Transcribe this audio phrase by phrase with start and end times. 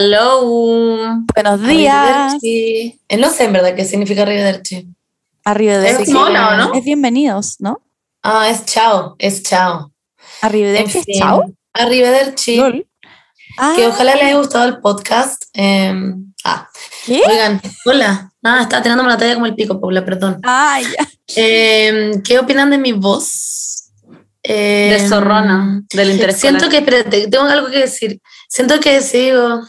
[0.00, 1.18] Hello.
[1.34, 1.92] Buenos días.
[1.96, 3.00] Arrivederci.
[3.08, 4.86] Eh, No sé en verdad qué significa arrivederci.
[5.44, 6.02] Arrivederci.
[6.04, 6.74] Es mona, ¿o no?
[6.74, 7.82] Es bienvenidos, ¿no?
[8.22, 9.92] Ah, es chao, es chao.
[10.40, 11.44] Arrivederci En es fin, chao.
[11.72, 12.56] Arrivederci.
[12.58, 12.86] Lol.
[13.58, 15.46] Ah, Que ojalá les haya gustado el podcast.
[15.54, 15.92] Eh,
[16.44, 16.68] ah,
[17.04, 17.20] ¿Qué?
[17.28, 18.30] oigan, hola.
[18.40, 20.38] Nada, estaba tirándome la talla como el pico, Paula, perdón.
[20.44, 21.08] Ah, ya.
[21.34, 23.90] Eh, ¿Qué opinan de mi voz?
[24.44, 26.36] Eh, De zorrona, del interés.
[26.38, 28.20] Siento que, espérate, tengo algo que decir.
[28.48, 29.60] Siento que sigo.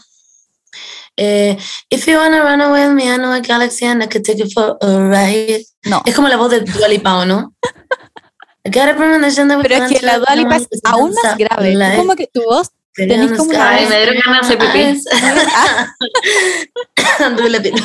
[1.22, 1.58] Eh,
[1.90, 4.38] If you wanna run away with me, I know a galaxy and I could take
[4.38, 5.64] you for a ride.
[5.84, 6.00] No.
[6.06, 7.54] Es como la voz de Dua Lipa, ¿o ¿no?
[8.62, 11.74] Pero es que la Dua Lipa es aún más grave.
[11.74, 14.58] Like, Como que tu voz tenés the como una Ay, me dieron ganas de hacer
[14.58, 15.02] pipí.
[15.12, 15.86] Ah,
[17.36, 17.76] Dua Lipa.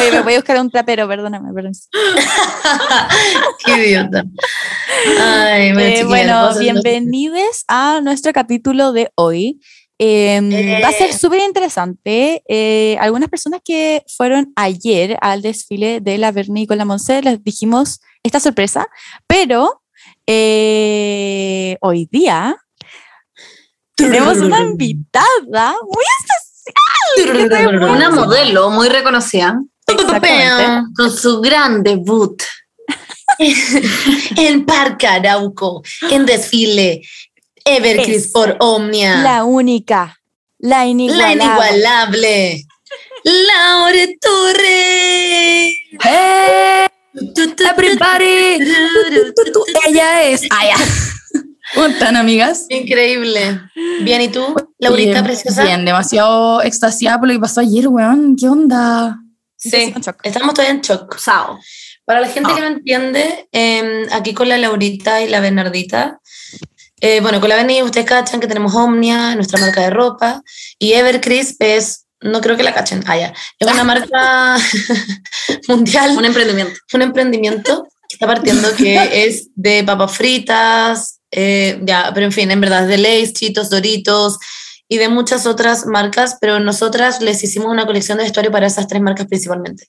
[0.00, 1.72] Oye, me voy a buscar un trapero, perdóname, perdón.
[3.64, 4.24] Qué idiota.
[5.20, 9.60] Ay, bueno, Eh, bueno, bienvenidos a nuestro capítulo de hoy.
[10.04, 11.12] Eh, Va a ser Eh.
[11.12, 12.42] súper interesante.
[12.48, 18.40] Eh, algunas personas que fueron ayer al desfile de la Vernícola Monse les dijimos esta
[18.40, 18.88] sorpresa,
[19.28, 19.82] pero
[20.26, 22.56] eh, hoy día
[23.94, 27.90] tenemos una invitada muy especial.
[27.90, 29.60] Una modelo muy reconocida
[30.96, 32.42] con su gran debut.
[34.36, 37.02] en Parque Arauco, en desfile,
[37.64, 40.18] Evercris por Omnia, la, La única,
[40.58, 41.44] la inigualable.
[41.44, 42.66] inigualable,
[43.24, 45.74] Laura Torres.
[46.02, 46.86] ¡Hey!
[47.14, 48.58] Everybody.
[49.88, 50.42] Ella es.
[50.50, 50.76] Ah, ya.
[51.74, 52.66] ¿Cómo están, amigas?
[52.68, 53.60] Increíble.
[54.02, 55.64] Bien, ¿y tú, Laurita Bien, preciosa?
[55.64, 58.36] Bien, demasiado extasiada por lo que pasó ayer, weón.
[58.36, 59.18] ¿Qué onda?
[59.56, 61.16] Sí, estamos todavía en shock.
[61.18, 61.58] Sao.
[62.04, 66.20] Para la gente que no entiende, eh, aquí con la Laurita y la Bernardita,
[67.04, 70.40] eh, bueno, con la Beni ustedes cachan que tenemos Omnia, nuestra marca de ropa,
[70.78, 74.56] y Evercrisp es, no creo que la cachen, ah, ya, es una marca
[75.68, 76.78] mundial, Un emprendimiento.
[76.94, 78.94] un emprendimiento que está partiendo que
[79.26, 83.68] es de papas fritas, eh, ya, pero en fin, en verdad, es de Lay's, Chitos,
[83.68, 84.38] Doritos
[84.86, 88.86] y de muchas otras marcas, pero nosotras les hicimos una colección de vestuario para esas
[88.86, 89.88] tres marcas principalmente.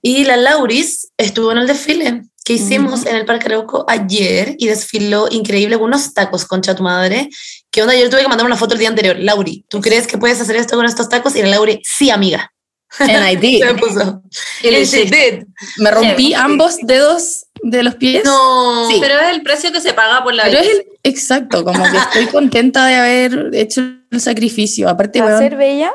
[0.00, 4.68] Y la Lauris estuvo en el desfile que hicimos en el Parque Arauco ayer y
[4.68, 7.30] desfiló increíble con unos tacos, concha tu madre.
[7.70, 9.16] Que onda, yo tuve que mandar una foto el día anterior.
[9.18, 11.34] Lauri, ¿tú crees que puedes hacer esto con estos tacos?
[11.36, 12.52] Y la Lauri, sí, amiga.
[12.98, 13.58] And I did.
[13.66, 14.00] Se me puso.
[14.02, 14.22] And
[14.62, 15.16] she hiciste.
[15.16, 15.46] did.
[15.78, 18.24] Me rompí ambos dedos de los pies.
[18.24, 18.88] No.
[18.90, 18.98] Sí.
[19.00, 21.96] Pero es el precio que se paga por la Pero es el, exacto, como que
[21.96, 24.88] estoy contenta de haber hecho el sacrificio.
[24.88, 25.92] Aparte, ¿Va a weón, ser bella?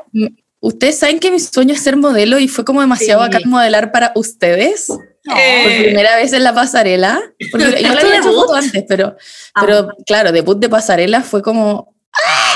[0.61, 3.29] ustedes saben que mi sueño es ser modelo y fue como demasiado Sí.
[3.29, 4.87] bacán modelar para ustedes.
[5.29, 7.21] Por Eh, primera vez en la pasarela.
[7.51, 8.35] Porque yo ¿Fue lo había hecho debut?
[8.41, 9.15] foto antes, pero,
[9.53, 9.61] Ah.
[9.61, 11.93] pero claro, debut de pasarela fue como.
[12.13, 12.55] ¡ah!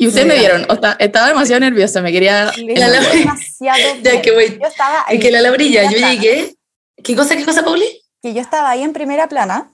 [0.00, 0.28] Y ustedes Sí.
[0.32, 2.44] me vieron, o sea, estaba demasiado nerviosa, me quería.
[2.56, 4.58] La Lauri- demasiado Ya que voy.
[4.60, 6.54] Yo estaba Es que la Laurilla, yo llegué.
[7.02, 7.86] ¿Qué cosa, qué cosa, Pauli?
[8.22, 9.70] que yo estaba ahí en primera plana.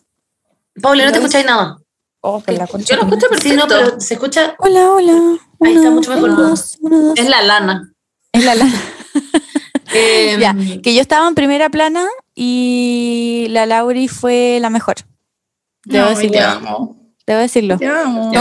[0.83, 1.79] Pauli, no te escucháis nada.
[2.21, 3.91] Oh, por la concha Yo lo escucho Sí, no, perfecto.
[3.91, 4.55] pero se escucha.
[4.59, 5.39] Hola, hola.
[5.61, 6.31] Ahí está mucho mejor.
[6.31, 6.79] uno, dos.
[7.17, 7.93] Es la lana.
[8.33, 8.67] Es la, la-
[9.95, 14.97] eh, Ya, que yo estaba en primera plana y la Lauri fue la mejor.
[15.85, 16.97] Debo, No, decirlo, te amo.
[17.27, 17.79] debo decirlo.
[17.79, 18.33] Te amo.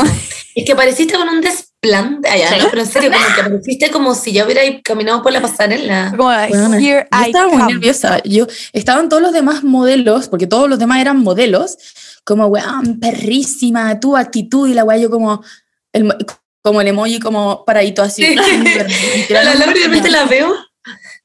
[0.55, 2.29] Es que apareciste con un desplante.
[2.29, 2.55] Allá, Sí.
[2.59, 6.13] no, pero en serio, como que apareciste como si ya hubiera caminado por la pasarela.
[6.15, 8.21] Bueno, here yo I estaba muy nerviosa.
[8.23, 11.77] Yo, estaban todos los demás modelos, porque todos los demás eran modelos,
[12.23, 15.43] como, weón, perrísima, tu actitud y la weá, yo como
[15.91, 16.13] el, mo-
[16.61, 18.23] como el emoji como paradito así.
[19.29, 20.53] La Laura literalmente la veo.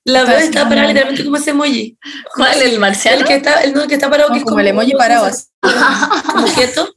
[0.08, 1.98] La así está como- parada literalmente como ese emoji.
[2.34, 2.62] ¿Cuál?
[2.62, 3.20] ¿El marcial?
[3.20, 4.98] El que está, el no, que está parado, No, que es como el emoji como-
[4.98, 5.44] parado así.
[6.32, 6.94] Como quieto.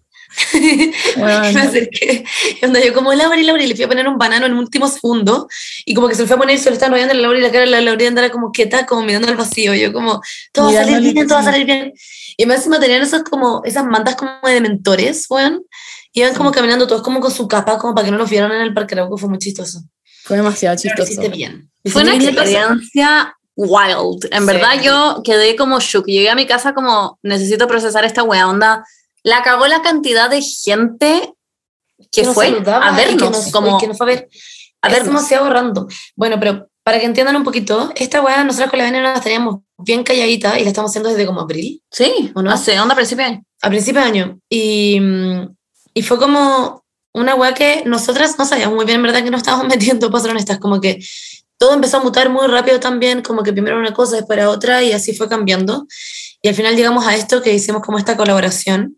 [1.18, 1.42] Weón.
[1.54, 2.24] me acerqué.
[2.62, 4.54] Y onda, yo como Laura y Laura, y le fui a poner un banano en
[4.54, 5.48] un último segundo.
[5.86, 7.40] Y como que se lo fue a poner y se lo estaba enrollando la Laura
[7.40, 9.74] y la cara de la Laura andaba como quieta, como mirando al vacío.
[9.74, 10.22] Yo como,
[10.54, 11.94] todo va a salir bien, todo va a salir bien.
[12.38, 15.64] Y más encima tenían esas como, esas mantas como de mentores, weón.
[16.14, 18.62] Iban como caminando todos como con su capa, como para que no los vieran en
[18.62, 19.82] el parque Arauco, fue muy chistoso.
[20.32, 21.04] Fue demasiado lo chistoso.
[21.12, 21.70] hiciste bien.
[21.86, 24.28] Fue una experiencia wild.
[24.32, 24.46] En Sí.
[24.48, 26.06] verdad yo quedé como shook.
[26.06, 28.86] Llegué a mi casa como, necesito procesar esta wea onda.
[29.24, 31.34] La cagó la cantidad de gente
[32.12, 33.32] que nos fue a y que vernos.
[33.32, 34.30] nos- como, que nos fue a ver.
[34.82, 35.08] a es vernos.
[35.14, 35.88] demasiado random.
[36.16, 39.60] Bueno, pero para que entiendan un poquito, esta weá nosotros con la Venia nos teníamos
[39.78, 42.50] bien calladita y la estamos haciendo desde como abril, Sí, ¿O no?
[42.52, 43.44] hace onda principio de año.
[43.62, 44.40] a principio de año.
[44.50, 45.56] Y, mm,
[45.94, 46.81] y fue como
[47.14, 50.22] una weá que nosotras no sabíamos muy bien, en verdad, que nos estábamos metiendo, para
[50.22, 51.00] ser honestas, como que
[51.58, 54.94] todo empezó a mutar muy rápido también, como que primero una cosa, después otra, y
[54.94, 55.86] así fue cambiando.
[56.42, 58.98] Y al final llegamos a esto que hicimos como esta colaboración.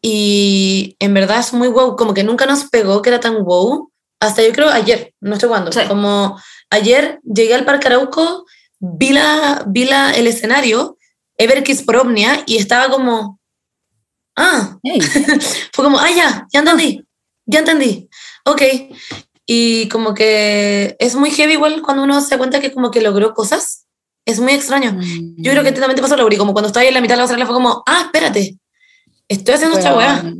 [0.00, 3.92] Y en verdad es muy wow, como que nunca nos pegó que era tan wow,
[4.18, 5.80] hasta yo creo ayer, no sé cuándo, Sí.
[5.86, 6.40] como
[6.70, 8.46] ayer llegué al Parque Arauco,
[8.80, 10.96] vi, la, vi la, el escenario,
[11.38, 13.38] Everkiss por Omnia, y estaba como,
[14.36, 15.00] ah, Ey,
[15.72, 17.04] fue como, ah, ya, ya entendí,
[17.52, 18.08] ya entendí,
[18.44, 18.62] ok.
[19.46, 23.00] Y como que es muy heavy igual cuando uno se da cuenta que como que
[23.00, 23.86] logró cosas,
[24.24, 24.98] es muy extraño.
[25.36, 27.18] Yo creo que también te pasó, Lauri, como cuando estaba ahí en la mitad de
[27.18, 28.56] la pasarela fue como, ah, espérate,
[29.28, 30.32] estoy haciendo esta weá.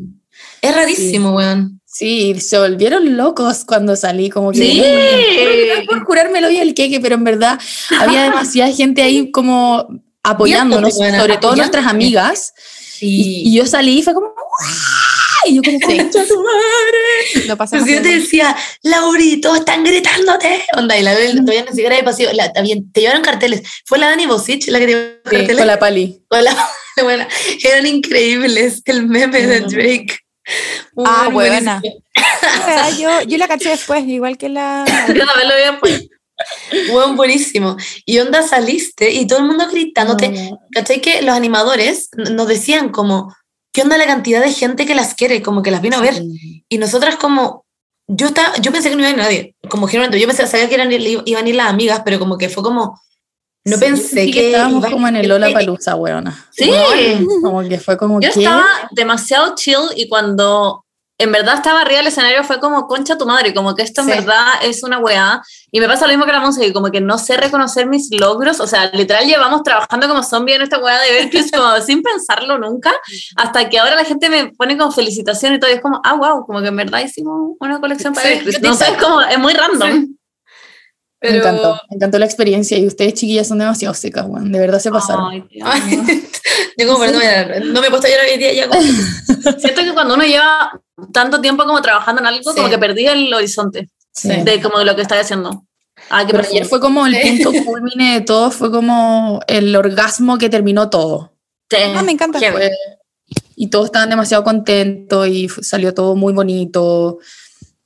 [0.61, 1.81] Es rarísimo, weón.
[1.85, 4.59] Sí, se volvieron locos cuando salí, como que...
[4.59, 5.87] Sí.
[5.87, 7.61] Por jurármelo y el queque, pero en verdad
[8.01, 9.89] había demasiada gente ahí como
[10.23, 12.55] apoyándonos, sobre todo nuestras amigas.
[13.01, 14.29] Y, y yo salí y fue como...
[14.29, 15.02] "¡Guau!",
[15.45, 17.47] Y yo como, "Concha tu madre".
[17.47, 20.65] Entonces yo te decía, Lauri, todos están gritándote.
[20.77, 22.31] Onda, y la Bel todavía ni siquiera había pasado.
[22.33, 23.63] La, también, te llevaron carteles.
[23.87, 25.57] Fue la Dani Bosic la que te llevó Sí, carteles.
[25.59, 26.23] con la pali.
[26.29, 26.69] Con la-
[27.03, 27.27] bueno,
[27.65, 28.83] eran increíbles.
[28.85, 30.19] El meme de Drake.
[31.05, 31.81] Ah, buena.
[31.81, 32.03] buenísimo.
[32.45, 34.85] Ah, Yo, yo la caché después, igual que la.
[35.09, 36.09] Yo también lo vi después.
[37.15, 37.77] Buenísimo.
[38.05, 40.29] Y onda saliste y todo el mundo gritándote.
[40.29, 40.59] No.
[40.73, 41.01] ¿Cachai?
[41.01, 43.35] Que los animadores nos decían como,
[43.73, 45.43] ¿qué onda la cantidad de gente que las quiere?
[45.43, 46.23] Como que las vino a ver.
[46.69, 47.65] Y nosotras como,
[48.07, 49.57] yo estaba, yo pensé que no iba a ir nadie.
[49.69, 52.49] Como generalmente, yo pensé, sabía que eran, iban a ir las amigas, pero como que
[52.49, 53.01] fue como,
[53.65, 54.47] no Sí, pensé sí que...
[54.51, 56.47] estábamos como en el Lola Palusa, weona.
[56.51, 56.71] Sí.
[57.43, 58.41] Como que fue como Yo que...
[58.41, 60.82] estaba demasiado chill y cuando
[61.23, 64.11] en verdad estaba arriba del escenario fue como concha tu madre, como que esto Sí.
[64.11, 65.41] en verdad es una weá.
[65.71, 68.09] Y me pasa lo mismo que la música, y como que no sé reconocer mis
[68.11, 68.61] logros.
[68.61, 71.81] O sea, literal llevamos trabajando como zombie en esta weá de ver que es como
[71.81, 72.93] sin pensarlo nunca,
[73.37, 75.71] hasta que ahora la gente me pone como felicitación y todo.
[75.71, 78.59] Y es como, ah, wow, como que en verdad hicimos una colección para Sí, yo
[78.61, 80.09] No sé, es como, es muy random.
[81.25, 84.51] Me encantó, me encantó la experiencia y ustedes chiquillas son demasiado secas, weón.
[84.51, 85.31] De verdad se pasaron.
[85.31, 86.29] Ay, Dios Ay,
[86.77, 88.69] yo como, pero no, me, no me he puesto a llorar hoy día ya.
[88.69, 88.83] como-
[89.61, 90.73] Siento que cuando uno lleva
[91.13, 92.57] tanto tiempo como trabajando en algo, Sí.
[92.57, 94.29] como que perdí el horizonte Sí.
[94.43, 95.65] de como de lo que estaba haciendo.
[96.11, 100.39] Ah, qué Pero ayer fue como el punto culmine de todo, fue como el orgasmo
[100.39, 101.33] que terminó todo.
[101.71, 101.77] Sí.
[101.95, 102.39] Ah, me encanta.
[102.39, 102.71] Fue-
[103.57, 107.19] y todos estaban demasiado contentos y salió todo muy bonito.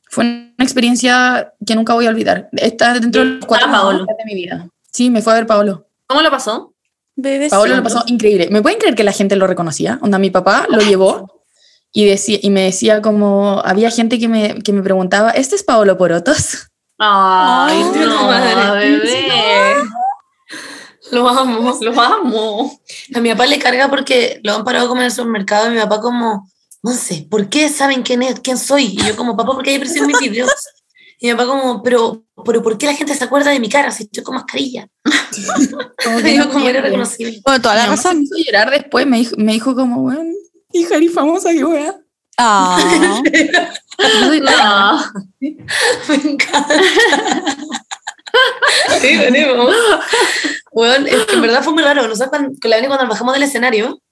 [0.09, 2.49] Fue una experiencia que nunca voy a olvidar.
[2.53, 3.99] Está dentro de los cuatro Ah, Paolo.
[4.05, 4.69] días de mi vida.
[4.91, 5.87] Sí, me fue a ver Paolo.
[6.07, 6.73] ¿Cómo lo pasó?
[7.17, 7.49] Bebé.
[7.51, 8.49] Paolo lo pasó increíble.
[8.51, 9.99] ¿Me pueden creer que la gente lo reconocía?
[10.03, 11.36] Onda, mi papá lo llevó
[11.97, 15.63] y, decía, y me decía como, había gente que me, que me preguntaba, ¿este es
[15.63, 16.69] Paolo Porotos?
[16.99, 18.99] Ay, Ay, no, madre.
[18.99, 19.77] bebé.
[21.11, 21.79] Lo amo.
[21.81, 22.81] Lo amo.
[23.15, 25.81] A mi papá le carga porque lo han parado como en el supermercado y mi
[25.81, 26.47] papá como,
[26.83, 28.89] no sé, ¿por qué saben quién es, quién soy?
[28.89, 30.53] Y yo como, papá, ¿por qué hay presión en mis videos?
[31.19, 33.91] Y mi papá como, pero, pero ¿por qué la gente se acuerda de mi cara
[33.91, 34.87] si estoy con mascarilla?
[36.05, 37.41] Como Y yo no como era reconocible.
[37.43, 38.23] Bueno, toda la razón.
[38.23, 40.31] hizo llorar después, me dijo, me dijo como, bueno,
[40.81, 41.95] hija, eres famosa, qué wea.
[42.39, 42.79] Ah.
[43.01, 43.23] No.
[46.09, 46.81] Me encanta.
[49.01, 49.75] Sí, venimos.
[50.73, 52.03] Bueno, es que en verdad fue muy raro.
[52.03, 54.03] Nosotros cuando, con la Beni cuando nos bajamos del escenario,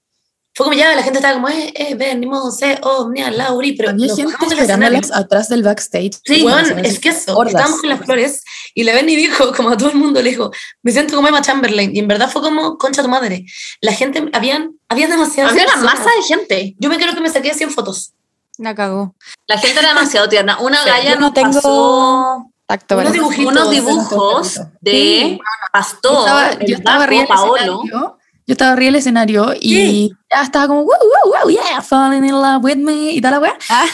[0.55, 3.89] fue como ya, la gente estaba como, eh, eh, venimos, eh, oh, mira, Lauri, pero
[3.89, 6.13] Había nos gente bajamos del atrás del backstage.
[6.23, 7.55] Sí, Bueno, es que eso, hordas.
[7.55, 8.41] estábamos con las flores
[8.73, 10.51] y la Benny dijo, como a todo el mundo, le dijo,
[10.81, 11.93] me siento como Emma Chamberlain.
[11.93, 13.45] Y en verdad fue como, concha tu madre.
[13.81, 16.75] La gente, habían, habían demasiadas Había una masa de gente.
[16.79, 18.13] Yo me creo que me saqué 100 fotos.
[18.57, 19.15] La cagó.
[19.47, 20.59] La gente era demasiado tierna.
[20.59, 23.51] Una Sí, galla no tengo- pasó Tacto, Unos dibujitos.
[23.51, 25.39] unos dibujos de Sí.
[25.71, 27.55] Pastor, yo estaba, el yo estaba Paco, arriba del Paolo.
[27.57, 28.17] escenario.
[28.47, 32.31] Yo estaba arriba del escenario y ya estaba como, wow, wow, wow, yeah, falling in
[32.31, 33.57] love with me y tal la weá.
[33.69, 33.85] Ah.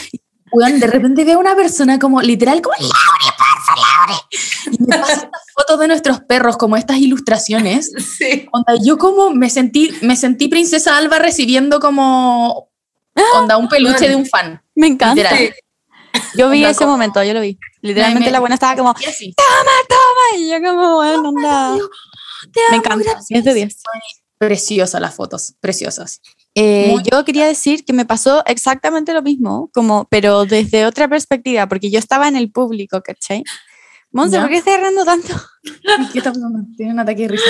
[0.54, 3.36] Weón, de repente veo una persona como literal como Laure,
[3.82, 4.22] Laure.
[4.72, 7.92] Y me pasa estas fotos de nuestros perros, como estas ilustraciones.
[8.18, 8.48] Sí.
[8.54, 12.70] Onda, yo como me sentí, me sentí princesa Alba recibiendo como
[13.36, 14.62] onda un peluche de un fan.
[14.76, 15.16] Me encanta.
[15.16, 15.56] Literal.
[16.36, 17.58] Yo vi Onda ese como- momento, yo lo vi.
[17.82, 19.34] Literalmente me- la buena estaba como, Y así.
[20.34, 21.78] ay, yo como, bueno, onda.
[22.70, 23.78] Me encanta, 10 de 10.
[24.38, 26.20] Preciosas las fotos, preciosas.
[26.56, 31.68] Eh, yo quería decir que me pasó exactamente lo mismo, como, pero desde otra perspectiva,
[31.68, 33.44] porque yo estaba en el público, ¿cachai?
[34.12, 34.40] Monse.
[34.40, 35.34] ¿por qué estás errando tanto?
[36.12, 36.60] ¿Qué está pasando?
[36.76, 37.46] Tiene un ataque de risa.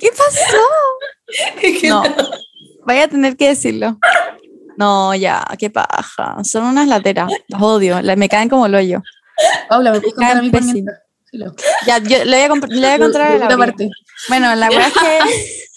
[0.00, 0.58] ¿Qué pasó?
[1.88, 2.02] No,
[2.86, 3.98] voy a tener que decirlo.
[4.78, 6.36] No, ya, qué paja.
[6.42, 9.02] Son unas lateras, las odio, me caen como el hoyo.
[9.68, 10.50] Paula, ¿me puedes contar a mí
[11.86, 13.90] Ya, yo le voy a, comp- le voy a contar a la parte.
[14.28, 15.68] Bueno, la verdad es que.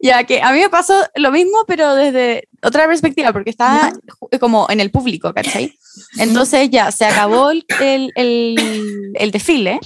[0.00, 3.92] ya que a mí me pasó lo mismo, pero desde otra perspectiva, porque estaba
[4.38, 5.76] como en el público, ¿cachai?
[6.18, 9.80] Entonces ya se acabó el, el, el- el desfile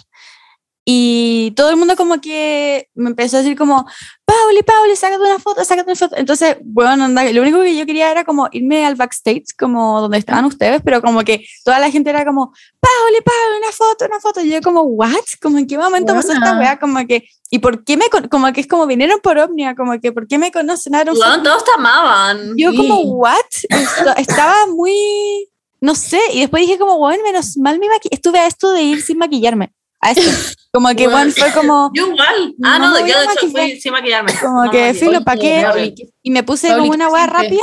[0.91, 3.87] y todo el mundo como que me empezó a decir como,
[4.25, 6.17] Pauli, Pauli, sácate una foto, sácate una foto.
[6.17, 10.17] Entonces, bueno, anda, lo único que yo quería era como irme al backstage, como donde
[10.17, 14.19] estaban ustedes, pero como que toda la gente era como, Pauli, Pauli, una foto, una
[14.19, 14.41] foto.
[14.41, 15.12] Y yo como, ¿what?
[15.43, 16.59] Como en qué momento pasó esta Buena.
[16.61, 20.00] weá, como que, ¿y por qué me, como que es como vinieron por Omnia, como
[20.00, 20.95] que, ¿por qué me conocen?
[20.95, 22.55] Weón, todos te amaban.
[22.57, 23.03] yo como, Sí.
[23.09, 23.37] ¿what?
[23.69, 28.47] Esto- estaba muy, no sé, y después dije como, bueno, menos mal me estuve a
[28.47, 30.23] esto de ir sin maquillarme, a esto.
[30.73, 32.54] Como que, bueno, fue como, Yo igual.
[32.62, 33.62] Ah, No no, yo de hecho maquillar.
[33.70, 34.32] fui sin maquillarme.
[34.38, 35.94] como No que, me filo, ¿para qué?
[36.23, 37.62] Y me puse como una ¿qué hueá rápida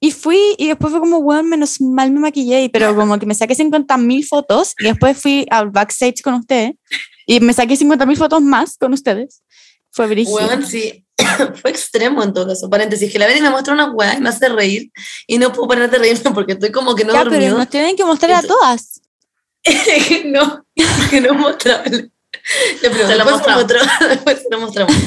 [0.00, 3.26] y fui, y después fue como, bueno, menos mal me maquillé, y- pero como que
[3.26, 6.72] me saqué 50 mil fotos, y después fui al backstage con ustedes,
[7.26, 9.42] y me saqué 50 mil fotos más con ustedes.
[9.92, 10.34] Fue brígido.
[10.36, 11.05] Weón, sí,
[11.60, 12.68] fue extremo en todo caso.
[12.70, 14.90] Paréntesis, que la ven y me muestra una weá y me hace reír
[15.26, 17.96] y no puedo parar de reírme porque estoy como que no ya, pero nos tienen
[17.96, 19.00] que mostrar a todas.
[20.26, 20.64] no,
[21.10, 22.10] que no mostrable.
[22.80, 23.64] Te lo después, mostramos.
[23.64, 24.94] otro- después se lo mostramos.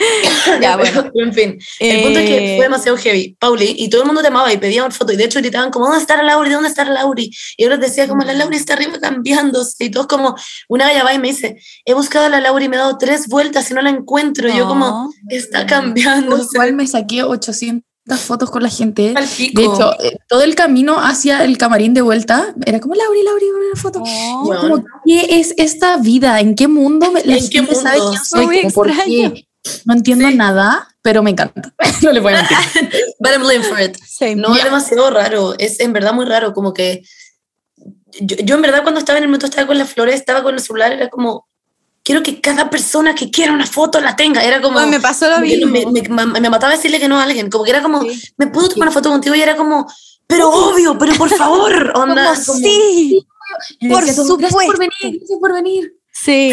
[0.60, 1.10] Ya, pero, bueno.
[1.14, 3.36] en fin, el punto es que Eh, fue demasiado heavy.
[3.38, 5.14] Pauli, y todo el mundo te amaba y pedían fotos.
[5.14, 6.50] Y de hecho gritaban como, ¿dónde está la Lauri?
[6.50, 7.30] ¿Dónde está la Lauri?
[7.56, 9.84] Y yo les decía como, la Lauri está arriba cambiándose.
[9.84, 10.34] Y todos como,
[10.68, 12.96] una galla va y me dice, he buscado a la Lauri y me he dado
[12.98, 14.48] tres vueltas y no la encuentro.
[14.48, 15.10] Y yo como, no.
[15.28, 16.48] está cambiándose.
[16.54, 17.82] Igual me saqué 800
[18.18, 19.14] fotos con la gente.
[19.54, 23.44] De hecho, eh, todo el camino hacia el camarín de vuelta era como, Lauri, Lauri,
[23.50, 24.00] una foto.
[24.00, 24.06] No.
[24.06, 24.60] Yo Bueno.
[24.62, 26.40] como, ¿qué es esta vida?
[26.40, 28.10] ¿En qué mundo me- la ¿En qué gente sabe mundo?
[28.12, 28.56] quién soy?
[28.62, 29.46] Como, ¿por qué?
[29.84, 30.34] No entiendo Sí.
[30.36, 31.72] nada, pero me encanta.
[32.02, 32.58] no le voy a mentir.
[33.20, 33.96] But I'm living for it.
[34.06, 34.36] Same.
[34.36, 35.54] No, es demasiado raro.
[35.58, 36.52] Es en verdad muy raro.
[36.54, 37.02] Como que.
[38.20, 40.54] Yo, yo en verdad, cuando estaba en el momento, estaba con las flores, estaba con
[40.54, 41.46] el celular, era como.
[42.02, 44.42] Quiero que cada persona que quiera una foto la tenga.
[44.42, 44.78] Era como.
[44.78, 45.70] Ay, me pasó lo mismo.
[45.70, 47.50] me, me- me mataba decirle que no a alguien.
[47.50, 48.00] Como que era como.
[48.02, 48.20] Sí.
[48.38, 49.34] ¿Me puedo tomar una foto contigo?
[49.34, 49.86] Y era como.
[50.26, 51.92] Pero obvio, pero por favor.
[51.94, 53.26] Onda, Como, como- sí,
[53.80, 54.78] Por todo, Gracias por supuesto.
[54.78, 55.94] venir, gracias por venir.
[56.22, 56.52] Sí,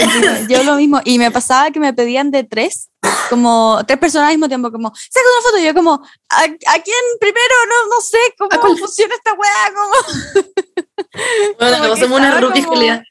[0.49, 1.01] yo lo mismo.
[1.05, 2.89] Y me pasaba que me pedían de tres,
[3.29, 5.57] como tres personas al mismo tiempo, como, saca una foto.
[5.61, 6.45] Y yo como, ¿a, a
[6.81, 7.55] quién primero?
[7.69, 8.77] No, no sé ¿A cómo cuál?
[8.79, 9.73] funciona esta weá.
[9.73, 10.47] Como...
[11.59, 13.03] Bueno, como que somos una estaba rookie como- Julia.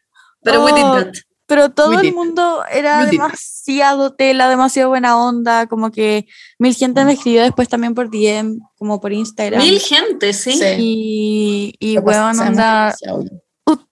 [0.42, 1.12] Pero we did Oh, that.
[1.48, 6.26] Pero todo We el mundo era demasiado tela, demasiado buena onda, como que
[6.58, 9.60] mil gente me escribió después también por DM, como por Instagram.
[9.62, 10.52] Mil gente, sí.
[10.54, 10.64] Sí.
[10.78, 12.04] Y, y weón,
[12.36, 13.25] pasamos onda, demasiado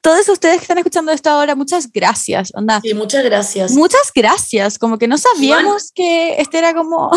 [0.00, 2.80] todos ustedes que están escuchando esto ahora, muchas gracias, onda.
[2.80, 3.72] Sí, muchas gracias.
[3.72, 7.10] Muchas gracias, como que no sabíamos que este era como...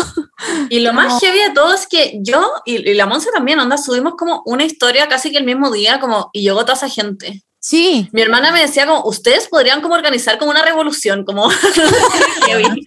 [0.68, 3.60] Y lo Como- más heavy de todo es que yo y, y la Monse también,
[3.60, 6.88] onda, subimos como una historia casi que el mismo día, como, y llegó toda esa
[6.88, 7.44] gente.
[7.60, 11.48] Sí, Mi hermana me decía como, ustedes podrían como organizar como una revolución, como
[12.46, 12.86] heavy.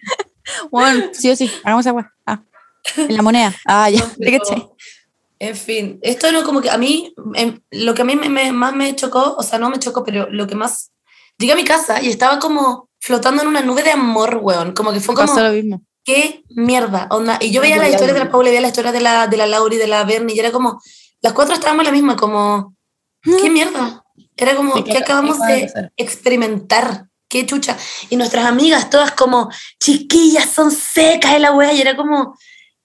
[0.69, 2.11] bueno, sí o sí, hagamos agua.
[2.25, 2.41] Ah,
[2.97, 3.53] en la moneda.
[3.65, 4.75] Ah, ya, No.
[5.43, 8.51] En fin, esto no como que a mí, em, lo que a mí me, me-
[8.51, 10.91] más me chocó, o sea, no me chocó, pero lo que más...
[11.39, 14.73] Llegué a mi casa y estaba como flotando en una nube de amor, weón.
[14.73, 15.81] Como que fue como, Pasó lo mismo.
[16.05, 17.39] qué mierda, onda.
[17.41, 18.29] Y yo veía la historia de la.
[18.29, 20.51] Paula, veía la historia de la, de la Laura y de la Bernie, y era
[20.51, 20.79] como,
[21.23, 22.75] las cuatro estábamos en la misma, como,
[23.23, 24.03] qué mierda.
[24.37, 25.91] Era como, Sí, ¿qué ¿qué acabamos acaba de de hacer?
[25.97, 27.07] experimentar?
[27.27, 27.75] Qué chucha.
[28.11, 32.37] Y nuestras amigas todas como, chiquillas, son secas de la wea, y era como,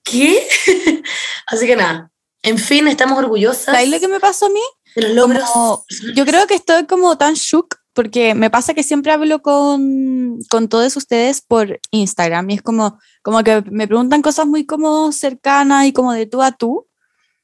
[0.03, 0.49] ¿qué?
[1.47, 2.11] Así que nada.
[2.47, 4.61] En fin, estamos orgullosas ¿Sabes lo que me pasó a mí?
[4.95, 5.45] de los logros.
[5.51, 5.85] Como-
[6.15, 10.69] yo creo que estoy como tan shook porque me pasa que siempre hablo con, con
[10.69, 15.87] todos ustedes por Instagram y es como, como que me preguntan cosas muy como cercanas
[15.87, 16.87] y como de tú a tú.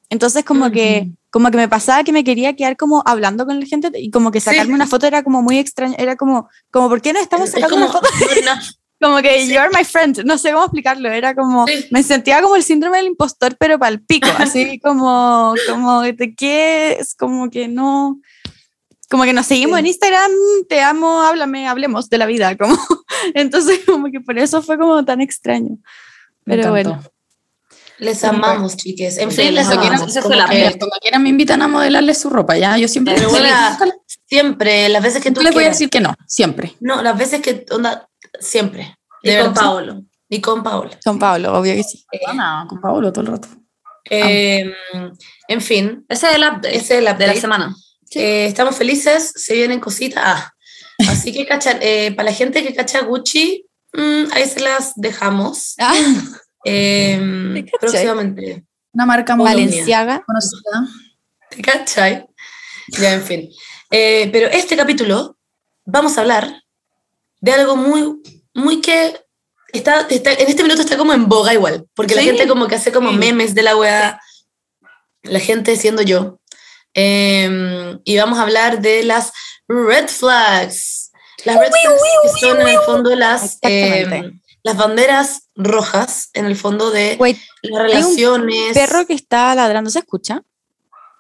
[0.09, 3.65] Entonces como que como que me pasaba que me quería quedar como hablando con la
[3.67, 4.51] gente y como que Sí.
[4.51, 7.53] sacarme una foto era como muy extraño, era como, como ¿por qué no estamos es
[7.55, 8.09] sacando como, una foto?
[9.03, 9.53] Como que Sí.
[9.53, 11.87] you're my friend, no sé cómo explicarlo, era como, Sí.
[11.91, 16.35] me sentía como el síndrome del impostor, pero para el pico, así como, como de
[16.37, 18.21] que es como que no,
[19.11, 19.81] como que nos seguimos Sí.
[19.81, 20.31] en Instagram,
[20.69, 22.77] te amo, háblame, hablemos de la vida, como,
[23.35, 25.79] entonces como que por eso fue como tan extraño.
[26.45, 27.03] Pero bueno,
[27.99, 29.19] les amamos, chiques.
[29.19, 30.17] En fin, les les amamos.
[30.19, 30.63] Como la que.
[30.79, 32.77] Cuando quieran me invitan a modelarles su ropa, ya.
[32.79, 33.29] Yo siempre, le-
[34.27, 36.75] siempre, las veces que tú les voy a decir que no, siempre.
[36.81, 38.09] No, las veces que, onda,
[38.41, 38.97] siempre.
[39.23, 39.63] Y De con verdad.
[39.63, 40.03] Paolo.
[40.29, 40.99] Y con Paola.
[41.05, 42.05] Son Pablo, obvio que sí.
[42.35, 43.49] No, con Paolo todo el rato.
[44.11, 44.73] Eh,
[45.49, 47.77] en fin, Ese es el update ese es el de la semana.
[48.15, 50.23] Eh, estamos felices, se vienen cositas.
[50.25, 50.53] Ah,
[51.09, 55.75] así que cacha, eh, para la gente que cacha Gucci, mm, ahí se las dejamos.
[55.79, 55.95] Ah,
[56.65, 57.19] Eh,
[57.55, 57.79] ¿Te cachai?
[57.81, 58.65] próximamente.
[58.93, 60.23] Una marca muy Valenciaga.
[60.25, 60.87] conocida.
[61.51, 62.25] ¿Te cachai?
[63.01, 63.51] Ya, en fin.
[63.91, 65.37] Eh, pero este capítulo
[65.85, 66.63] vamos a hablar
[67.43, 68.23] de algo muy,
[68.55, 69.21] muy que
[69.75, 72.29] está, está- en este minuto está como en boga igual, porque la Sí.
[72.29, 74.19] gente como que hace como memes de la weá,
[75.23, 76.39] la gente siendo yo.
[76.95, 79.33] Eh, y vamos a hablar de las
[79.69, 81.11] red flags.
[81.45, 84.31] Las red flags que son en el fondo las, eh,
[84.63, 88.75] las banderas rojas, en el fondo de Wait, las relaciones.
[88.75, 90.43] perro que está ladrando, ¿se escucha?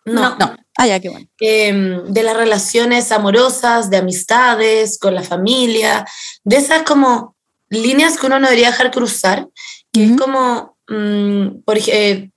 [0.05, 0.57] No, No.
[0.79, 1.27] Ah, ya, qué bueno.
[1.41, 6.07] eh, de las relaciones amorosas, de amistades, con la familia,
[6.45, 7.37] de esas como
[7.69, 9.47] líneas que uno no debería dejar cruzar,
[9.93, 10.15] que Ujú.
[10.15, 12.31] es como mm, por, eh,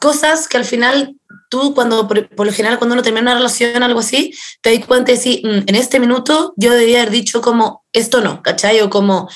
[0.00, 1.14] cosas que al final
[1.50, 4.32] tú cuando por, por lo general cuando uno termina una relación algo así
[4.62, 8.20] te das cuenta de si mm, en este minuto yo debería haber dicho como esto
[8.22, 8.80] no ¿cachai?
[8.80, 9.28] o como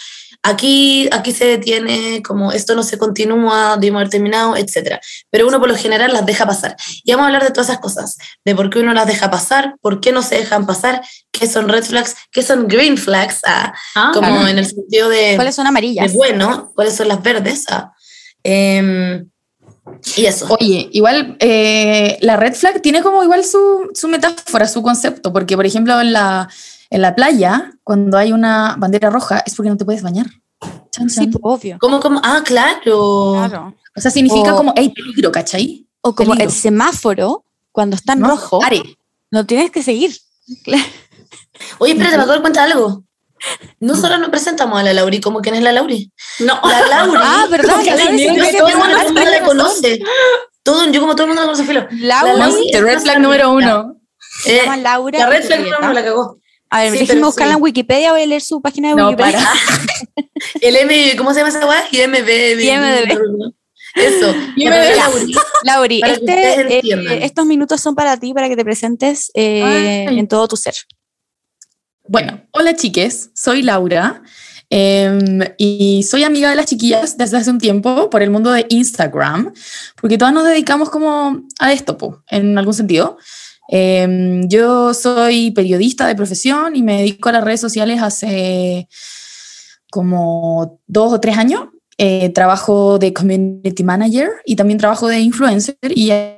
[0.48, 5.00] aquí aquí se detiene como esto no se continúa debemos haber terminado etcétera
[5.30, 7.80] pero uno por lo general las deja pasar y vamos a hablar de todas esas
[7.80, 11.46] cosas de por qué uno las deja pasar por qué no se dejan pasar qué
[11.46, 14.48] son red flags qué son green flags ah, Ah, como claro.
[14.48, 16.12] en el sentido de ¿Cuáles son de amarillas?
[16.14, 17.64] bueno, cuáles son las verdes.
[17.70, 17.92] Ah,
[18.42, 19.28] em,
[20.16, 20.46] y eso.
[20.58, 25.56] Oye, igual eh, la red flag tiene como igual su, su metáfora, su concepto, porque
[25.56, 26.48] por ejemplo en la,
[26.90, 30.26] en la playa, cuando hay una bandera roja, es porque no te puedes bañar.
[30.90, 31.30] Chan, Sí, chan.
[31.32, 31.76] pues, obvio.
[31.80, 32.20] ¿Cómo, cómo?
[32.24, 33.34] Ah, claro.
[33.48, 33.74] Claro.
[33.96, 35.86] O sea, significa O- como, hey, peligro, ¿cachai?
[36.00, 36.50] O como Peligro.
[36.50, 38.82] el semáforo, cuando está en No, rojo, pare.
[39.30, 40.16] no tienes que seguir.
[41.78, 43.02] Oye, espérate, me acabo de dar cuenta de algo.
[43.80, 46.10] Nosotros nos presentamos a la Lauri como quién es la Lauri.
[46.40, 46.58] No.
[46.64, 47.20] La Lauri.
[47.22, 47.76] Ah, ¿verdad?
[47.84, 49.38] La La Lauri, Lauri, sí, todo sí, el mundo, sí, todo el mundo sí, la
[49.38, 50.00] sí, conoce.
[50.62, 51.86] Todo, yo como todo el mundo la conoce, filo.
[51.90, 53.96] Laura La Lauri red flag número uno.
[54.42, 55.18] se Eh, llama Laura.
[55.18, 55.80] la red flag Julieta.
[55.80, 56.38] no, no la cagó.
[56.70, 57.56] A ver, Sí, déjenme buscarla sí.
[57.58, 59.38] en Wikipedia, voy a leer su página de No, Wikipedia.
[59.38, 60.28] para.
[60.60, 61.84] El M, ¿cómo se llama esa weá?
[61.90, 62.60] IMB.
[62.60, 63.52] IMDb.
[63.94, 64.34] Eso.
[64.56, 64.96] IMDb.
[64.96, 65.34] La Lauri.
[65.64, 70.48] Lauri, este, eh, estos minutos son para ti, para que te presentes eh, en todo
[70.48, 70.74] tu ser.
[72.08, 74.22] Bueno, hola chiques, soy Laura
[74.70, 78.64] em, y soy amiga de las chiquillas desde hace un tiempo por el mundo de
[78.68, 79.52] Instagram,
[80.00, 83.18] porque todas nos dedicamos como a esto, po, en algún sentido.
[83.68, 88.88] Em, yo soy periodista de profesión y me dedico a las redes sociales hace
[89.90, 91.68] como dos o tres años.
[91.98, 96.36] Eh, trabajo de community manager y también trabajo de influencer y ahí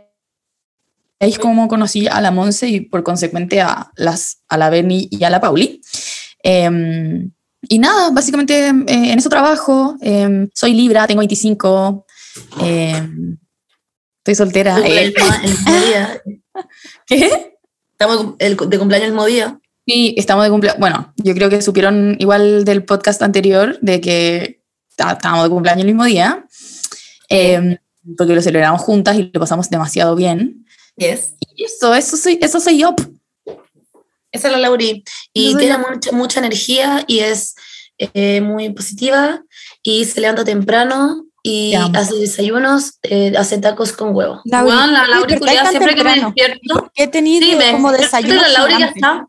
[1.18, 5.24] es como conocí a la Monse y por consecuente a, las, a la Berni y
[5.24, 5.80] a la Pauli.
[6.44, 7.32] Em,
[7.68, 9.96] y nada, básicamente eh, en eso trabajo.
[10.00, 12.06] Em, soy Libra, tengo 25.
[12.60, 13.36] em,
[14.18, 14.76] estoy soltera.
[14.78, 15.14] El, eh.
[15.42, 16.22] el mismo día.
[17.08, 17.56] ¿Qué?
[17.92, 19.58] Estamos de cumpleaños el mismo día.
[19.86, 20.78] Sí, estamos de cumpleaños.
[20.78, 24.62] Bueno, yo creo que supieron igual del podcast anterior de que
[24.94, 26.46] tá- estábamos de cumpleaños el mismo día,
[27.30, 27.78] em,
[28.16, 30.66] porque lo celebramos juntas y lo pasamos demasiado bien.
[30.96, 31.34] Yes.
[31.56, 32.94] Y eso, eso soy, eso soy yo.
[34.30, 35.02] Esa es la Lauri.
[35.32, 37.54] Y soy tiene mucha, mucha energía y es
[37.96, 39.42] eh, muy positiva
[39.82, 44.40] y se levanta temprano y hace desayunos, eh, hace tacos con huevo.
[44.44, 46.74] Weón, la ¿por qué Lauri despertáis culiada tan siempre que me despierto.
[46.74, 48.40] ¿Por qué tenéis Sí, me como desayuno?
[48.42, 49.26] la Lauri ya está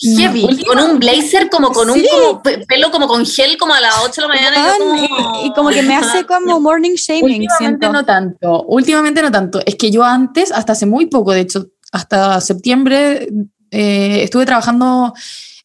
[0.00, 0.64] heavy.
[0.64, 4.22] Con un blazer como con un como pelo como con gel como a las 8
[4.22, 4.56] de la mañana.
[4.56, 4.94] y como-
[5.42, 7.92] y, y como que me hace como morning shaming, Últimamente siento.
[7.92, 9.60] no tanto, últimamente no tanto.
[9.66, 13.28] Es que yo antes, hasta hace muy poco, de hecho, hasta septiembre,
[13.72, 15.12] eh, estuve trabajando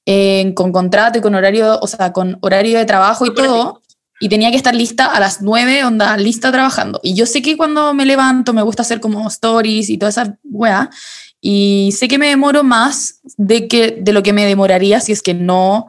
[0.08, 3.83] eh, con contrato y con horario, o sea, con horario de trabajo y todo,
[4.20, 7.00] y tenía que estar lista a las 9, onda, lista trabajando.
[7.04, 10.38] Y yo sé que cuando me levanto me gusta hacer como stories y toda esa
[10.44, 10.90] weá,
[11.42, 15.22] y sé que me demoro más de, que, de lo que me demoraría si es
[15.22, 15.88] que no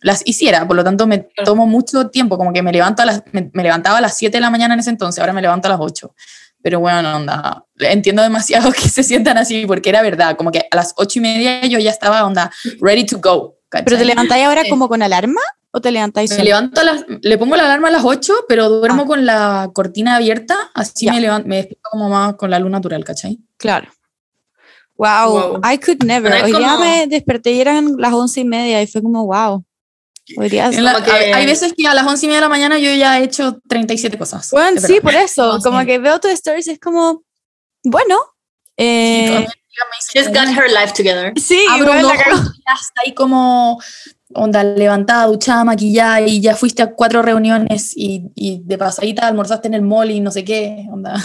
[0.00, 3.22] las hiciera, por lo tanto me tomo mucho tiempo, como que me, levanto a las,
[3.32, 5.66] me, me levantaba a las 7 de la mañana en ese entonces, ahora me levanto
[5.66, 6.14] a las 8.
[6.62, 10.66] Pero bueno, no, onda, entiendo demasiado que se sientan así, porque era verdad, como que
[10.70, 13.56] a las 8 y media yo ya estaba, onda, ready to go.
[13.70, 14.06] ¿Pero te ¿cachai?
[14.06, 15.40] levantáis ahora como con alarma
[15.76, 16.44] o te levantáis Me sola?
[16.44, 19.06] levanto a las, le pongo la alarma a las 8, pero duermo Ah.
[19.06, 21.12] con la cortina abierta, así Ya.
[21.12, 23.38] me, levanto, me despierto como más con la luz natural, ¿cachai?
[23.58, 23.90] Claro.
[24.96, 25.60] Wow, Wow.
[25.70, 26.32] I could never.
[26.32, 29.62] Hoy día como- me desperté y eran las once y media y fue como wow.
[30.38, 32.46] Hoy día En la- como que- hay- veces que a las 11 y media de
[32.46, 34.50] la mañana yo ya he hecho 37 cosas.
[34.50, 35.58] Bueno, sí, por eso.
[35.58, 35.86] No, como sí.
[35.86, 37.22] que veo tus stories y es como,
[37.84, 38.16] bueno.
[38.78, 39.46] eh,
[40.12, 41.32] She's got her life together.
[41.38, 43.78] sí, abro bueno, un la ojo y ya está ahí como
[44.34, 49.68] onda levantada, duchada, maquillada y ya fuiste a cuatro reuniones y, y de pasadita almorzaste
[49.68, 51.22] en el mall y no sé qué, onda.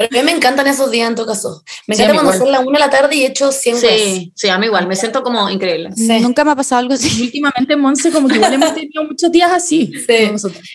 [0.00, 1.64] Pero a mí me encantan esos días en todo caso.
[1.88, 3.90] Me Sí, encanta cuando son las 1 de la tarde y he hecho 100 cosas.
[3.90, 5.90] Sí, sí, a mí igual, me siento como increíble.
[5.96, 6.08] Sí.
[6.20, 7.20] Nunca me ha pasado algo así.
[7.22, 9.92] últimamente Monse como que igual hemos tenido muchos días así.
[10.06, 10.30] Sí.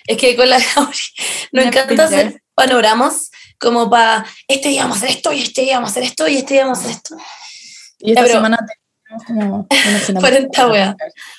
[0.08, 1.16] Es que con la nos
[1.54, 5.76] Una encanta hacer panoramas como para este día vamos a hacer esto y este día
[5.76, 7.16] vamos a hacer esto y este día vamos a hacer esto.
[8.00, 8.58] Y esta Ya, pero- semana
[9.20, 9.66] cena
[10.20, 10.96] 40 weas.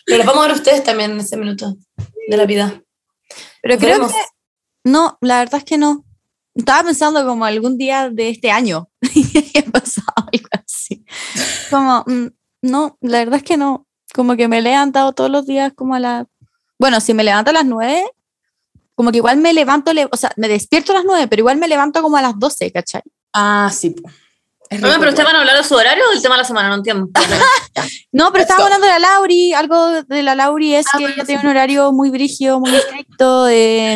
[0.06, 1.76] Pero los vamos a ver ustedes también en ese minuto
[2.28, 2.82] de la vida.
[3.62, 4.12] Pero creo vemos.
[4.12, 4.18] que
[4.84, 6.04] no, la verdad es que no.
[6.54, 11.04] Estaba pensando como algún día de este año y ha pasado algo así.
[11.70, 12.26] Como, mm,
[12.62, 13.86] no, la verdad es que no.
[14.14, 16.26] Como que me he levantado todos los días como a las...
[16.78, 18.04] Bueno, si me levanto a las 9,
[18.94, 21.56] como que igual me levanto, le- o sea, me despierto a las 9, pero igual
[21.56, 23.02] me levanto como a las 12, ¿cachai?
[23.32, 23.96] Ah, sí.
[24.76, 26.68] Es Oigan, pero van a hablar de su horario o del tema de la semana,
[26.68, 27.08] no entiendo.
[28.12, 31.24] No, pero estaba hablando de la Lauri, algo de la Lauri es Ah, que ella
[31.24, 31.46] tiene sí.
[31.46, 33.48] un horario muy brígido, muy estricto.
[33.50, 33.94] eh,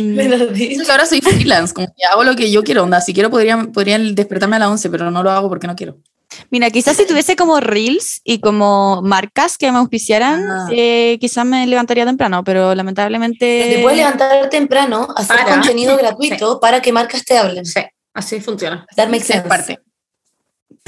[0.57, 3.01] Es que ahora soy freelance, como que hago lo que yo quiero, onda.
[3.01, 5.99] Si quiero podría, podría despertarme a las 11, pero no lo hago porque no quiero.
[6.51, 10.69] Mira, quizás si tuviese como reels y como marcas que me auspiciaran, Ah.
[10.73, 13.75] eh, quizás me levantaría temprano, pero lamentablemente...
[13.77, 15.51] Te puedes levantar temprano, hacer Para.
[15.55, 17.65] contenido gratuito para que marcas te hablen.
[17.65, 17.81] Sí,
[18.15, 18.85] así funciona.
[18.95, 19.41] Sí, sense.
[19.49, 19.79] parte.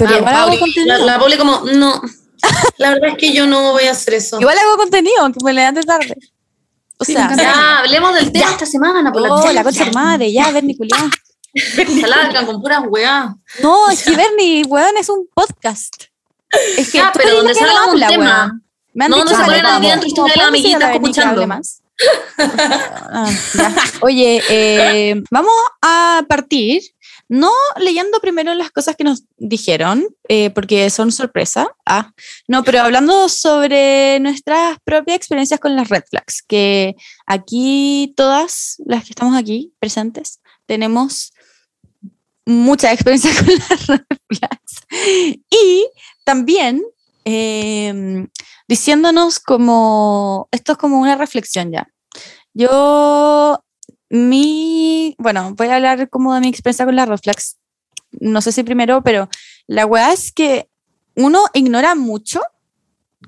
[0.05, 0.97] Pero Ah, igual hago Pauli, contenido.
[0.97, 2.01] La, la Pauli como, no,
[2.77, 4.39] la verdad es que yo no voy a hacer eso.
[4.39, 6.15] Igual hago contenido, aunque me levante tarde.
[6.97, 7.35] O Sí, sea.
[7.35, 10.77] Ya, hablemos del tema esta semana, por oh, la la concha de madre, ya, Bernie
[10.77, 11.09] culiao.
[11.55, 13.35] Se largan con puras weá.
[13.61, 15.93] No, es que Bernie, weón, es un podcast.
[16.77, 18.45] Es que tú pero donde no salga un habla, tema.
[18.45, 18.63] weón.
[18.93, 20.75] Me han No, dicho no se ponen al día entre ustedes la ¿podemos ir a
[20.75, 21.47] amiguita escuchando?
[21.47, 21.81] más?
[22.37, 23.29] Ah.
[24.01, 26.81] Oye, eh, vamos a partir
[27.31, 31.73] no leyendo primero las cosas que nos dijeron, eh, porque son sorpresa.
[31.85, 32.11] Ah,
[32.45, 36.93] no, pero hablando sobre nuestras propias experiencias con las red flags, que
[37.25, 41.31] aquí todas las que estamos aquí presentes tenemos
[42.45, 45.39] mucha experiencia con las red flags.
[45.49, 45.87] Y
[46.25, 46.83] también
[47.23, 48.27] eh,
[48.67, 51.87] diciéndonos como, esto es como una reflexión ya.
[52.53, 53.63] Yo,
[54.11, 57.57] mi, bueno, voy a hablar como de mi experiencia con las red flags.
[58.19, 59.29] No sé si primero, pero
[59.67, 60.69] la weá es que
[61.15, 62.41] uno ignora mucho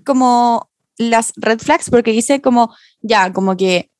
[0.06, 3.91] como las red flags porque dice como, ya, como que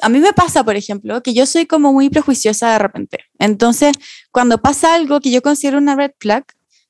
[0.00, 3.18] a mí me pasa, por ejemplo, que yo soy como muy prejuiciosa de repente.
[3.38, 3.92] Entonces,
[4.32, 6.46] cuando pasa algo que yo considero una red flag,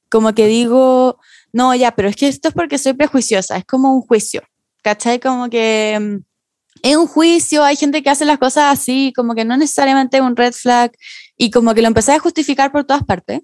[0.08, 1.18] como que digo,
[1.52, 4.42] no, ya, pero es que esto es porque soy prejuiciosa, es como un juicio,
[4.82, 5.18] ¿cachai?
[5.18, 6.29] Como que mm,
[6.82, 10.22] es un juicio, hay gente que hace las cosas así, como que no necesariamente es
[10.22, 10.92] un red flag,
[11.36, 13.40] y como que lo empecé a justificar por todas partes,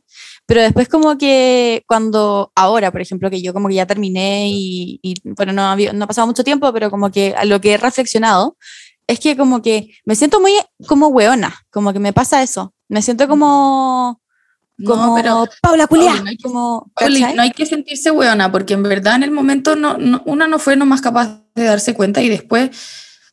[0.47, 4.99] pero después como que cuando, ahora, por ejemplo, que yo como que ya terminé y,
[5.03, 7.73] y, bueno, no, había- no ha pasado mucho tiempo, pero como que a lo que
[7.73, 8.57] he reflexionado,
[9.07, 10.53] es que como que me siento muy
[10.89, 14.21] como weona, como que me pasa eso, me siento como...
[14.85, 16.93] Como No, pero Paula Pauli, no hay que- como,
[17.35, 20.59] no hay que sentirse hueona, porque en verdad en el momento no, no- una no
[20.59, 22.71] fue nomás capaz de darse cuenta y después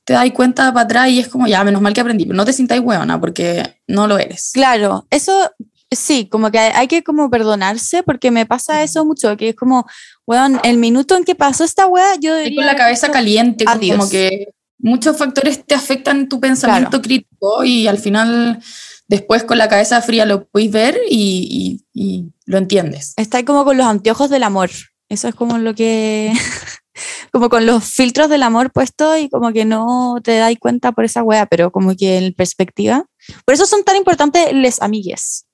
[0.05, 2.45] te das cuenta para atrás y es como, ya, menos mal que aprendí, pero no
[2.45, 4.51] te sintáis hueona porque no lo eres.
[4.53, 5.51] Claro, eso
[5.89, 9.85] sí, como que hay, que como perdonarse porque me pasa eso mucho, que es como,
[10.25, 13.77] weón, el minuto en que pasó esta wea, yo Estoy con la cabeza caliente, como-
[13.77, 13.97] adiós.
[13.97, 14.47] como que
[14.79, 18.59] muchos factores te afectan tu pensamiento crítico y al final
[19.07, 23.13] después con la cabeza fría lo puedes ver y, y- y lo entiendes.
[23.15, 24.69] Está ahí como con los anteojos del amor.
[25.09, 26.33] Eso es como lo que.
[27.31, 31.05] como con los filtros del amor puestos y como que no te das cuenta por
[31.05, 33.05] esa wea, pero como que en perspectiva.
[33.45, 35.45] Por eso son tan importantes les amigues.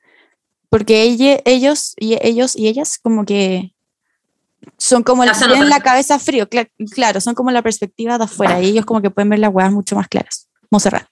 [0.70, 3.74] Porque ella- ellos, y ellos y ellas como que
[4.78, 8.62] son como Hacen tienen la cabeza frío, cla- claro, son como la perspectiva de afuera
[8.62, 10.48] y ellos como que pueden ver las weas mucho más claras.
[10.70, 11.08] Monserrat.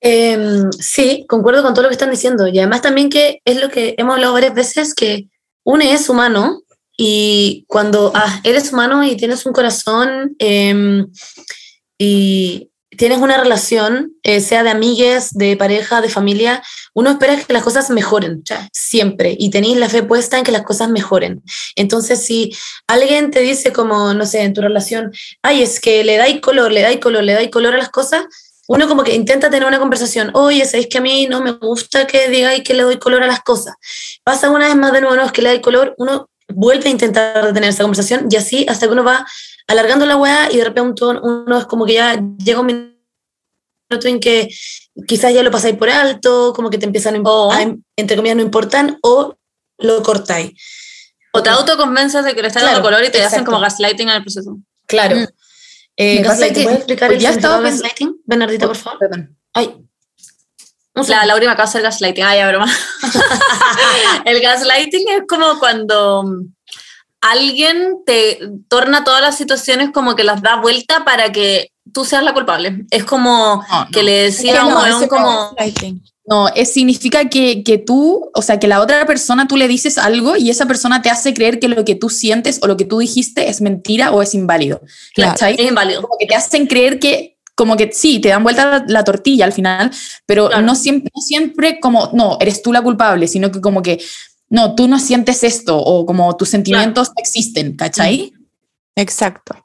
[0.00, 2.46] Em, sí, concuerdo con todo lo que están diciendo.
[2.46, 5.28] Y además también que es lo que hemos hablado varias veces, que
[5.64, 6.60] uno es humano
[6.96, 11.10] y cuando ah, eres humano y tienes un corazón em,
[11.98, 16.62] y tienes una relación, eh, sea de amigues, de pareja, de familia,
[16.94, 20.62] uno espera que las cosas mejoren, siempre, y tenéis la fe puesta en que las
[20.62, 21.42] cosas mejoren.
[21.76, 22.54] Entonces, si
[22.86, 26.70] alguien te dice como, no sé, en tu relación, ay, es que le dais color,
[26.70, 28.24] le dais color, le dais color a las cosas,
[28.66, 32.06] uno como que intenta tener una conversación, oye, ¿sabéis que a mí no me gusta
[32.06, 33.74] que digáis que le doy color a las cosas?
[34.22, 36.92] Pasa una vez más de nuevo, no, es que le dais color, uno vuelve a
[36.92, 39.26] intentar tener esa conversación y así hasta que uno va
[39.66, 42.94] alargando la weá y de repente uno es como que ya llega un minuto
[44.08, 44.48] en que
[45.06, 48.98] quizás ya lo pasáis por alto, como que te empiezan a, entre comillas, no importan,
[49.02, 49.36] o
[49.78, 50.52] lo cortáis.
[51.32, 54.08] O te autoconvences de que le estás dando Claro, color y te hacen como gaslighting
[54.08, 54.58] en el proceso.
[54.86, 55.16] Claro.
[55.16, 55.26] Mm.
[55.96, 58.20] Eh, gaslighting, que- ¿Puedes explicar pues el ya estaba gaslighting?
[58.24, 58.98] Bernardita, por favor.
[59.00, 59.36] Perdón.
[59.52, 59.76] Ay.
[60.94, 61.26] Un La segundo.
[61.26, 62.24] Laura me acaba de hacer gaslighting.
[62.24, 62.66] Ay, ya, broma.
[64.24, 66.24] el gaslighting es como cuando
[67.20, 72.22] alguien te torna todas las situaciones como que las da vuelta para que tú seas
[72.22, 72.84] la culpable.
[72.90, 73.90] Es como No, no.
[73.90, 75.54] que le decía a un no, weón ese como...
[76.26, 79.98] No, es, significa que, que tú, o sea, que la otra persona tú le dices
[79.98, 82.86] algo y esa persona te hace creer que lo que tú sientes o lo que
[82.86, 84.80] tú dijiste es mentira o es inválido.
[85.14, 85.32] Claro.
[85.32, 85.54] ¿Cachai?
[85.58, 86.00] Es inválido.
[86.00, 89.44] Como que te hacen creer que, como que sí, te dan vuelta la, la tortilla
[89.44, 89.90] al final,
[90.26, 90.62] pero Claro.
[90.62, 94.02] no, siempre, no siempre como, no, eres tú la culpable, sino que como que,
[94.50, 98.32] no, tú no sientes esto o como tus sentimientos no existen, ¿cachai?
[98.96, 99.64] Exacto.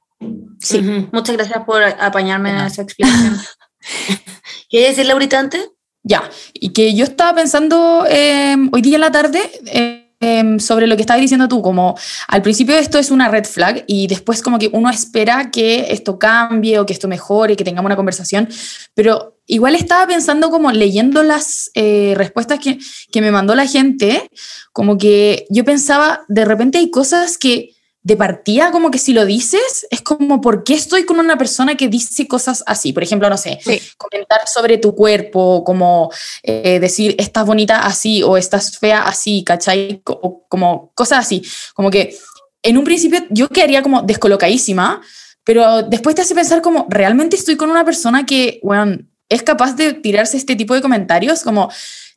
[0.60, 2.68] Sí, muchas gracias por apañarme en Ajá.
[2.68, 3.38] esa explicación.
[4.70, 5.70] ¿Quieres decirle ahorita antes?
[6.04, 10.88] Ya, y que yo estaba pensando eh, hoy día en la tarde eh, em, sobre
[10.88, 14.42] lo que estabas diciendo tú, como al principio esto es una red flag y después
[14.42, 18.50] como que uno espera que esto cambie o que esto mejore, que tengamos una conversación,
[18.94, 22.78] pero igual estaba pensando como leyendo las eh, respuestas que,
[23.12, 24.30] que me mandó la gente,
[24.74, 29.26] como que yo pensaba, de repente hay cosas que de partida como que si lo
[29.26, 32.94] dices, es como, ¿por qué estoy con una persona que dice cosas así?
[32.94, 33.82] Por ejemplo, no sé, Sí.
[33.98, 36.10] comentar sobre tu cuerpo, como
[36.44, 40.02] eh, decir, estás bonita así o estás fea así, ¿cachai?
[40.06, 41.44] O, como cosas así.
[41.74, 42.18] Como que
[42.64, 45.02] en un principio yo quedaría como descolocadísima,
[45.44, 49.74] pero después te hace pensar como, ¿realmente estoy con una persona que, bueno, es capaz
[49.76, 51.44] de tirarse este tipo de comentarios?
[51.44, 51.70] Como,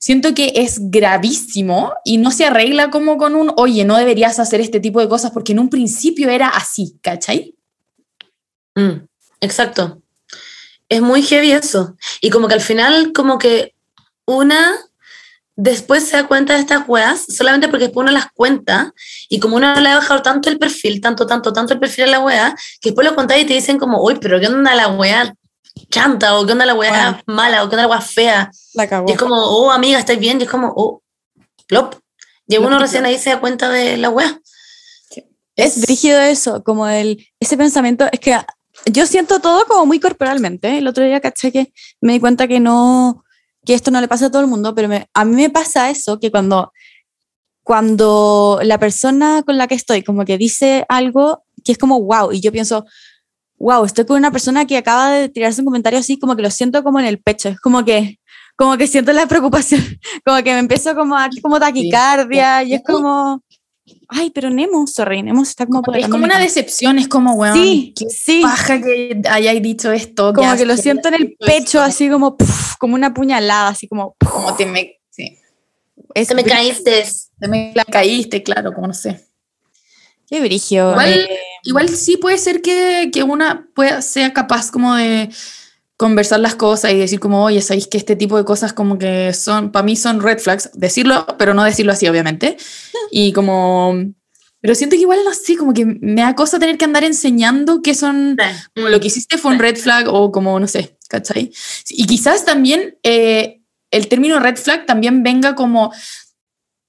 [0.02, 4.60] siento que es gravísimo y no se arregla como con un, oye, no deberías hacer
[4.60, 7.54] este tipo de cosas porque en un principio era así, ¿cachai?
[8.74, 9.06] Mm,
[9.40, 10.02] exacto.
[10.88, 11.94] Es muy heavy eso.
[12.20, 13.76] Y como que al final, como que
[14.26, 14.74] una
[15.54, 18.92] después se da cuenta de estas weas solamente porque después uno las cuenta
[19.28, 22.08] y como uno le ha bajado tanto el perfil, tanto, tanto, tanto el perfil a
[22.08, 24.88] la wea, que después lo contáis y te dicen como, uy, pero ¿qué onda la
[24.88, 25.32] wea
[25.90, 26.38] chanta?
[26.38, 27.62] ¿O qué onda la wea mala?
[27.64, 28.50] ¿O qué onda la wea fea?
[28.74, 29.06] La cagó.
[29.08, 30.40] Y es como, oh, amiga, ¿estáis bien?
[30.40, 31.02] Y es como, oh,
[31.66, 31.94] plop.
[32.46, 34.40] Y uno recién ahí se da cuenta de la wea.
[35.56, 38.38] Es brígido eso, como el, ese pensamiento, es que
[38.86, 40.78] yo siento todo como muy corporalmente.
[40.78, 43.22] El otro día caché que me di cuenta que no,
[43.64, 45.90] que esto no le pasa a todo el mundo, pero me- a mí me pasa
[45.90, 46.72] eso, que cuando,
[47.62, 52.32] cuando la persona con la que estoy como que dice algo que es como wow,
[52.32, 52.84] y yo pienso,
[53.62, 56.50] wow, estoy con una persona que acaba de tirarse un comentario así, como que lo
[56.50, 58.18] siento como en el pecho, es como que,
[58.56, 59.80] como que siento la preocupación,
[60.24, 63.42] como que me empiezo como a como taquicardia, y es como,
[64.08, 67.54] ay, pero Nemo, sorry, Nemo está como por Es como una decepción, es como, weón,
[67.56, 68.40] Sí, qué sí.
[68.42, 70.32] paja que hayáis dicho esto.
[70.32, 73.86] Como que lo siento en el pecho, esto, así como, puf, como una puñalada, así
[73.86, 75.38] como, puf, Como te me, sí,
[76.14, 77.04] es Se me caíste.
[77.38, 79.24] te me la caíste, claro, como no sé.
[80.26, 80.90] Qué brigio.
[80.92, 85.30] Igual- eh, Igual sí puede ser que, que una pueda, sea capaz como de
[85.96, 89.32] conversar las cosas y decir como, oye, sabéis que este tipo de cosas como que
[89.32, 92.56] son, para mí son red flags, decirlo, pero no decirlo así, obviamente.
[93.14, 93.94] Y como,
[94.62, 97.82] pero siento que igual, no sé, como que me da cosa tener que andar enseñando
[97.82, 98.38] que son,
[98.74, 101.52] como lo que hiciste fue un red flag o como, no sé, ¿cachai?
[101.90, 105.92] Y quizás también eh, el término red flag también venga como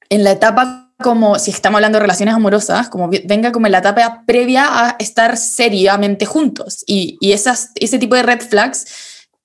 [0.10, 3.78] en la etapa como, si estamos hablando de relaciones amorosas, como venga como en la
[3.78, 6.84] etapa previa a estar seriamente juntos.
[6.88, 8.88] Y, y esas, ese tipo de red flags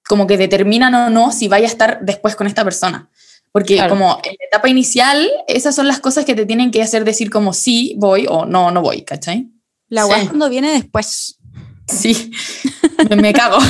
[0.09, 3.11] como que determinan o no si vaya a estar después con esta persona.
[3.53, 3.91] Porque Claro.
[3.91, 7.31] como en la etapa inicial, esas son las cosas que te tienen que hacer decir
[7.31, 9.51] como sí voy o no, no voy, ¿cachai?
[9.89, 10.27] la guay sí.
[10.29, 11.38] cuando viene después.
[11.89, 12.31] Sí,
[13.17, 13.59] me, cago.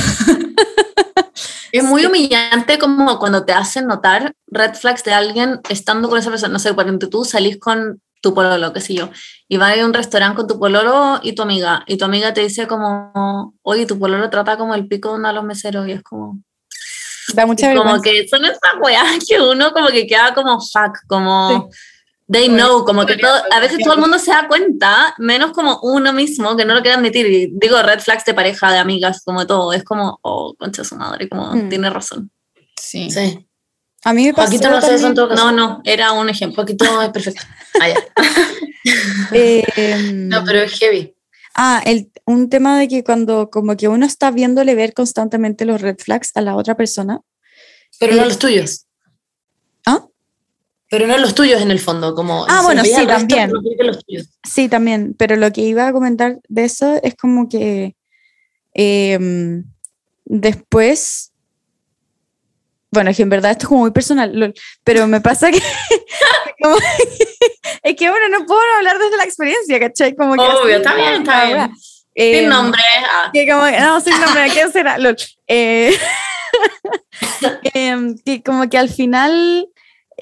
[1.71, 6.31] Es muy humillante como cuando te hacen notar red flags de alguien estando con esa
[6.31, 6.51] persona.
[6.51, 9.09] No sé, por ejemplo, tú salís con tu pololo, qué sé yo,
[9.47, 12.41] y vas a un restaurante con tu pololo y tu amiga, y tu amiga te
[12.41, 15.91] dice como, oye, tu pololo trata como el pico de uno a los meseros, y
[15.91, 16.39] es como,
[17.33, 20.97] Da mucha y como que son esas weas que uno como que queda como fuck,
[21.07, 21.69] como...
[22.31, 25.51] They Como know, como que todo, a veces todo el mundo se da cuenta, menos
[25.51, 27.25] como uno mismo que no lo quiere admitir.
[27.25, 29.73] Y digo red flags de pareja, de amigas, como de todo.
[29.73, 31.69] Es como, oh, concha su madre, como Mm.
[31.69, 32.29] tiene razón.
[32.79, 33.09] Sí.
[33.09, 33.45] Sí.
[34.03, 35.45] A mí me pasó Paquito no hace eso en también, todo caso.
[35.45, 36.63] No, no, era un ejemplo.
[36.63, 37.41] Paquito es perfecto.
[37.81, 37.89] Ah,
[39.31, 41.15] eh, No, pero es heavy.
[41.55, 45.81] Ah, el, un tema de que cuando como que uno está viéndole ver constantemente los
[45.81, 47.21] red flags a la otra persona.
[47.99, 48.85] Pero Eh, no los tuyos.
[50.89, 53.51] Pero no los tuyos en el fondo, como Ah, bueno, sí, también.
[53.79, 54.27] los tuyos.
[54.43, 57.95] Sí, también, pero lo que iba a comentar de eso es como que
[58.73, 59.65] em,
[60.25, 61.31] después,
[62.91, 65.59] bueno, es que en verdad esto es como muy personal, lol, pero me pasa que
[66.61, 66.75] como-
[67.83, 70.15] es que bueno, no puedo hablar desde la experiencia, ¿cachai?
[70.15, 71.71] Como que Obvio, así, está bien, está bien.
[72.15, 72.81] Em, Sin nombre.
[73.11, 73.29] ah.
[73.31, 74.97] que como, no, sin nombre, ¿qué será?
[74.97, 75.15] Lol.
[75.47, 75.95] Eh,
[77.73, 79.67] em, que como que al final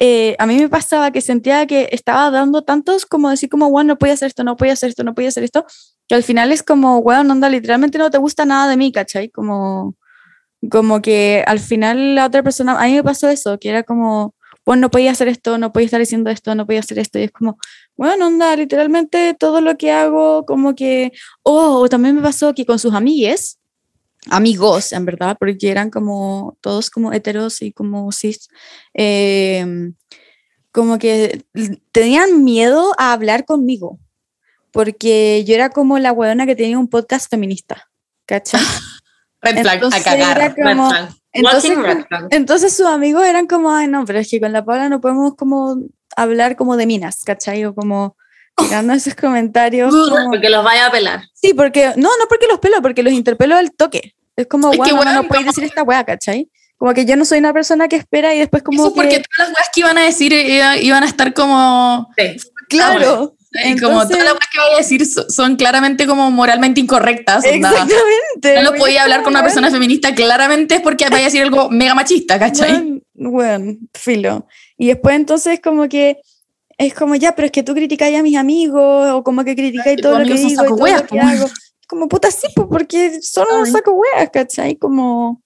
[0.00, 3.94] eh, a mí me pasaba que sentía que estaba dando tantos como decir como, bueno,
[3.94, 5.66] no podía hacer esto, no podía hacer esto, no podía hacer esto,
[6.06, 9.28] que al final es como, bueno, onda, literalmente no te gusta nada de mí, ¿cachai?
[9.30, 9.96] Como,
[10.70, 14.34] como que al final la otra persona, a mí me pasó eso, que era como,
[14.64, 17.24] bueno, no podía hacer esto, no podía estar diciendo esto, no podía hacer esto, y
[17.24, 17.58] es como,
[17.96, 22.78] bueno, onda, literalmente todo lo que hago, como que, oh, también me pasó que con
[22.78, 23.57] sus amigues,
[24.30, 28.48] amigos, en verdad, porque eran como todos como heteros y como cis,
[28.94, 29.64] eh,
[30.72, 31.44] como que
[31.92, 33.98] tenían miedo a hablar conmigo,
[34.70, 37.88] porque yo era como la weona que tenía un podcast feminista,
[38.26, 38.60] ¿cachai?
[39.40, 40.36] Red flag, a Entonces cagar.
[40.38, 41.14] era como- Red flag.
[41.32, 42.26] entonces, Walking red flag.
[42.30, 45.36] entonces sus amigos eran como, ay no, pero es que con la Paula no podemos
[45.36, 45.76] como
[46.16, 47.64] hablar como de minas, ¿cachai?
[47.64, 48.16] O como
[48.56, 49.94] tirando esos comentarios.
[49.94, 51.22] como- Porque los vaya a pelar.
[51.34, 54.14] Sí, porque, no, no porque los pelo, porque los interpelo al toque.
[54.38, 56.48] Es como, Es que, bueno, no, no podéis como- decir esta weá, ¿cachai?
[56.76, 59.22] Como que yo no soy una persona que espera y después como Eso porque que,
[59.22, 62.08] todas las weas que iban a decir eh, iban a estar como...
[62.68, 63.34] claro.
[63.64, 66.80] y como Entonces- todas las weas que vaya a decir so- son claramente como moralmente
[66.80, 67.44] incorrectas.
[67.44, 67.70] onda.
[67.70, 68.54] Exactamente.
[68.54, 71.42] No lo podía hablar como, con una persona feminista, claramente es porque vaya a decir
[71.42, 72.72] algo mega machista, ¿cachai?
[72.72, 73.02] Weón,
[73.34, 74.46] weón, filo.
[74.76, 76.18] Y después entonces como que
[76.80, 80.00] es como, ya, pero es que tú criticáis a mis amigos o como que criticáis
[80.00, 81.48] todo lo que digo y saco todo lo que hago.
[81.88, 84.76] Como puta sí, porque son unos saco weas, ¿cachai?
[84.76, 85.42] Como,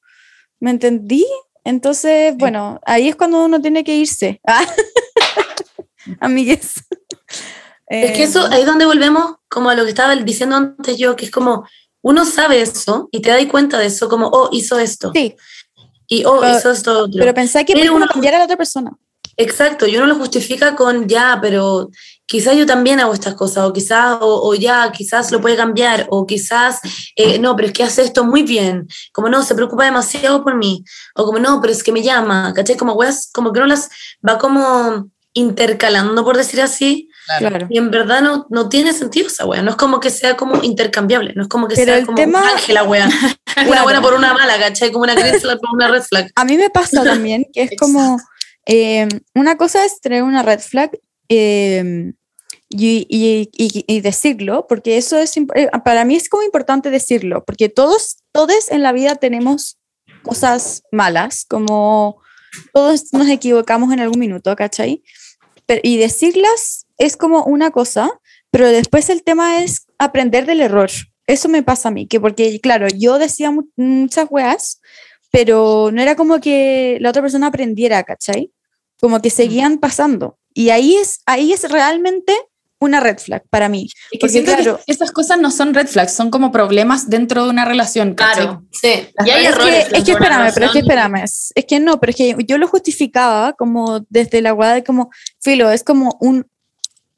[0.60, 1.24] ¿me entendí?
[1.64, 4.40] Entonces, bueno, ahí es cuando uno tiene que irse.
[4.46, 4.66] Ah.
[6.20, 6.74] Amigues.
[7.86, 10.96] Es que eso, Eh, ahí es donde volvemos como a lo que estaba diciendo antes
[10.98, 11.64] yo, que es como,
[12.02, 15.12] uno sabe eso y te das cuenta de eso, como, oh, hizo esto.
[15.14, 15.36] Sí,
[16.08, 17.18] Y, oh, Pero- hizo esto otro.
[17.20, 18.90] pero pensé que Pero uno- cambiar a la otra persona.
[19.36, 21.90] Exacto, y uno lo justifica con ya, pero
[22.26, 26.06] quizás yo también hago estas cosas, o quizás, o, o ya, quizás lo puede cambiar,
[26.10, 26.80] o quizás,
[27.16, 30.54] eh, no, pero es que hace esto muy bien, como no, se preocupa demasiado por
[30.56, 32.76] mí, o como no, pero es que me llama, ¿cachai?
[32.76, 33.90] Como weas, como que uno las
[34.26, 37.66] va como intercalando, por decir así, Claro.
[37.70, 40.60] y en verdad no, no tiene sentido esa wea, no es como que sea como
[40.62, 43.06] intercambiable, no es como que Pero sea como tema- ángela wea,
[43.56, 43.82] una Claro.
[43.84, 44.90] buena por una mala, ¿cachai?
[44.90, 46.30] Como una flag por una red flag.
[46.34, 48.18] A mí me pasa también que es como,
[48.66, 50.90] eh, una cosa es tener una red flag
[51.28, 52.12] eh,
[52.68, 58.70] y, decirlo, porque eso es, eh, para mí es como importante decirlo, porque todos, todos
[58.70, 59.78] en la vida tenemos
[60.22, 62.20] cosas malas, como
[62.72, 65.02] todos nos equivocamos en algún minuto, ¿cachai?
[65.66, 68.10] Pero- y decirlas es como una cosa,
[68.50, 70.90] pero después el tema es aprender del error.
[71.26, 74.80] Eso me pasa a mí, que porque, claro, yo decía mu- muchas weas,
[75.32, 78.52] pero no era como que la otra persona aprendiera, ¿cachai?
[79.00, 80.38] Como que seguían pasando.
[80.54, 82.32] Y ahí es, ahí es realmente
[82.78, 83.88] una red flag para mí.
[84.10, 87.44] Es que Porque, claro- que esas cosas no son red flags, son como problemas dentro
[87.44, 88.14] de una relación.
[88.14, 88.44] ¿cachai?
[88.44, 89.08] Claro, sí.
[89.24, 89.88] Y hay es errores.
[89.88, 91.16] que, es que espérame, pero es que espérame.
[91.24, 94.84] Es, es que no, pero es que yo lo justificaba como desde la guada de
[94.84, 96.46] como, filo, es como un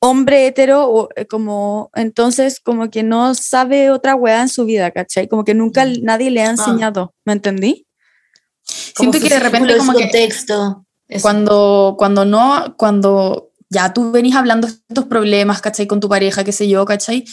[0.01, 4.91] hombre hetero, o, eh, como, entonces como que no sabe otra weá en su vida,
[4.91, 5.29] ¿cachai?
[5.29, 6.03] Como que nunca Mm.
[6.03, 6.51] nadie le ha Ah.
[6.51, 7.87] enseñado, ¿me entendí?
[8.95, 10.85] Siento que de repente como que contexto.
[11.09, 11.23] eso.
[11.23, 15.87] cuando, cuando no, cuando ya tú venís hablando estos problemas, ¿cachai?
[15.87, 17.25] Con tu pareja, qué sé yo, ¿cachai?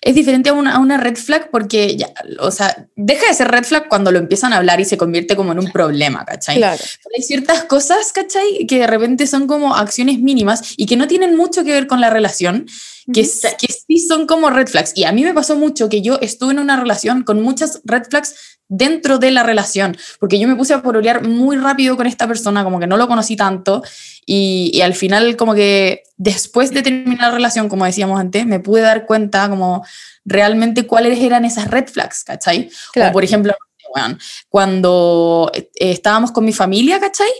[0.00, 3.48] Es diferente a una, a una red flag porque ya, o sea, deja de ser
[3.48, 6.58] red flag cuando lo empiezan a hablar y se convierte como en un problema, ¿cachai?
[6.58, 6.78] Claro.
[6.78, 8.66] Pero Hay ciertas cosas, ¿cachai?
[8.68, 12.00] Que de repente son como acciones mínimas y que no tienen mucho que ver con
[12.00, 12.66] la relación,
[13.12, 14.92] que, que sí son como red flags.
[14.94, 18.04] Y a mí me pasó mucho que yo estuve en una relación con muchas red
[18.08, 22.28] flags dentro de la relación, porque yo me puse a pololear muy rápido con esta
[22.28, 23.82] persona, como que no lo conocí tanto,
[24.26, 28.60] y, y al final como que después de terminar la relación, como decíamos antes, me
[28.60, 29.86] pude dar cuenta como
[30.26, 32.68] realmente cuáles eran esas red flags, ¿cachai?
[32.92, 33.08] Claro.
[33.08, 33.54] Como por ejemplo,
[33.94, 34.18] weón,
[34.50, 37.30] cuando eh, estábamos con mi familia, ¿cachai?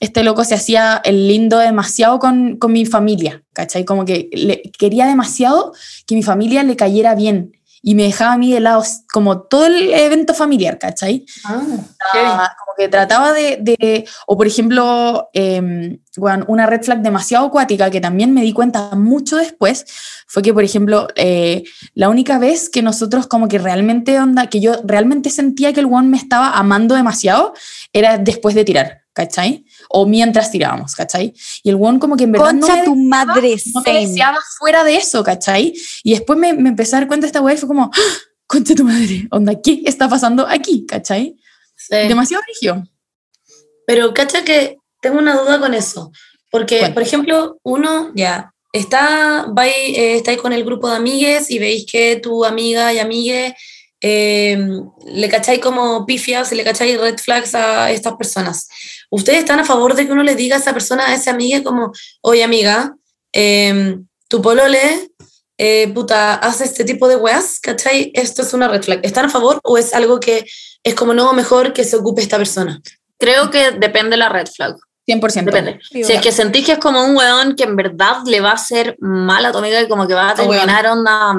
[0.00, 3.84] Este loco se hacía el lindo demasiado con, con mi familia, ¿cachai?
[3.84, 5.72] Como que le, quería demasiado
[6.06, 8.82] que mi familia le cayera bien y me dejaba a mí de lado
[9.12, 11.24] como todo el evento familiar, ¿cachai?
[11.44, 11.62] Ah,
[12.12, 17.46] Ah, como que trataba de, de- o por ejemplo, eh, bueno, una red flag demasiado
[17.46, 19.84] acuática que también me di cuenta mucho después,
[20.26, 21.62] fue que, por ejemplo, eh,
[21.94, 25.86] la única vez que nosotros como que realmente onda, que yo realmente sentía que el
[25.86, 27.54] one me estaba amando demasiado,
[27.92, 29.64] era después de tirar, ¿cachai?
[29.88, 31.34] O mientras tirábamos, ¿cachai?
[31.62, 34.38] Y el one como que en verdad no Concha me tu madre, no me deseaba
[34.58, 35.74] fuera de eso, ¿cachai?
[36.02, 38.00] Y después me, me empecé a dar cuenta de esta weá y fue como, ¡Ah!
[38.46, 41.36] concha tu madre, onda, ¿qué está pasando aquí, ¿cachai?
[41.76, 41.96] sí.
[42.08, 42.86] Demasiado rigio.
[43.86, 46.10] Pero cacha que tengo una duda con eso.
[46.50, 46.94] Porque, Cuenta.
[46.94, 51.50] por ejemplo, uno ya está, va y, eh, está ahí con el grupo de amigues
[51.50, 53.56] y veis que tu amiga y amigue
[54.00, 54.58] eh,
[55.06, 58.68] le cacháis como pifias y le cacháis red flags a estas personas.
[59.10, 61.62] ¿Ustedes están a favor de que uno le diga a esa persona, a ese amigue,
[61.62, 61.92] como,
[62.22, 62.94] oye amiga,
[63.32, 65.10] eh, tu polole,
[65.58, 68.10] eh, puta, hace este tipo de weas, ¿cachai?
[68.14, 69.00] Esto es una red flag.
[69.02, 70.46] ¿Están a favor o es algo que
[70.82, 72.80] es como, no, mejor que se ocupe esta persona?
[73.18, 74.76] Creo que depende la red flag.
[75.06, 75.44] 100%.
[75.44, 75.78] Depende.
[75.88, 78.50] Sí, Si es que sentís que es como un weón que en verdad le va
[78.50, 81.34] a hacer mal a tu amiga y como que va a terminar onda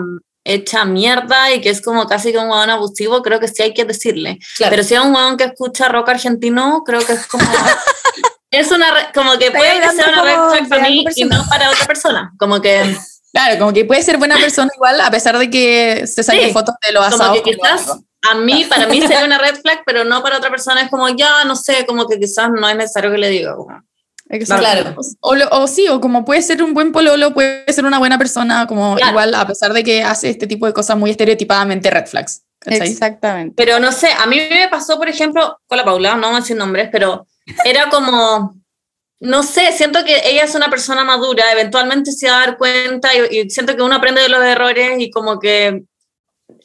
[0.48, 3.74] hecha mierda y que es como casi que un weón abusivo, creo que sí hay
[3.74, 4.40] que decirle.
[4.56, 4.72] Claro.
[4.72, 7.44] Pero si es un weón que escucha rock argentino, creo que es como...
[8.52, 9.12] es una...
[9.14, 11.86] como que puede que sea una red como flag para mí y no para otra
[11.86, 12.34] persona.
[12.40, 12.96] Como que
[13.34, 16.54] Claro, como que puede ser buena persona igual, a pesar de que se saquen Sí,
[16.54, 17.42] fotos de los Como asados.
[17.44, 17.98] que con los quizás
[18.32, 20.82] a mí, para mí sería una red flag, pero no para otra persona.
[20.82, 23.56] Es como, ya, no sé, como que quizás no es necesario que le diga.
[23.56, 23.82] como,
[24.30, 24.64] Exacto.
[24.64, 24.96] Claro.
[25.22, 28.68] O, o sí, o como puede ser un buen pololo, puede ser una buena persona,
[28.68, 29.12] como Claro.
[29.12, 32.44] igual, a pesar de que hace este tipo de cosas muy estereotipadamente red flags.
[32.60, 32.90] ¿cachai?
[32.90, 33.54] Exactamente.
[33.56, 36.42] Pero no sé, a mí me pasó, por ejemplo, con la Paula, no vamos a
[36.42, 37.26] decir nombres, pero
[37.64, 38.56] era como,
[39.20, 43.10] no sé, siento que ella es una persona madura, eventualmente se va a dar cuenta
[43.14, 45.84] y, y siento que uno aprende de los errores y como que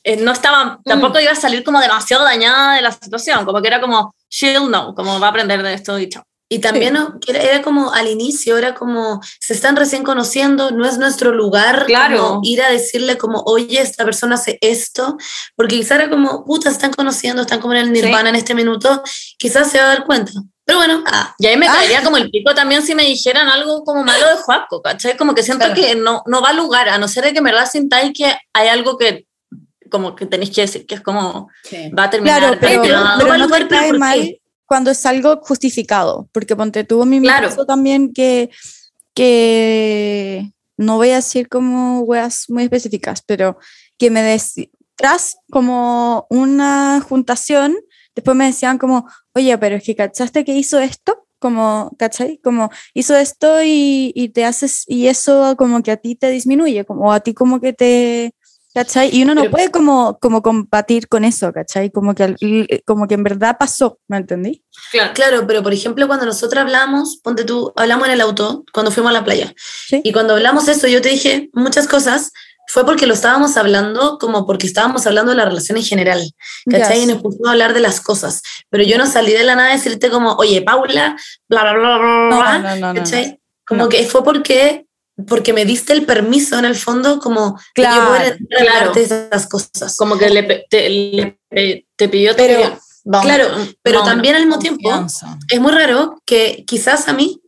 [0.02, 3.68] eh, no estaba, tampoco iba a salir como demasiado dañada de la situación, como que
[3.68, 6.24] era como, she'll know, como va a aprender de esto y chao.
[6.52, 7.18] Y también ¿no?
[7.18, 11.86] que era, como al inicio, era como, se están recién conociendo, no es nuestro lugar
[11.86, 12.18] Claro.
[12.18, 15.16] como ir a decirle como, oye, esta persona hace esto,
[15.56, 18.54] porque quizás era como, puta, se están conociendo, están como en el nirvana en este
[18.54, 19.02] minuto,
[19.38, 20.32] quizás se va a dar cuenta.
[20.64, 21.72] Pero bueno, ah, Y ahí me Ah.
[21.74, 25.16] caería como el pico también si me dijeran algo como malo de Juaco, ¿cachai?
[25.16, 25.80] Como que siento Claro.
[25.80, 28.36] que no, no va a lugar, a no ser de que en verdad sintáis que
[28.52, 29.26] hay algo que
[29.90, 31.48] como que tenéis que decir, que es como
[31.98, 32.40] va a terminar.
[32.40, 34.38] Claro, pero, pero no, pero va a no lugar, te pero cae ¿por mal?
[34.72, 37.46] Cuando es algo justificado, porque ponte tuvo mi Claro.
[37.50, 38.48] caso también que,
[39.14, 43.58] que no voy a decir como weas muy específicas, pero
[43.98, 47.76] que me dec- tras como una juntación,
[48.14, 52.38] después me decían como, oye, pero es que cachaste que hizo esto, como, ¿cachai?
[52.38, 56.86] Como hizo esto y, y te haces, y eso como que a ti te disminuye,
[56.86, 58.34] como a ti como que te,
[58.74, 59.10] ¿cachai?
[59.14, 61.90] Y uno no Pero- puede como, como combatir con eso, ¿cachai?
[61.90, 64.64] Como que, como que en verdad pasó, ¿me entendí?
[64.90, 65.12] Claro.
[65.14, 69.10] claro, pero por ejemplo, cuando nosotros hablamos, ponte tú, hablamos en el auto, cuando fuimos
[69.10, 69.52] a la playa,
[69.88, 70.00] Sí.
[70.04, 72.32] y cuando hablamos eso, yo te dije muchas cosas,
[72.68, 76.22] fue porque lo estábamos hablando como porque estábamos hablando de la relación en general.
[76.70, 76.94] ¿cachai?
[77.00, 77.04] Yes.
[77.04, 78.40] Y nos pusimos a hablar de las cosas.
[78.70, 81.16] Pero yo no salí de la nada a decirte como, oye, Paula,
[81.48, 83.38] bla, bla, bla, bla, No, bla, no, no, no, ¿cachai?
[83.66, 83.88] Como No.
[83.90, 84.86] que fue porque,
[85.26, 88.92] porque me diste el permiso en el fondo, como de yo Claro, poder claro.
[88.92, 89.96] de esas cosas.
[89.96, 91.38] Como que le, te, le
[91.96, 93.48] te pidió Pero, te- vamos, claro,
[93.82, 94.12] pero vamos.
[94.14, 95.38] también al mismo tiempo Confianza.
[95.50, 97.40] es muy raro que quizás a mí,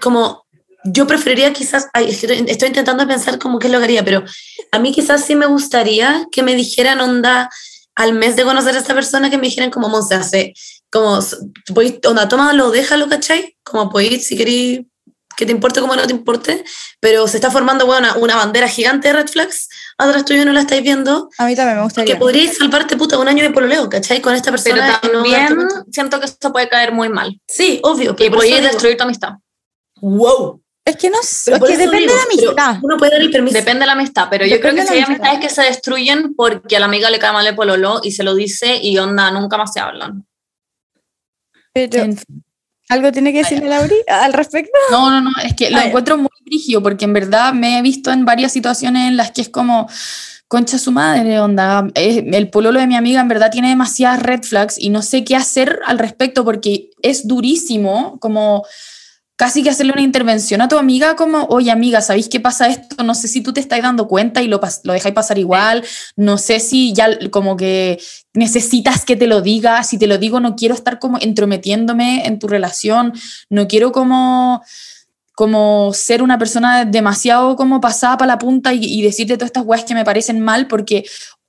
[0.00, 0.44] como
[0.84, 4.24] yo preferiría quizás, ay, estoy, estoy intentando pensar como qué es lo que haría, pero
[4.72, 7.50] a mí quizás sí me gustaría que me dijeran onda
[7.96, 10.54] al mes de conocer a esta persona que me dijeran como Monse hace,
[10.90, 11.18] como,
[11.74, 13.56] podéis- onda, tómalo, déjalo, ¿cachai?
[13.62, 14.80] Como podéis, si queréis,
[15.40, 16.64] que te importe como no te importe,
[17.00, 19.68] pero se está formando bueno, una, una bandera gigante de red flags,
[19.98, 22.14] atrás tuyo no la estáis viendo, A mí también me gustaría.
[22.14, 24.20] que podríais salvarte puta un año de pololeo, ¿cachai?
[24.20, 24.86] Con esta Pero persona.
[24.86, 25.84] no darte también cuenta.
[25.90, 27.40] siento que esto puede caer muy mal.
[27.48, 28.12] Sí, obvio.
[28.12, 29.32] Y pero eso digo, destruir tu amistad.
[30.00, 30.62] Wow.
[30.84, 32.78] Es que no sé, Pero es que eso depende digo, de la pero amistad.
[32.82, 33.56] Uno puede dar el permiso.
[33.56, 35.26] Depende de la amistad, pero yo creo Depende que si hay la amistad.
[35.28, 38.22] amistades que se destruyen porque a la amiga le cae mal el pololo y se
[38.24, 40.26] lo dice y onda, nunca más se hablan.
[41.72, 42.44] Pero, En fin.
[42.90, 44.72] ¿Algo tiene que decirle Lauri al respecto?
[44.90, 48.10] No, no, no, es que lo encuentro muy brígido porque en verdad me he visto
[48.10, 49.88] en varias situaciones en las que es como,
[50.48, 54.76] concha su madre, onda, el pololo de mi amiga en verdad tiene demasiadas red flags
[54.76, 58.64] y no sé qué hacer al respecto porque es durísimo como
[59.40, 63.02] casi que hacerle una intervención a tu amiga como, oye amiga, ¿sabéis qué pasa esto?
[63.02, 65.82] No sé si tú te estás dando cuenta y lo, pas- lo dejáis pasar igual,
[66.14, 67.98] no sé si ya como que
[68.34, 72.38] necesitas que te lo diga, si te lo digo no quiero estar como entrometiéndome en
[72.38, 73.14] tu relación,
[73.48, 74.62] no quiero como
[75.34, 79.64] como ser una persona demasiado como pasada para la punta y, y decirte todas estas
[79.64, 81.04] weas que me parecen mal porque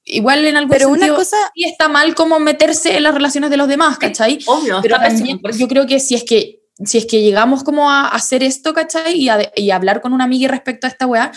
[0.05, 3.57] igual en algún Pero una cosa, sí está mal como meterse en las relaciones de
[3.57, 4.39] los demás, ¿cachai?
[4.45, 5.59] Obvio, Pero también eso.
[5.59, 9.17] yo creo que si es que si es que llegamos como a hacer esto, ¿cachai?
[9.17, 11.31] Y a, y hablar con una amiga respecto a esta weá,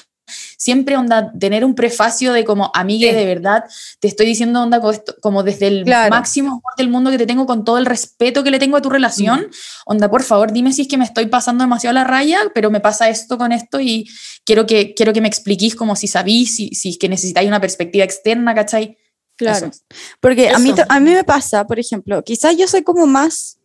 [0.56, 3.14] siempre onda tener un prefacio de como amiga Sí.
[3.16, 3.64] de verdad,
[4.00, 4.80] te estoy diciendo onda
[5.20, 6.08] como desde el Claro.
[6.10, 8.82] máximo amor del mundo que te tengo con todo el respeto que le tengo a
[8.82, 9.48] tu relación,
[9.84, 12.80] onda por favor dime si es que me estoy pasando demasiado la raya, pero me
[12.80, 14.08] pasa esto con esto y
[14.46, 17.60] quiero que, quiero que me expliquís como si sabís, si, si es que necesitáis una
[17.60, 18.96] perspectiva externa, ¿cachai?
[19.36, 19.66] claro.
[19.66, 19.80] Eso.
[20.20, 23.58] Porque a mí, a mí me pasa, por ejemplo, quizás yo soy como más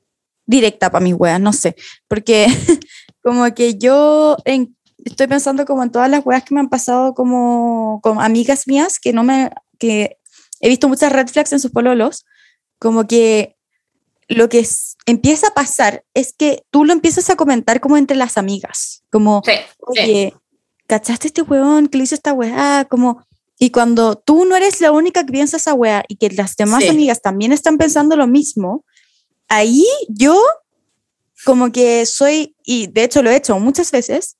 [0.49, 1.75] directa para mis weas, no sé,
[2.07, 2.47] porque
[3.23, 4.75] como que yo en-
[5.05, 8.99] estoy pensando como en todas las weas que me han pasado como con amigas mías
[8.99, 10.17] que no me, que
[10.59, 12.25] he visto muchas red flags en sus pololos,
[12.79, 13.55] como que
[14.27, 18.17] lo que es- empieza a pasar es que tú lo empiezas a comentar como entre
[18.17, 19.51] las amigas, como, Sí,
[19.93, 20.01] sí.
[20.01, 20.33] oye,
[20.87, 22.85] ¿cachaste este weón que le hizo esta weá?
[22.89, 23.23] Como,
[23.59, 26.83] y cuando tú no eres la única que piensa esa weá y que las demás
[26.83, 26.89] Sí.
[26.89, 28.83] amigas también están pensando lo mismo,
[29.49, 30.41] ahí yo
[31.45, 34.37] como que soy, y de hecho lo he hecho muchas veces,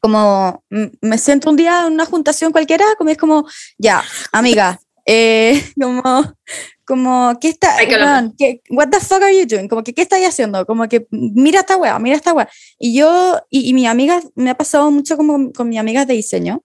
[0.00, 0.62] como
[1.00, 3.46] me siento un día en una juntación cualquiera, como es como,
[3.78, 4.02] ya,
[4.32, 6.02] amiga, eh, como,
[6.84, 7.76] como, ¿qué está,
[8.12, 9.68] weón, ¿qué- what the fuck are you doing?
[9.68, 10.64] Como que, ¿qué estáis haciendo?
[10.66, 12.48] Como que, mira esta weá, mira esta weá.
[12.78, 16.14] Y yo, y, y mi amiga, me ha pasado mucho como con mis amigas de
[16.14, 16.62] diseño,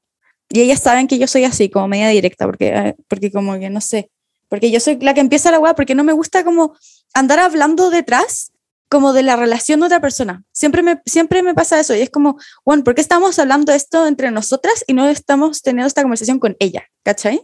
[0.50, 3.82] Y ellas saben que yo soy así, como media directa, porque, porque como que no
[3.82, 4.10] sé,
[4.50, 6.76] porque yo soy la que empieza la weá, porque no me gusta como
[7.14, 8.52] andar hablando detrás
[8.90, 10.44] como de la relación de otra persona.
[10.52, 14.06] Siempre me, siempre me pasa eso y es como, bueno, ¿por qué estamos hablando esto
[14.06, 16.84] entre nosotras y no estamos teniendo esta conversación con ella?
[17.04, 17.42] ¿Cachai?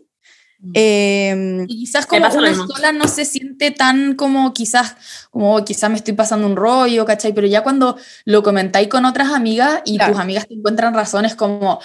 [0.73, 4.95] Eh, Y quizás Me como una sola no se siente tan como quizás,
[5.31, 7.33] como quizás me estoy pasando un rollo, ¿cachai?
[7.33, 10.13] Pero ya cuando lo comentáis con otras amigas y Claro.
[10.13, 11.79] tus amigas te encuentran razones como,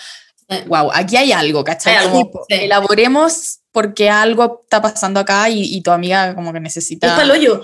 [0.66, 1.97] wow, aquí hay algo, ¿cachai?
[1.97, 2.55] Hay algo, Como, sí.
[2.55, 7.09] Elaboremos porque algo está pasando acá y, y tu amiga como que necesita...
[7.09, 7.62] Es pa'l hoyo.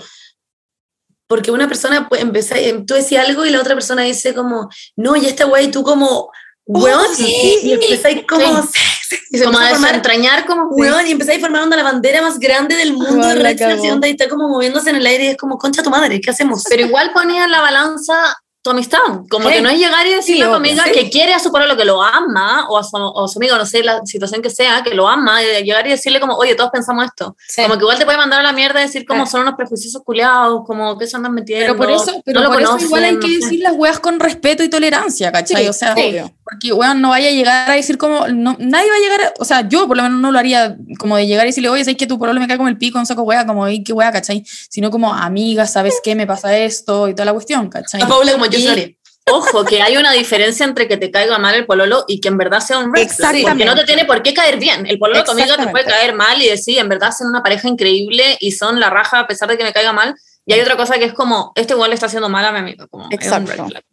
[1.27, 4.69] Porque una persona puede empezar, eh, tú decías algo y la otra persona dice como,
[4.97, 6.29] no, y esta wey, tú como,
[6.65, 7.59] weón, sí.
[7.63, 8.43] y, y empezáis como,
[9.31, 10.67] y se Como a desentrañar como...
[10.71, 14.11] weón, y empezáis a formar onda la bandera más grande del mundo de la y
[14.11, 16.65] está como moviéndose en el aire y es como, concha tu madre, ¿qué hacemos?
[16.67, 18.99] Pero igual ponía la balanza tu amistad.
[19.29, 19.55] Como Sí.
[19.55, 20.91] que no es llegar y decirle Sí, a tu amiga sí.
[20.91, 23.55] que quiere a su lo que lo ama, o a su, o a su amigo,
[23.57, 26.55] no sé, la situación que sea, que lo ama, y llegar y decirle como, oye,
[26.55, 27.35] todos pensamos esto.
[27.55, 30.01] Como que igual te puede mandar a la mierda y decir como son unos prejuiciosos
[30.03, 31.65] culiados, como que se andan metiendo.
[31.65, 33.33] Pero por eso, pero no lo por eso conocen, igual hay no que sé.
[33.39, 35.67] decir las weas con respeto y tolerancia, ¿cachai?
[35.67, 36.31] O sea, obvio.
[36.43, 39.33] porque weón no vaya a llegar a decir como, no, nadie va a llegar, a-
[39.39, 41.83] o sea, yo por lo menos no lo haría como de llegar y decirle, oye,
[41.83, 43.93] sabes que tu problema me cae como el pico, un saco wea, como, "Ey, qué
[43.93, 44.43] wea, ¿cachai?
[44.69, 46.13] Sino como, amiga, ¿sabes qué?
[46.15, 48.01] Me pasa esto y toda la cuestión, ¿cachai?
[48.07, 48.97] Paula como Y-.
[49.29, 52.37] Ojo, que hay una diferencia entre que te caiga mal el pololo y que en
[52.37, 53.65] verdad sea un red flag, Porque Exactamente.
[53.65, 54.85] no te tiene por qué caer bien.
[54.87, 58.37] El pololo amiga te puede caer mal y decir, en verdad son una pareja increíble
[58.39, 60.15] y son la raja a pesar de que me caiga mal.
[60.45, 62.59] Y hay otra cosa que es como, este igual le está haciendo mal a mi
[62.59, 62.87] amigo.
[62.87, 63.51] Como, es un Exacto.
[63.51, 63.83] red flag.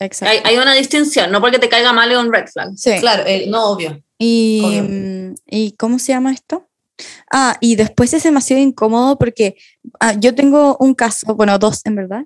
[0.00, 0.32] Exacto.
[0.32, 2.70] Hay, hay una distinción, no porque te caiga mal es un red flag.
[2.76, 2.98] Sí.
[2.98, 4.02] Claro, eh, no, obvio.
[4.18, 5.34] Y, Obvio.
[5.46, 6.68] ¿Y cómo se llama esto?
[7.30, 9.56] Ah, y después es demasiado incómodo porque
[10.00, 12.24] ah, yo tengo un caso, bueno, dos en verdad,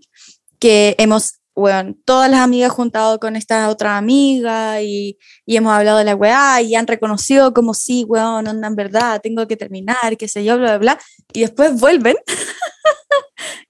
[0.58, 5.98] que hemos, bueno, todas las amigas juntado con esta otra amiga y, y hemos hablado
[5.98, 10.16] de la weá y han reconocido como sí, weón, onda, en verdad, tengo que terminar,
[10.18, 10.98] qué sé yo, bla, bla, bla,
[11.32, 12.16] y después vuelven.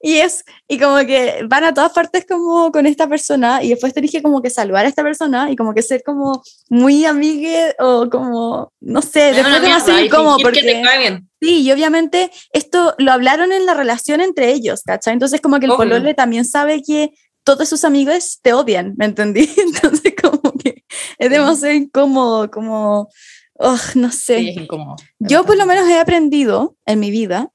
[0.04, 3.94] Y es, y como que van a todas partes como con esta persona y después
[3.94, 7.76] tenés que como que saludar a esta persona y como que ser como muy amigue
[7.78, 11.22] o como, no sé, una después es mierda, demasiado y incómodo fingir que te porque,
[11.40, 15.12] sí, y obviamente esto lo hablaron en la relación entre ellos, ¿cachai?
[15.12, 15.88] Entonces como que el Obvio.
[15.88, 17.12] polole también sabe que
[17.44, 19.48] todos sus amigos te odian, ¿me entendí?
[19.56, 20.84] Entonces como que
[21.18, 23.08] es demasiado incómodo, como,
[23.54, 24.38] oh, no sé.
[24.38, 24.96] Sí, es incómodo.
[25.18, 27.50] Yo por lo menos he aprendido en mi vida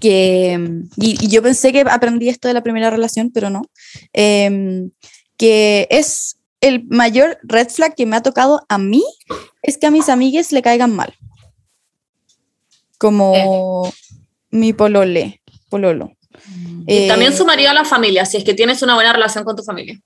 [0.00, 0.58] que,
[0.96, 3.62] y, y yo pensé que aprendí esto de la primera relación, pero no,
[4.12, 4.90] em,
[5.36, 9.04] que es el mayor red flag que me ha tocado a mí,
[9.62, 11.14] es que a mis amigues le caigan mal.
[12.98, 13.92] Como
[14.50, 16.15] mi polole, pololo.
[16.86, 19.56] Y Eh, también sumaría a la familia, si es que tienes una buena relación con
[19.56, 19.98] tu familia.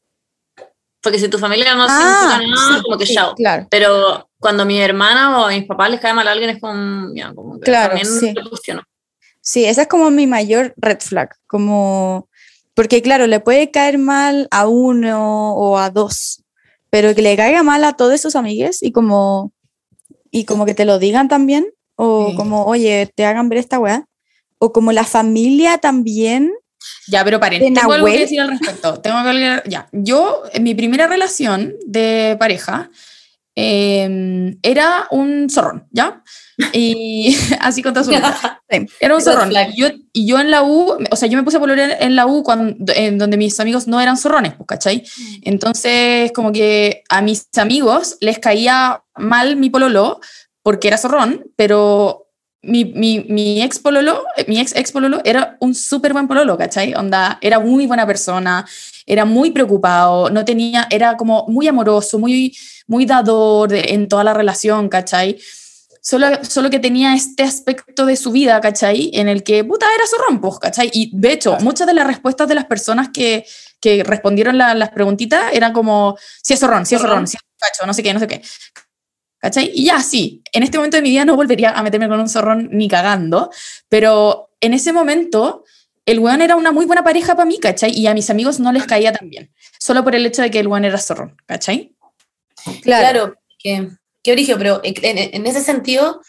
[1.03, 3.35] Porque si tu familia no ah, significa nada, sí, como que sí, chao.
[3.35, 3.67] Claro.
[3.71, 7.15] Pero cuando mi hermana o a mis papás les cae mal a alguien, es como,
[7.15, 8.35] ya, como que Claro, también sí.
[9.43, 12.29] Sí, esa es como mi mayor red flag, como,
[12.75, 16.43] porque claro, le puede caer mal a uno o a dos,
[16.91, 19.53] pero que le caiga mal a todos sus amigues y como,
[20.31, 21.67] y como que te lo digan también,
[21.97, 22.37] o Sí.
[22.37, 24.07] como, oye, te hagan ver esta weá,
[24.61, 26.53] o como la familia también,
[27.09, 28.21] Ya, pero paren, tengo algo que Nahuel.
[28.21, 29.01] decir al respecto.
[29.01, 29.89] Tengo que ya.
[29.93, 32.91] Yo, en mi primera relación de pareja,
[33.57, 36.23] eh, era un zorrón, ¿ya?
[36.73, 38.63] Y así con toda su vida.
[39.01, 39.51] Era un zorrón.
[39.75, 42.27] yo, y yo en la U, o sea, yo me puse a pololear en la
[42.27, 45.05] U cuando, en donde mis amigos no eran zorrones, pues, ¿cachai?
[45.43, 50.21] Entonces, como que a mis amigos les caía mal mi pololo
[50.63, 52.30] porque era zorrón, pero
[52.63, 56.59] mi, mi, mi ex pololo, eh, mi ex ex pololo era un súper buen pololo,
[56.59, 56.95] ¿cachai?
[56.95, 58.67] Onda, era muy buena persona,
[59.07, 62.57] era muy preocupado, no tenía, era como muy amoroso, muy,
[62.87, 65.39] muy dador de- en toda la relación, ¿cachai?
[66.03, 69.11] Solo, solo que tenía este aspecto de su vida, ¿cachai?
[69.15, 70.91] En el que, puta, era zorrón, pues, ¿cachai?
[70.95, 73.45] Y de hecho, muchas de las respuestas de las personas que,
[73.81, 77.43] que respondieron la- las preguntitas eran como, si es zorrón, si es zorrón, si es
[77.59, 78.43] cacho, no sé qué, no sé qué.
[79.41, 79.71] ¿Cachai?
[79.75, 82.29] Y ya, sí, en este momento de mi vida no volvería a meterme con un
[82.29, 83.51] zorrón ni cagando,
[83.89, 85.65] pero en ese momento
[86.07, 87.91] el weón era una muy buena pareja para mí, ¿cachai?
[87.97, 90.61] Y a mis amigos no les caía tan bien, solo por el hecho de que
[90.61, 91.95] el weón era zorrón, ¿cachai?
[92.83, 93.89] Claro, que,
[94.23, 94.95] qué origen, pero en-
[95.35, 96.21] en ese sentido,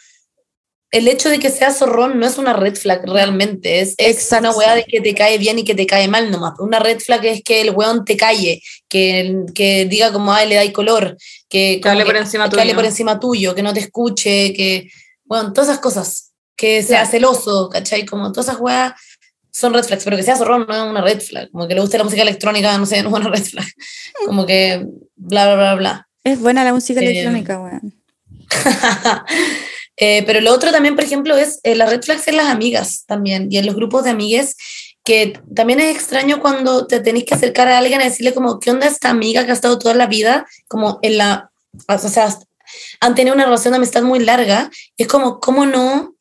[0.92, 4.50] el hecho de que sea zorrón no es una red flag realmente, es, es una
[4.50, 6.52] weá de que te cae bien y que te cae mal nomás.
[6.60, 10.56] Una red flag es que el weón te calle, que, que diga como, ay, le
[10.56, 11.16] dais color,
[11.48, 12.74] que, hable por encima que tuyo.
[12.74, 14.90] por encima tuyo, que no te escuche, que,
[15.24, 18.04] bueno, todas esas cosas, que sea celoso, ¿cachai?
[18.04, 18.92] Como todas esas weas
[19.50, 21.80] son red flags, pero que sea zorrón no es una red flag, como que le
[21.80, 23.66] guste la música electrónica, no sé, no es una red flag,
[24.26, 24.86] como que
[25.16, 26.08] bla, bla, bla, bla.
[26.22, 27.94] es buena la música Eh, electrónica, weón.
[29.96, 33.04] Eh, pero lo otro también, por ejemplo, es eh, las red flags en las amigas
[33.06, 34.56] también y en los grupos de amigues,
[35.04, 38.70] que también es extraño cuando te tenés que acercar a alguien a decirle como, ¿qué
[38.70, 40.46] onda esta amiga que ha estado toda la vida?
[40.68, 41.50] Como en la,
[41.88, 42.36] o sea,
[43.00, 44.70] han tenido una relación de amistad muy larga.
[44.96, 46.14] Y es como, ¿cómo no?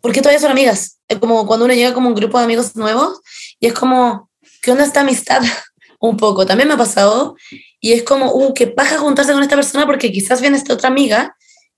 [0.00, 0.98] ¿Por qué todavía son amigas?
[1.08, 3.20] Es como cuando uno llega como un grupo de amigos nuevos
[3.60, 4.30] y es como,
[4.62, 5.42] ¿qué onda esta amistad?
[6.00, 7.36] un poco, también me ha pasado.
[7.80, 10.88] Y es como, uh, qué paja juntarse con esta persona porque quizás viene esta otra
[10.88, 11.36] amiga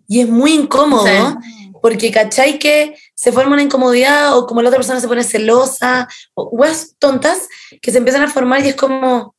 [0.08, 1.06] y es muy incómodo.
[1.06, 1.72] Sí.
[1.82, 2.58] Porque, ¿cachai?
[2.58, 6.96] Que se forma una incomodidad o como la otra persona se pone celosa, o weas
[6.98, 7.48] tontas
[7.80, 9.34] que se empiezan a formar y es como,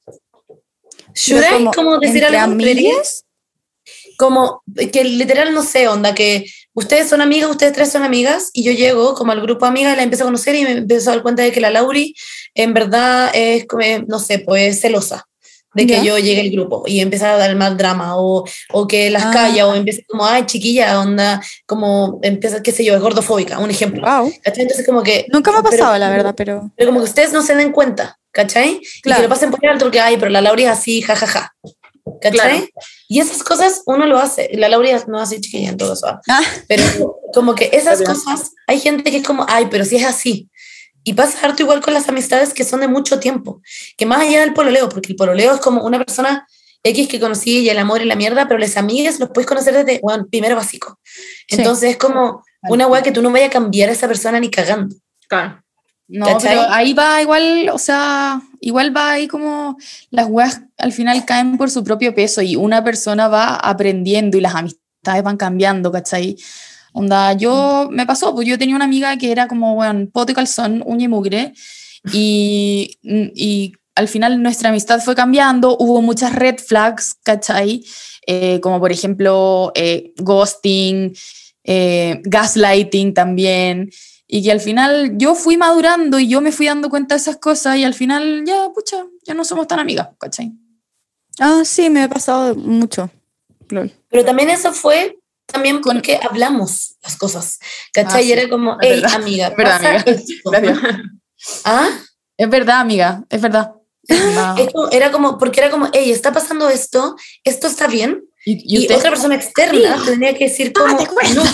[1.14, 1.56] ¿should I?
[1.56, 2.40] como Como decir algo?
[2.40, 3.26] amigas.
[4.18, 8.64] Como que literal, no sé, onda, que ustedes son amigas, ustedes tres son amigas, y
[8.64, 11.10] yo llego como al grupo de amigas y la empiezo a conocer y me empiezo
[11.10, 12.16] a dar cuenta de que la Lauri
[12.56, 15.28] en verdad es, como, no sé, pues celosa
[15.74, 16.04] de que Ya.
[16.04, 19.32] yo llegue al grupo y empieza a dar más drama o, o que las Ah.
[19.32, 23.70] calla o empieza como, ay, chiquilla, onda, como empieza, qué sé yo, es gordofóbica, un
[23.70, 24.02] ejemplo.
[24.08, 24.32] Wow.
[24.44, 25.26] Entonces como que...
[25.32, 26.72] Nunca me ha pero- pasado, la verdad, pero.
[26.76, 28.80] Pero como que ustedes no se den cuenta, ¿cachai?
[28.82, 29.22] Y Claro.
[29.22, 31.54] que lo pasen por alto que, ay, pero la Lauri es así, jajaja.
[32.22, 32.32] ¿Cachai?
[32.32, 32.68] Claro.
[33.10, 34.50] Y esas cosas uno lo hace.
[34.54, 36.08] La Lauri no es así chiquilla en todo eso.
[36.08, 36.42] ¿ah?
[36.68, 36.84] Pero
[37.34, 40.50] como que esas cosas, hay gente que es como, ay, pero si es así.
[41.08, 43.62] Y pasa harto igual con las amistades que son de mucho tiempo,
[43.96, 46.46] que más allá del pololeo, porque el pololeo es como una persona
[46.84, 49.74] X que conocí y el amor y la mierda, pero las amigas los puedes conocer
[49.74, 51.00] desde, bueno, primero básico.
[51.48, 51.56] Sí.
[51.56, 54.52] Entonces es como una weá que tú no vayas a cambiar a esa persona ni
[54.52, 54.98] cagando.
[55.30, 55.64] Claro.
[56.10, 56.58] No, ¿Cachai?
[56.58, 59.78] pero ahí va igual, o sea, igual va ahí como
[60.10, 64.42] las weas al final caen por su propio peso y una persona va aprendiendo y
[64.42, 66.36] las amistades van cambiando, ¿cachai?
[66.98, 70.36] Onda, yo me pasó, pues yo tenía una amiga que era como, bueno, poto y
[70.36, 71.54] calzón, uña y mugre,
[72.12, 77.86] y, y al final nuestra amistad fue cambiando, hubo muchas red flags, ¿cachai?
[78.26, 81.16] Eh, como por ejemplo eh, ghosting,
[81.64, 83.92] eh, gaslighting también,
[84.26, 87.38] y que al final yo fui madurando y yo me fui dando cuenta de esas
[87.38, 90.52] cosas y al final ya, pucha, ya no somos tan amigas, ¿cachai?
[91.40, 93.12] Ah, sí, me ha pasado mucho.
[93.70, 93.92] Lol.
[94.10, 95.17] Pero también eso fue
[95.48, 97.60] también Con- porque hablamos las cosas,
[97.94, 98.20] ¿cachai?
[98.20, 98.32] Ah, y sí.
[98.34, 99.16] era como, hey, verdad.
[99.16, 100.04] amiga, Es verdad, amiga.
[100.06, 100.34] esto".
[100.52, 100.80] Gracias.
[101.66, 101.90] ¿Ah?
[102.38, 103.72] Es verdad, amiga, es verdad.
[104.08, 104.60] Es verdad.
[104.60, 108.54] Es como- era como, porque era como, hey, está pasando esto, esto está bien, Y,
[108.64, 111.44] y, y otra persona externa tendría que decir como, te cuento.
[111.44, 111.50] no,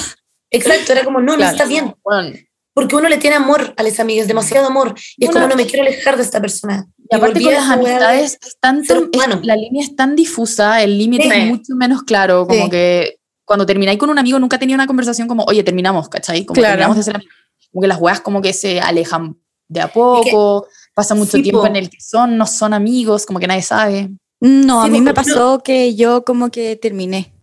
[0.52, 1.52] exacto, era como, no, no Claro.
[1.52, 2.38] está bien, Bueno,
[2.76, 5.56] porque uno le tiene amor a las amigas, demasiado amor, y es Una- como, no
[5.56, 6.86] me quiero alejar de esta persona.
[7.10, 11.24] Y aparte con las amistades, es ser es- la línea es tan difusa, el límite
[11.24, 11.30] Sí.
[11.34, 12.70] es mucho menos claro, como Sí.
[12.72, 13.16] que
[13.46, 16.46] cuando termináis con un amigo nunca tenía una conversación como, oye, terminamos, ¿cachai?
[16.46, 16.72] Como Claro.
[16.74, 17.34] terminamos de ser amigos.
[17.72, 19.38] Como que las weas como que se alejan
[19.68, 21.68] de a poco, pasa mucho Sí, tiempo po.
[21.68, 24.10] en el que son, no son amigos, como que nadie sabe.
[24.40, 27.34] No, a Sí, mí me porque no- pasó que yo como que terminé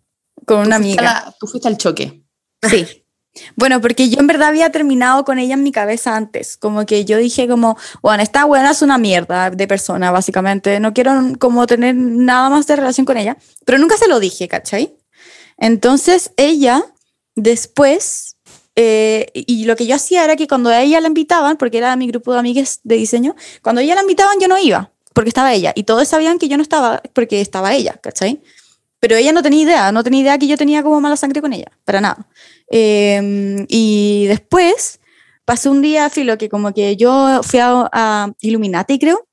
[0.46, 1.02] con una Tú a amiga.
[1.02, 2.22] la- tú fuiste al choque.
[2.68, 2.86] Sí.
[3.56, 6.56] Bueno, porque yo en verdad había terminado con ella en mi cabeza antes.
[6.56, 10.78] Como que yo dije como, bueno, esta buena es una mierda de persona, básicamente.
[10.80, 13.36] No quiero como tener nada más de relación con ella.
[13.64, 14.94] Pero nunca se lo dije, ¿cachai?
[15.60, 16.84] Entonces ella
[17.36, 18.36] después,
[18.74, 21.94] eh, y lo que yo hacía era que cuando a ella la invitaban, porque era
[21.96, 25.28] mi grupo de amigas de diseño, cuando a ella la invitaban yo no iba, porque
[25.28, 25.72] estaba ella.
[25.76, 28.42] Y todos sabían que yo no estaba porque estaba ella, ¿cachai?
[28.98, 31.52] Pero ella no tenía idea, no tenía idea que yo tenía como mala sangre con
[31.52, 32.26] ella, para nada.
[32.70, 35.00] Eh, y después
[35.44, 39.26] pasó un día, Filo, que como que yo fui a, a Illuminati, creo,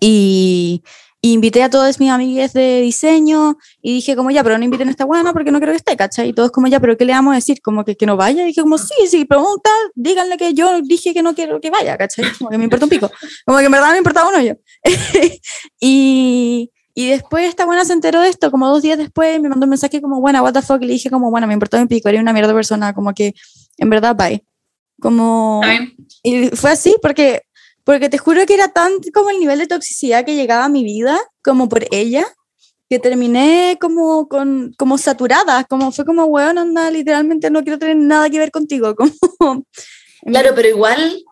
[0.00, 0.82] y,
[1.24, 4.88] y invité a todas mis amigas de diseño y dije como ya, pero no inviten
[4.88, 6.30] a esta buena porque no creo que esté, ¿cachai?
[6.30, 7.62] Y todos como ya, pero ¿qué le vamos a decir?
[7.62, 8.42] Como que, que no vaya.
[8.42, 11.96] Y dije como sí, sí, pregunta, díganle que yo dije que no quiero que vaya,
[11.96, 12.24] ¿cachai?
[12.36, 13.08] Como que me importa un pico.
[13.46, 14.54] Como que en verdad me importaba uno yo.
[15.80, 19.64] y, y después esta buena se enteró de esto, como dos días después, me mandó
[19.64, 21.88] un mensaje como, buena, what the fuck, y le dije como, bueno, me importaba un
[21.88, 23.32] pico, era una mierda persona, como que,
[23.78, 24.44] en verdad, bye.
[25.00, 25.60] Como...
[26.24, 27.42] Y fue así porque,
[27.84, 30.84] porque te juro que era tan como el nivel de toxicidad que llegaba a mi
[30.84, 32.26] vida, como por ella,
[32.88, 37.96] que terminé como, con, como saturada, como fue como, weón, anda, literalmente no quiero tener
[37.96, 38.94] nada que ver contigo.
[39.38, 39.64] Como,
[40.24, 41.24] Claro, pero igual,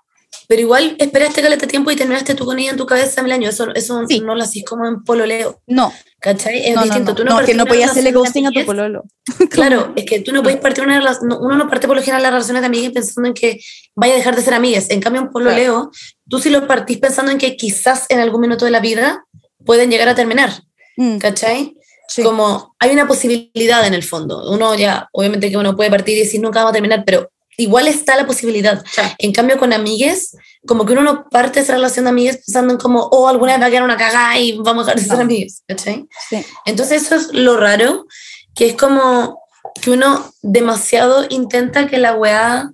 [0.48, 3.54] pero igual esperaste caleta tiempo y terminaste tú con ella en tu cabeza mil años.
[3.54, 4.20] Eso, eso Sí.
[4.20, 6.66] no lo hacís como en pololeo, No, ¿cachai?
[6.66, 7.10] Es no, no, distinto.
[7.12, 9.04] no, Tú no, que partís no una podía hacerle relación de ghosting a tu pololo.
[9.50, 12.02] Claro, es que tú no puedes partir una relación, no, uno no parte por lo
[12.02, 13.58] general las relaciones de amigas pensando en que
[13.94, 14.90] vaya a dejar de ser amigas.
[14.90, 15.90] En cambio, en pololeo,
[16.28, 19.24] tú sí lo partís pensando en que quizás en algún minuto de la vida
[19.64, 20.50] pueden llegar a terminar,
[20.96, 21.74] Mm, ¿cachai?
[22.08, 22.22] sí.
[22.22, 24.50] Como hay una posibilidad en el fondo.
[24.50, 27.88] Uno ya, obviamente que uno puede partir y decir nunca vamos a terminar, pero igual
[27.88, 28.82] está la posibilidad.
[29.18, 30.36] En cambio, con amigues,
[30.66, 33.62] como que uno no parte esa relación de amigues pensando en como, oh, alguna vez
[33.62, 35.22] va a quedar una cagada y vamos a dejar de ser No.
[35.24, 36.06] amigues, ¿cachai?
[36.28, 36.44] Sí.
[36.64, 38.06] Entonces eso es lo raro,
[38.54, 39.42] que es como,
[39.82, 42.72] que uno demasiado intenta que la weá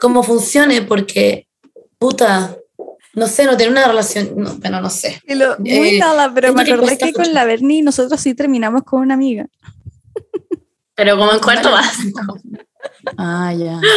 [0.00, 1.48] como funcione porque,
[1.98, 2.56] puta,
[3.14, 5.20] no sé, no tener una relación, no, bueno, no sé.
[5.26, 9.00] Lo- muy Eh, nada, pero me acordé que con la Bernie nosotros sí terminamos con
[9.00, 9.46] una amiga.
[10.94, 12.20] Pero como en cuarto básico.
[13.18, 13.80] Ah, ya.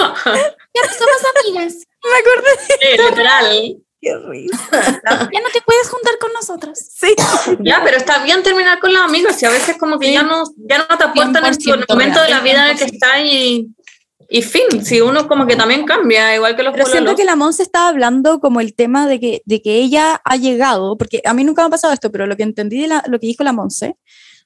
[0.74, 1.76] Ya no somos amigas.
[2.04, 2.50] Me acordé.
[2.66, 3.78] Sí, literal.
[4.00, 5.02] Qué risa.
[5.34, 6.80] Ya no te puedes juntar con nosotros.
[6.80, 7.14] Sí.
[7.60, 10.44] Ya, pero está bien terminar con los amigos y a veces como que ya no,
[10.58, 13.68] ya no te aportan en 100% momento de la vida en el que estás y,
[14.30, 17.36] y fin, si uno como que también cambia, igual que los Pero siento que la
[17.36, 21.34] Monse estaba hablando como el tema de que, de que ella ha llegado, porque a
[21.34, 23.44] mí nunca me ha pasado esto, pero lo que entendí de la- lo que dijo
[23.44, 23.98] la Monse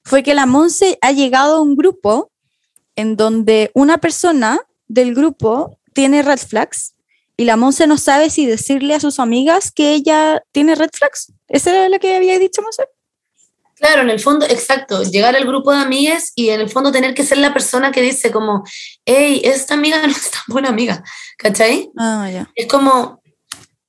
[0.04, 2.32] fue que la Monse ha llegado a un grupo
[2.96, 6.96] en donde una persona del grupo tiene red flags
[7.38, 11.34] y la Monse no sabe si decirle a sus amigas que ella tiene red flags.
[11.48, 12.84] ¿Eso era lo que había dicho Monse?
[13.76, 17.14] Claro, en el fondo, exacto, llegar al grupo de amigas y en el fondo tener
[17.14, 18.64] que ser la persona que dice como,
[19.06, 21.04] hey, esta amiga no es tan buena amiga,
[21.38, 21.92] ¿cachai?
[21.98, 22.50] Ah, ya.
[22.56, 23.22] Es como,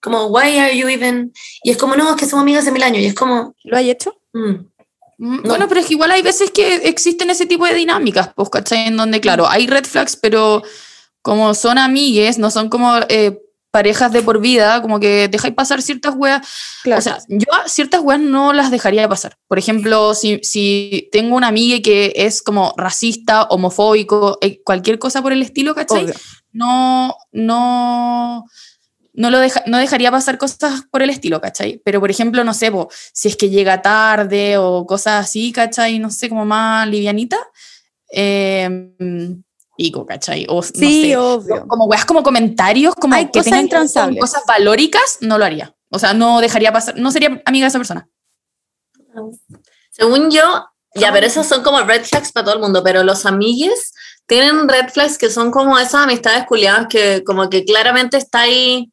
[0.01, 1.33] como, why are you even?
[1.63, 3.01] Y es como, no, es que somos amigas hace mil años.
[3.01, 4.21] Y es como, ¿Lo hay hecho?
[4.33, 4.55] mm,
[5.19, 8.51] Mm, Bueno, pero es que igual hay veces que existen ese tipo de dinámicas, pues,
[8.51, 8.89] ¿cachai?
[8.89, 10.63] En donde, claro, hay red flags, pero
[11.23, 13.39] como son amigues, no son como eh,
[13.71, 16.47] parejas de por vida, como que dejáis pasar ciertas weas.
[16.83, 16.99] Claro.
[16.99, 19.37] O sea, yo ciertas weas no las dejaría pasar.
[19.49, 25.21] Por ejemplo, si, si tengo una amiga que es como racista, homofóbico, eh, cualquier cosa
[25.21, 26.05] por el estilo, ¿cachai?
[26.05, 26.15] Obvio.
[26.53, 28.45] no, no,
[29.17, 31.81] no, lo deja- no dejaría pasar cosas por el estilo, ¿cachai?
[31.85, 35.99] Pero, por ejemplo, no sé, po, si es que llega tarde o cosas así, ¿cachai?
[35.99, 37.39] No sé, como más livianita.
[38.13, 38.93] Eh,
[39.77, 40.47] pico, ¿cachai?
[40.49, 41.67] O, no Sí, sé, obvio.
[41.67, 44.21] como weas, como comentarios, como Hay que cosas intransables.
[44.21, 45.75] cosas valóricas, no lo haría.
[45.91, 48.09] O sea, no dejaría pasar, no sería amiga de esa persona.
[49.91, 53.27] Según yo, ya, pero esos son como red flags para todo el mundo, pero los
[53.27, 53.93] amigues
[54.27, 58.93] tienen red flags que son como esas amistades culiadas que como que claramente está ahí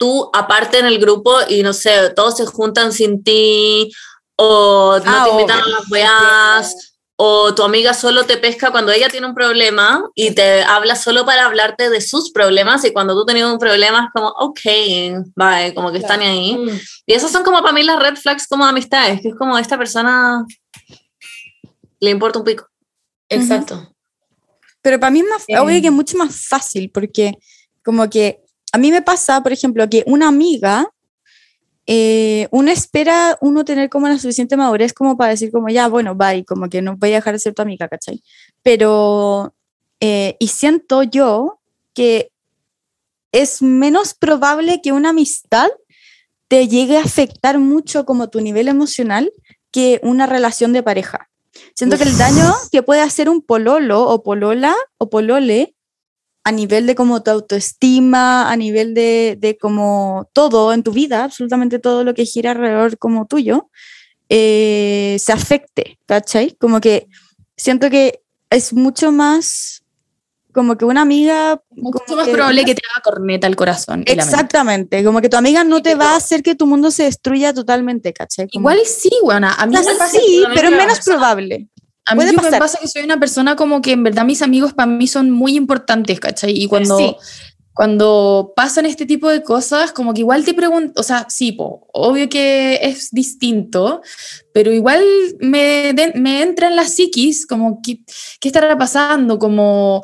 [0.00, 3.92] tú aparte en el grupo y no sé, todos se juntan sin ti
[4.36, 5.76] o no Ah, te invitan obvio.
[5.76, 10.30] a las weas o tu amiga solo te pesca cuando ella tiene un problema y
[10.30, 14.10] te habla solo para hablarte de sus problemas y cuando tú tenías un problema es
[14.14, 14.60] como, ok,
[15.36, 16.56] bye, como que están ahí.
[16.56, 19.58] mm, Y esos son como para mí las red flags como amistades, que es como
[19.58, 20.46] esta persona
[22.00, 22.66] le importa un pico.
[23.28, 23.86] exacto.
[24.80, 25.58] Pero para mí es más, Eh.
[25.58, 27.34] obvio que es mucho más fácil, porque
[27.84, 28.40] como que
[28.72, 30.88] a mí me pasa, por ejemplo, que una amiga,
[31.86, 36.14] eh, uno espera uno tener como la suficiente madurez como para decir como ya, bueno,
[36.14, 38.22] bye, como que no voy a dejar de ser tu amiga, ¿cachai?
[38.62, 39.54] Pero,
[40.00, 41.60] eh, y siento yo
[41.94, 42.30] que
[43.32, 45.68] es menos probable que una amistad
[46.48, 49.32] te llegue a afectar mucho como tu nivel emocional
[49.70, 51.30] que una relación de pareja.
[51.74, 55.74] Siento que el daño que puede hacer un pololo o polola o polole
[56.44, 61.24] a nivel de como tu autoestima, a nivel de, de como todo en tu vida,
[61.24, 63.68] absolutamente todo lo que gira alrededor como tuyo,
[64.28, 66.56] eh, se afecte, ¿cachai?
[66.58, 67.08] Como que
[67.56, 69.82] siento que es mucho más
[70.52, 71.62] como que una amiga...
[71.70, 74.02] Mucho más que- probable que te haga corneta el corazón.
[74.06, 77.54] Exactamente, como que tu amiga no te va a hacer que tu mundo se destruya
[77.54, 78.48] totalmente, ¿cachai?
[78.48, 79.52] Como- Igual sí, buena.
[79.54, 81.68] A mí me pasa sí, pero es menos probable.
[82.06, 84.72] A mí lo que pasa que soy una persona como que en verdad mis amigos
[84.72, 86.52] para mí son muy importantes, ¿cachai?
[86.60, 87.16] Y cuando, Sí.
[87.72, 91.86] cuando pasan este tipo de cosas, como que igual te pregunto, o sea, sí, po,
[91.92, 94.02] obvio que es distinto,
[94.52, 95.02] pero igual
[95.38, 98.00] me, de- me entra en la psiquis, como, ¿qué,
[98.40, 99.38] qué estará pasando?
[99.38, 100.02] Como,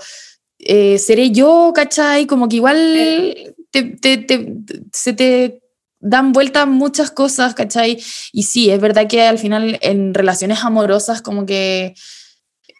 [0.58, 2.26] eh, ¿seré yo, cachai?
[2.26, 3.34] Como que igual
[3.70, 4.54] te, te- te-
[4.92, 5.60] se te
[6.00, 7.98] dan vueltas muchas cosas, ¿cachai?
[8.32, 11.94] Y sí, es verdad que al final en relaciones amorosas como que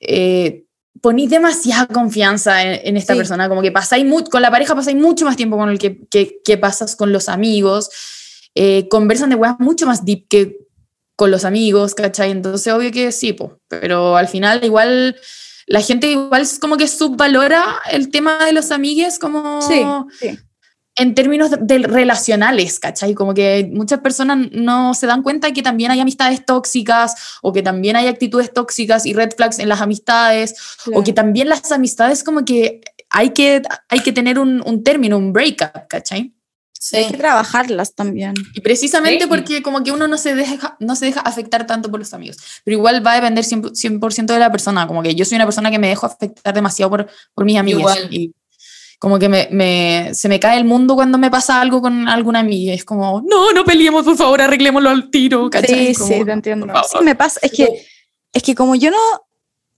[0.01, 0.64] eh,
[1.01, 3.19] ponís demasiada confianza en, en esta Sí.
[3.19, 6.39] persona, como que pasáis con la pareja pasáis mucho más tiempo con el que, que,
[6.45, 7.91] que pasas con los amigos,
[8.55, 10.59] eh, conversan de weas mucho más deep que
[11.17, 12.31] con los amigos, ¿cachai?
[12.31, 15.17] Entonces obvio que sí, po, pero al final igual...
[15.69, 19.83] La gente igual es como que subvalora el tema de los amigues como Sí,
[20.21, 20.39] sí.
[20.97, 23.15] En términos de, de relacionales, ¿cachai?
[23.15, 27.63] Como que muchas personas no se dan cuenta que también hay amistades tóxicas o que
[27.63, 30.55] también hay actitudes tóxicas y red flags en las amistades
[30.93, 32.81] o que también las amistades como que
[33.11, 36.33] hay que, hay que tener un, un término, un breakup, ¿cachai?
[36.79, 36.97] Sí.
[36.97, 38.35] Hay que trabajarlas también.
[38.55, 39.29] Y precisamente Sí.
[39.29, 42.37] porque como que uno no se, deja, no se deja afectar tanto por los amigos.
[42.65, 44.87] Pero igual va a depender 100%, 100% de la persona.
[44.87, 47.81] Como que yo soy una persona que me dejo afectar demasiado por, por mis amigos.
[47.81, 48.15] Igual.
[48.15, 48.35] Y
[48.99, 52.41] como que me, me- se me cae el mundo cuando me pasa algo con alguna
[52.41, 52.73] amiga.
[52.73, 55.49] Es como, no, no peleemos, por favor, arreglémoslo al tiro.
[55.51, 55.95] ¿cachai?
[55.95, 56.67] Sí, Como, sí, te entiendo.
[56.91, 57.87] Sí, me pasa, es que,
[58.33, 58.97] es que como yo no,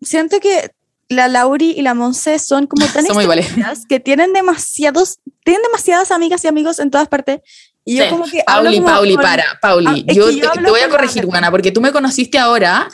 [0.00, 0.70] siento que
[1.08, 6.44] la Lauri y la Monse son como tan extrovertidas que tienen demasiados, tienen demasiadas amigas
[6.44, 7.40] y amigos en todas partes.
[7.84, 8.10] Y yo Sí.
[8.10, 10.04] como que hablo Pauli, como Pauli, con- para, Pauli.
[10.08, 11.24] Ah, yo te, yo te hablo voy a corregir.
[11.24, 12.86] Juana, porque tú me conociste ahora,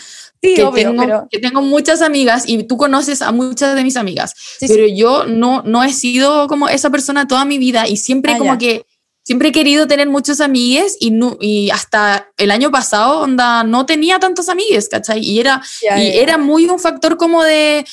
[0.48, 3.82] Sí, que, obvio, tengo, pero que tengo muchas amigas y tú conoces a muchas de
[3.82, 4.74] mis amigas, sí, sí.
[4.74, 8.38] pero yo no, no he sido como esa persona toda mi vida y siempre Ah,
[8.38, 8.58] como ya.
[8.58, 8.86] que,
[9.22, 13.86] siempre he querido tener muchos amigues y, no, y hasta el año pasado, onda, no
[13.86, 15.20] tenía tantos amigues, ¿cachai?
[15.20, 17.86] Y era, Ya, y ya, era muy un factor como de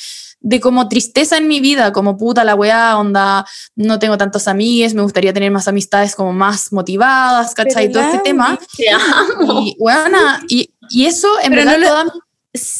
[0.44, 3.46] de como tristeza en mi vida, como puta la weá, onda,
[3.76, 7.86] no tengo tantos amigues, me gustaría tener más amistades como más motivadas, ¿cachai?
[7.86, 8.58] Pero Todo este tema.
[8.76, 9.60] Te amo.
[9.62, 12.14] Y, weona, y, y eso, en Pero verdad, no lo- toda,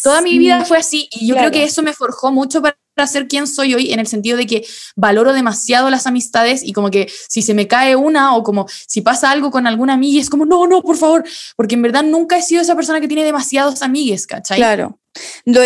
[0.02, 1.08] toda mi vida fue así.
[1.12, 1.50] Y yo Claro.
[1.50, 4.46] creo que eso me forjó mucho para ser quien soy hoy, en el sentido de
[4.46, 4.66] que
[4.96, 9.00] valoro demasiado las amistades y como que si se me cae una o como si
[9.00, 11.24] pasa algo con alguna amiga, es como, no, no, por favor,
[11.56, 14.58] porque en verdad nunca he sido esa persona que tiene demasiados amigues, ¿cachai?
[14.58, 14.98] Claro.
[15.46, 15.62] Lo-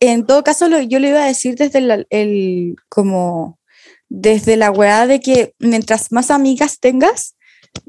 [0.00, 3.58] en todo caso, lo, yo le iba a decir desde la- el, como
[4.08, 7.34] desde la weá de que mientras más amigas tengas,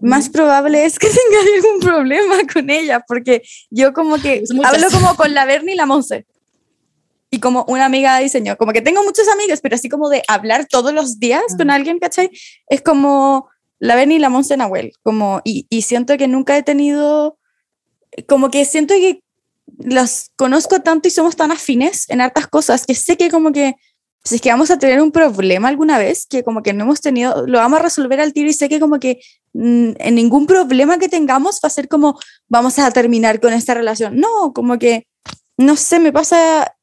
[0.01, 4.73] más probable es que tengas algún problema con ellas, porque yo como que muchas.
[4.73, 6.25] hablo como con la Bernie y la Monse.
[7.31, 10.23] Y como una amiga de diseño, como que tengo muchas amigas, pero así como de
[10.27, 12.31] hablar todos los días con alguien, ¿cachai?
[12.67, 16.63] Es como la Bernie y la Monse Nahuel, como, y, y siento que nunca he
[16.63, 17.37] tenido,
[18.27, 19.21] como que siento que
[19.77, 23.75] los conozco tanto y somos tan afines en hartas cosas que sé que como que
[24.23, 27.01] si es que vamos a tener un problema alguna vez que como que no hemos
[27.01, 29.21] tenido, lo vamos a resolver al tiro y sé que como que
[29.53, 34.17] en ningún problema que tengamos va a ser como vamos a terminar con esta relación.
[34.17, 35.07] No, como que,
[35.57, 36.75] no sé, me pasa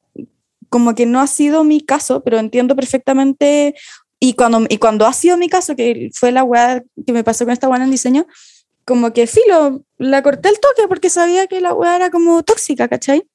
[0.69, 3.75] como que no ha sido mi caso, pero entiendo perfectamente
[4.19, 7.45] y cuando, y cuando ha sido mi caso, que fue la weá que me pasó
[7.45, 8.25] con esta weá en diseño,
[8.83, 12.87] como que filo, la corté el toque porque sabía que la weá era como tóxica,
[12.87, 13.27] ¿cachai?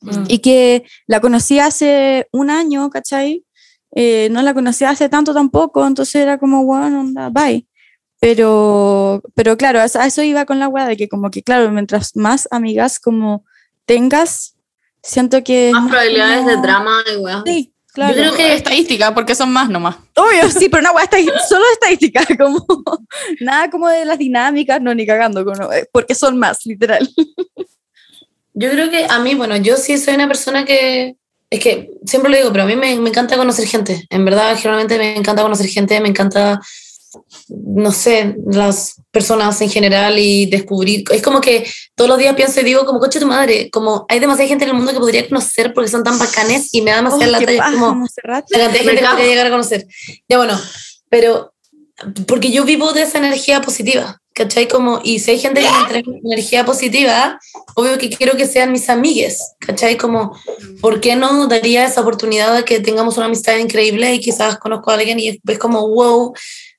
[0.00, 0.24] Mm.
[0.28, 3.44] Y que la conocí hace un año, ¿cachai?
[3.94, 7.66] Eh, no la conocía hace tanto tampoco, entonces era como, bueno, onda, bye.
[8.20, 12.14] Pero, pero claro, a eso, iba con la weá, de que como que, claro, mientras
[12.16, 13.44] más amigas como
[13.86, 14.54] tengas,
[15.02, 15.70] siento que...
[15.72, 17.42] Más probabilidades de drama y weá.
[17.46, 18.12] Sí, claro.
[18.14, 19.96] creo que- estadística, porque son más nomás.
[20.16, 21.16] Obvio, sí, pero una weá está
[21.48, 22.64] solo estadística, como
[23.40, 27.08] nada como de las dinámicas, no, ni cagando, como, eh, porque son más, literal.
[28.52, 31.16] Yo creo que a mí, bueno, yo sí soy una persona que,
[31.48, 34.04] es que siempre lo digo, pero a mí me, me encanta conocer gente.
[34.10, 36.60] En verdad, generalmente me encanta conocer gente, me encanta,
[37.48, 41.04] no sé, las personas en general y descubrir.
[41.10, 44.20] Es como que todos los días pienso y digo, como coche tu madre, como hay
[44.20, 47.00] demasiada gente en el mundo que podría conocer porque son tan bacanes y me da
[47.00, 47.52] Oh, demasiada lata.
[47.52, 49.86] y es paja, como, la cantidad de gente que podría llegar a conocer.
[50.28, 50.60] Ya bueno,
[51.08, 51.52] pero
[52.26, 54.68] porque yo vivo de esa energía positiva, ¿cachai?
[54.68, 57.38] Como, y si hay gente que me entrega energía positiva,
[57.74, 59.96] obvio que quiero que sean mis amigues, ¿cachai?
[59.96, 60.34] Como,
[60.80, 64.90] ¿por qué no daría esa oportunidad de que tengamos una amistad increíble y quizás conozco
[64.90, 66.32] a alguien y es como, wow,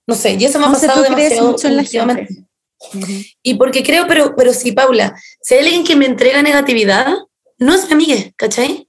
[0.07, 2.45] no sé, y eso me ha pasado demasiado mucho en la últimamente.
[3.43, 7.15] Y porque creo, pero, pero sí, Paula, si hay alguien que me entrega negatividad,
[7.57, 8.87] no es mi amiga, ¿cachai?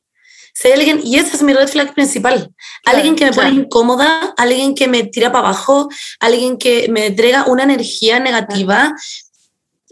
[0.54, 2.50] Si hay alguien, y ese es mi red flag principal,
[2.84, 5.88] alguien que me pone incómoda, alguien que me tira para abajo,
[6.20, 8.94] alguien que me entrega una energía negativa,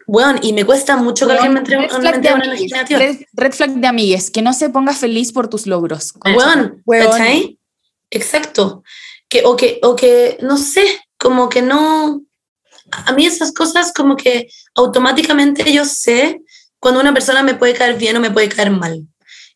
[0.06, 2.98] bueno, y me cuesta mucho que alguien me entregue red flag una energía negativa.
[2.98, 6.14] red, red flag de amigues, que no se ponga feliz por tus logros.
[6.24, 6.82] Weón.
[6.86, 7.58] ¿cachai?
[8.10, 8.82] Exacto.
[9.28, 10.84] Que, o, que, o que, no sé,
[11.20, 12.22] como que no...
[13.06, 16.40] A mí esas cosas como que automáticamente yo sé
[16.80, 19.06] cuando una persona me puede caer bien o me puede caer mal.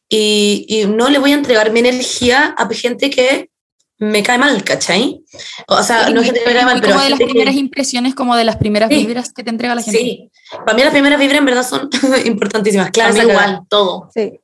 [0.09, 3.51] Y, y no le voy a entregar mi energía a gente que
[3.99, 5.25] me cae mal, ¿cachai?
[5.67, 7.39] O sea, no es gente que me cae mal, pero como de las gente que-
[7.39, 8.97] primeras impresiones, como de las primeras Sí.
[9.07, 9.99] vibras que te entrega la gente.
[9.99, 10.31] Sí,
[10.65, 11.89] para mí las primeras vibras en verdad son
[12.27, 12.91] importantísimas.
[12.91, 14.11] Claro, igual, todo.
[14.15, 14.39] Sí.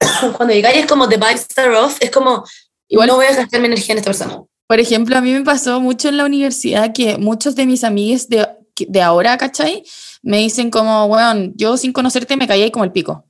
[0.36, 2.44] Cuando llegáis es como the vibes are off, es como,
[2.88, 4.40] Igual- no voy a gastar mi energía en esta persona.
[4.70, 8.28] Por ejemplo, a mí me pasó mucho en la universidad que muchos de mis amigues
[8.28, 8.46] de,
[8.76, 9.82] de ahora, ¿cachai?
[10.22, 13.24] Me dicen como, weón, yo sin conocerte me caí ahí como el pico,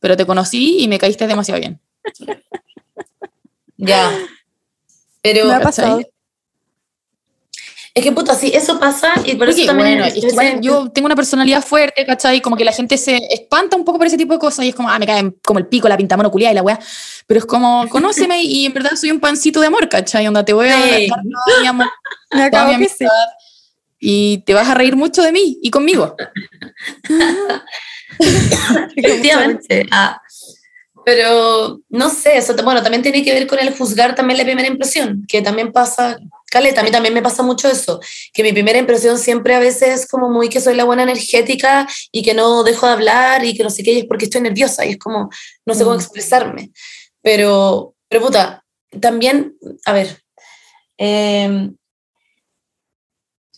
[0.00, 1.82] pero te conocí y me caíste demasiado bien.
[3.76, 4.10] Ya.
[5.20, 6.06] Pero Me ha ¿cachai?
[7.96, 9.98] Es que puta, sí, eso pasa y por Porque, eso también.
[9.98, 12.42] bueno, es que igual yo tengo una personalidad fuerte, ¿cachai?
[12.42, 14.74] Como que la gente se espanta un poco por ese tipo de cosas y es
[14.74, 16.78] como, ah, me caen como el pico, la pintamono culiada y la weá.
[17.26, 20.26] Pero es como, conóceme y en verdad soy un pancito de amor, ¿cachai?
[20.26, 21.08] Onda, te voy a Sí.
[21.08, 21.86] dar todo mi amor,
[22.52, 23.06] toda mi sí.
[23.98, 26.14] y te vas a reír mucho de mí y conmigo.
[28.96, 29.86] Efectivamente.
[29.90, 30.20] Ah,
[31.06, 34.66] pero no sé, eso bueno, también tiene que ver con el juzgar también la primera
[34.66, 36.18] impresión, que también pasa,
[36.50, 38.00] Caleta, a mí también me pasa mucho eso,
[38.32, 41.86] que mi primera impresión siempre a veces es como muy que soy la buena energética
[42.10, 44.40] y que no dejo de hablar y que no sé qué, y es porque estoy
[44.40, 45.30] nerviosa y es como,
[45.64, 46.00] no sé cómo Mm.
[46.00, 46.70] expresarme.
[47.22, 48.64] Pero, Pero puta,
[49.00, 50.20] también, a ver,
[50.98, 51.70] eh,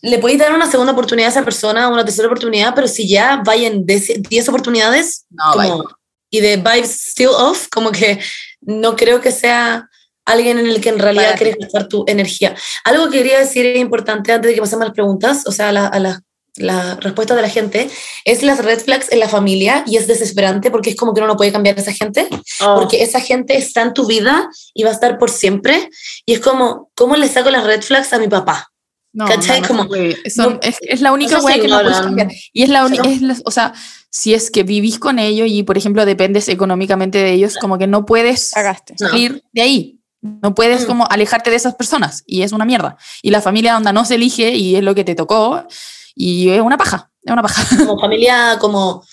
[0.03, 3.41] le podéis dar una segunda oportunidad a esa persona, una tercera oportunidad, pero si ya
[3.43, 5.98] vayan 10 oportunidades No, como-
[6.29, 8.19] y de vibes still off, como que
[8.61, 9.89] no creo que sea
[10.25, 12.55] alguien en el que en realidad quieres gastar tu energía.
[12.83, 15.69] Algo que quería decir es importante antes de que pasemos a las preguntas, o sea,
[15.69, 16.21] a la, a la,
[16.57, 17.89] la respuesta de la gente,
[18.25, 21.27] es las red flags en la familia y es desesperante porque es como que uno
[21.29, 22.27] no puede cambiar a esa gente
[22.61, 22.75] Oh.
[22.75, 25.89] porque esa gente está en tu vida y va a estar por siempre.
[26.25, 28.67] Y es como, ¿cómo le saco las red flags a mi papá?
[29.13, 29.61] No, ¿Cachai?
[29.61, 29.95] no, no Como-.
[30.29, 32.27] Son- no- es, es la única sí que no puedes cambiar.
[32.53, 33.03] Y es la única,
[33.45, 33.73] o sea,
[34.09, 37.87] si es que vivís con ellos y, por ejemplo, dependes económicamente de ellos, como que
[37.87, 38.95] no puedes Cagaste.
[38.99, 39.07] No.
[39.09, 39.99] salir de ahí.
[40.21, 40.87] No puedes Mm.
[40.87, 42.97] como alejarte de esas personas y es una mierda.
[43.21, 45.63] Y la familia onda no se elige y es lo que te tocó
[46.15, 47.63] y es una paja, es una paja.
[47.85, 49.03] Como familia, como...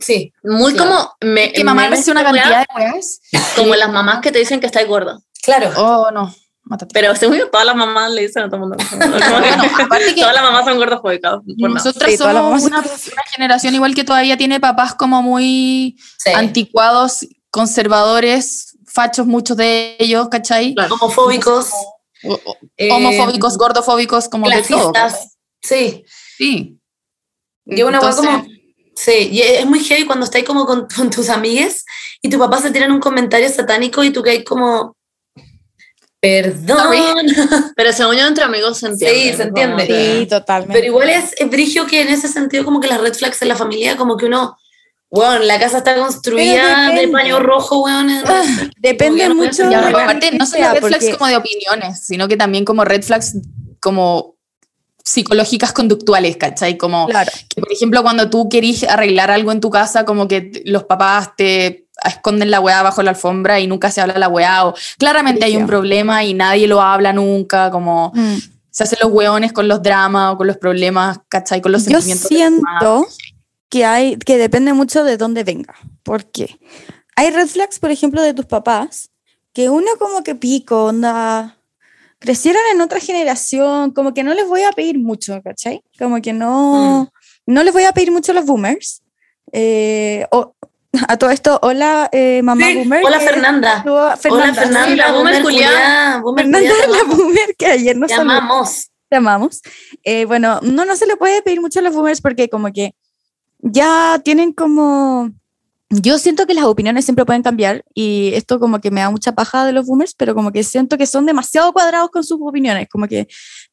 [0.00, 0.90] Sí, Muy Claro.
[0.90, 1.32] como.
[1.32, 3.20] Me, que mamá me una cantidad de weas.
[3.54, 5.18] Como las mamás que te dicen que estás gorda.
[5.42, 5.70] claro.
[5.76, 6.34] Oh, no,
[6.68, 6.92] mátate.
[6.92, 8.76] Pero según yo, todas las mamás le dicen a todo el mundo.
[8.98, 11.40] Bueno, aparte que todas las mamás son gordofóbicas.
[11.46, 16.30] nosotras Sí, somos una, una generación igual que todavía tiene papás como muy Sí.
[16.34, 20.74] anticuados, conservadores, fachos muchos de ellos, ¿cachai?
[20.74, 20.94] Claro.
[20.96, 21.70] Homofóbicos.
[22.24, 24.92] O- o- eh, homofóbicos, gordofóbicos, como de todo.
[25.62, 26.04] Sí.
[26.36, 26.78] Sí.
[27.66, 28.44] Y una Entonces- como...
[28.96, 31.84] Sí, y es muy heavy cuando estás como con, con tus amigues
[32.20, 34.96] y tu papá se tira en un comentario satánico y tú caes como...
[36.20, 37.26] Perdón.
[37.76, 39.30] Pero según yo, entre amigos se entiende.
[39.30, 39.86] Sí, se entiende.
[40.20, 40.74] Sí, totalmente.
[40.74, 43.48] Pero igual es, es brigio que en ese sentido como que las red flags en
[43.48, 44.56] la familia, como que uno...
[45.10, 47.12] Bueno, la casa está construida de depende.
[47.12, 48.10] paño rojo, weón.
[48.10, 48.22] en-
[48.76, 52.36] Depende no mucho de aparte, no solo sea, red flags como de opiniones, sino que
[52.36, 53.34] también como red flags
[53.80, 54.34] como
[55.02, 56.76] psicológicas conductuales, ¿cachai?
[56.76, 57.32] Como Claro.
[57.48, 61.30] que, por ejemplo, cuando tú querís arreglar algo en tu casa, como que los papás
[61.38, 65.44] te esconden la weá bajo la alfombra y nunca se habla la weá, o claramente
[65.44, 68.36] hay un problema y nadie lo habla nunca, como Mm.
[68.70, 71.60] se hacen los weones con los dramas o con los problemas, ¿cachai?
[71.60, 72.28] Con los Yo sentimientos.
[72.30, 72.58] demás.
[72.80, 73.06] siento
[73.70, 75.74] que hay que depende mucho de dónde venga.
[76.04, 76.58] porque
[77.16, 79.10] Hay red flags, por ejemplo, de tus papás,
[79.52, 81.56] que uno como que pico, onda,
[82.20, 85.82] crecieron en otra generación, como que no les voy a pedir mucho, ¿cachai?
[85.98, 87.10] Como que no,
[87.46, 89.02] no les voy a pedir mucho a los boomers.
[89.52, 90.54] Eh, o-
[91.06, 93.04] a todo esto, hola eh, mamá Sí, boomer.
[93.04, 93.76] Hola Fernanda.
[93.78, 94.54] estuvo- Hola Fernanda.
[94.54, 94.86] Fernanda.
[94.86, 98.88] Sí, la boomer boomer Fernanda la boomer que ayer nos Te amamos.
[99.08, 99.60] te amamos.
[100.04, 102.94] Eh, bueno, no, no se le puede pedir mucho a los boomers porque como que
[103.60, 105.30] ya tienen como...
[105.90, 109.32] Yo siento que las opiniones siempre pueden cambiar y esto como que me da mucha
[109.32, 112.88] paja de los boomers, pero como que siento que son demasiado cuadrados con sus opiniones,
[112.90, 113.26] como que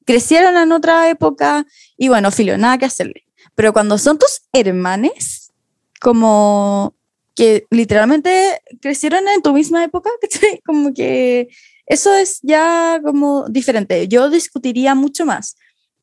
[0.05, 1.65] crecieron en otra época
[1.97, 3.26] y bueno, filo, nada que hacerle.
[3.53, 5.51] Pero cuando son tus hermanes,
[5.99, 6.95] como
[7.36, 10.62] que literalmente crecieron en tu misma época, ¿cachai?
[10.66, 11.50] Como que
[11.86, 14.08] eso es ya como diferente.
[14.08, 15.58] Yo discutiría mucho más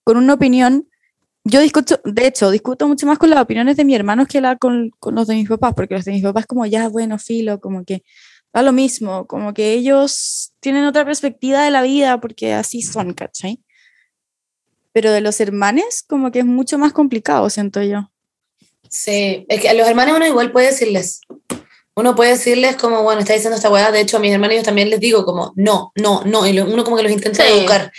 [0.05, 0.89] con una opinión.
[1.45, 4.57] Yo discuto, de hecho, discuto mucho más con las opiniones de mis hermanos que la,
[4.57, 7.61] con, con los de mis papás, porque los de mis papás como ya, bueno, filo,
[7.61, 8.05] como que
[8.53, 13.15] da lo mismo, como que ellos tienen otra perspectiva de la vida porque así son,
[13.15, 13.61] ¿cachai?
[14.93, 18.12] Pero de los hermanos como que es mucho más complicado, siento yo.
[18.93, 21.23] Sí, es que a los hermanos uno igual puede decirles.
[21.95, 23.91] Uno puede decirles como, bueno, está diciendo esta weá.
[23.91, 26.47] De hecho, a mis hermanos yo también les digo como, no, no, no.
[26.47, 27.53] Y uno como que los intenta Sí.
[27.53, 27.91] educar.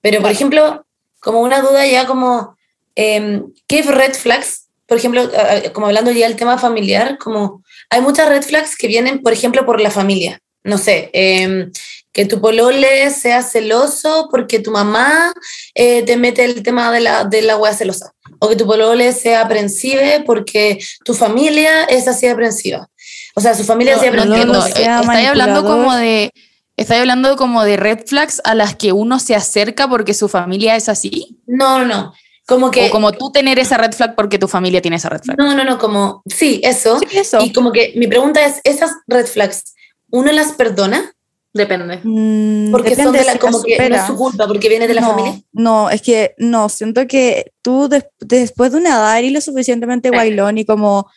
[0.00, 0.84] Pero, por ejemplo,
[1.20, 2.56] como una duda ya como,
[2.96, 4.66] eh, ¿qué red flags?
[4.86, 5.30] Por ejemplo,
[5.72, 9.64] como hablando ya del tema familiar, como hay muchas red flags que vienen, por ejemplo,
[9.64, 10.40] por la familia.
[10.64, 11.68] No sé, eh,
[12.12, 15.32] que tu polole sea celoso porque tu mamá
[15.74, 18.12] eh, te mete el tema de la, de la wea celosa.
[18.40, 22.88] O que tu polole sea aprensive porque tu familia es así aprensiva.
[23.36, 24.42] O sea, su familia es así No, no aprensiva.
[24.42, 24.62] entiendo.
[24.62, 26.32] sea Eh, Estáis hablando como de.
[26.76, 30.76] ¿Estáis hablando como de red flags a las que uno se acerca porque su familia
[30.76, 31.38] es así?
[31.46, 32.14] No, no, no.
[32.46, 32.88] Como que...
[32.88, 35.36] ¿O como tú tener esa red flag porque tu familia tiene esa red flag?
[35.38, 36.22] No, no, no, como...
[36.26, 36.98] Sí, eso.
[36.98, 37.38] Sí, eso.
[37.42, 39.74] Y como que mi pregunta es, ¿esas red flags,
[40.10, 41.12] uno las perdona?
[41.52, 42.00] Depende.
[42.04, 44.86] Mm, Porque son depende de la, si como que no es su culpa, porque viene
[44.86, 45.42] de la no, familia.
[45.52, 50.10] No, es que no, siento que tú des- después de una edad eres lo suficientemente
[50.10, 51.10] guailón y como,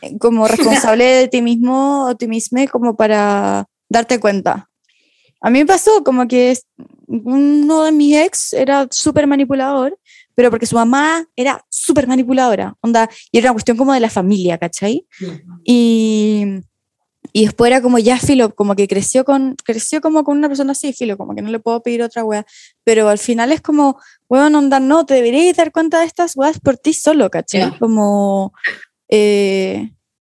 [0.00, 0.46] eh, como
[0.94, 4.70] responsable de ti mismo o ti misma como para darte cuenta.
[5.40, 6.56] A mí me pasó como que
[7.06, 9.98] uno de mis ex era súper manipulador,
[10.34, 14.08] pero porque su mamá era súper manipuladora, onda, y era una cuestión como de la
[14.08, 15.06] familia, ¿cachai?
[15.64, 16.44] Y,
[17.36, 20.70] y después era como ya filo, como que creció con creció como con una persona
[20.70, 22.46] así, filo, como que no le puedo pedir otra wea,
[22.84, 26.60] pero al final es como, weón, onda, no, te deberías dar cuenta de estas weas
[26.60, 27.72] por ti solo, ¿cachai?
[27.72, 27.78] Ya.
[27.80, 28.52] Como,
[29.08, 29.90] eh,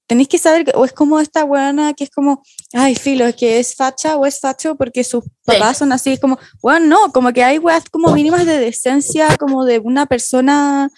[0.06, 2.42] tenéis que saber, o es como esta weona que es como,
[2.72, 6.18] ay, filo, es que es facha o es facho porque sus papás son así, es
[6.18, 10.90] como, bueno, no, como que hay weas como mínimas de decencia, como de una persona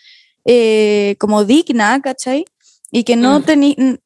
[0.45, 2.45] eh, como digna, ¿cachai?
[2.91, 3.43] Y que no Mm.
[3.43, 4.01] tení, n-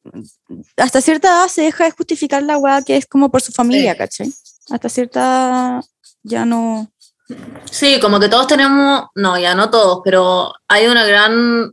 [0.77, 3.93] hasta cierta edad se deja de justificar la wea que es como por su familia,
[3.93, 3.97] Sí.
[3.97, 4.33] ¿cachai?
[4.69, 5.81] Hasta cierta
[6.23, 6.91] ya no...
[7.71, 11.71] Sí, como que todos tenemos, no, ya no todos, pero hay una gran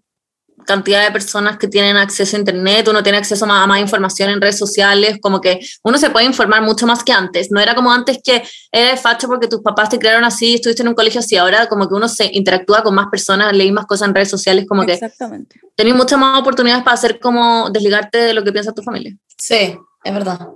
[0.70, 3.80] cantidad de personas que tienen acceso a internet, uno tiene acceso a más, a más
[3.80, 7.50] información en redes sociales, como que uno se puede informar mucho más que antes.
[7.50, 8.40] No era como antes que
[8.70, 11.88] eres facho porque tus papás te crearon así, estuviste en un colegio así, ahora como
[11.88, 14.96] que uno se interactúa con más personas, leí más cosas en redes sociales, como que
[15.74, 19.12] tenés muchas más oportunidades para hacer como desligarte de lo que piensa tu familia.
[19.36, 20.50] Sí, es verdad.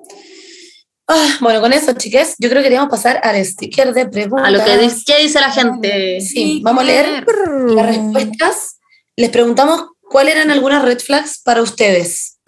[1.08, 4.46] Ah, bueno, con eso, chiques, yo creo que queríamos pasar al sticker de preguntas.
[4.46, 6.20] A lo que dice, ¿qué dice la gente?
[6.20, 7.26] Sí, vamos a leer
[7.66, 8.78] las respuestas.
[9.16, 12.38] Les preguntamos cuáles eran algunas red flags para ustedes.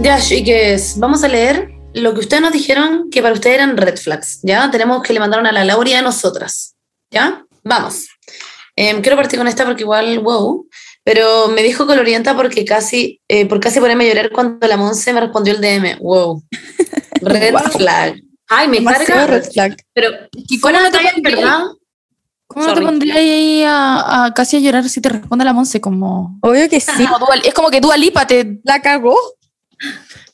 [0.00, 3.96] Ya, chiques, vamos a leer lo que ustedes nos dijeron que para ustedes eran red
[3.96, 4.68] flags, ¿ya?
[4.70, 6.74] Tenemos que le mandaron a la Laura y a nosotras,
[7.10, 7.44] ¿ya?
[7.62, 8.08] Vamos.
[8.74, 10.66] Em, quiero partir con esta porque igual, wow,
[11.04, 15.12] pero me dijo colorienta porque casi, eh, por casi ponerme a llorar cuando la Monse
[15.12, 16.42] me respondió el DM, wow.
[17.20, 17.62] Red Wow.
[17.72, 18.16] flag.
[18.48, 19.76] Ay, me Demasiado carga, red flag.
[19.94, 21.60] pero ¿Y cómo no te en pondrías- verdad?
[22.52, 22.86] ¿Cómo no te Sorry.
[22.86, 25.80] pondrías ahí a, a casi a llorar si te responde la Monse?
[25.80, 27.04] Como, Obvio que sí.
[27.06, 28.60] como Dua- es como que Dua Lipa te...
[28.64, 29.16] La cagó.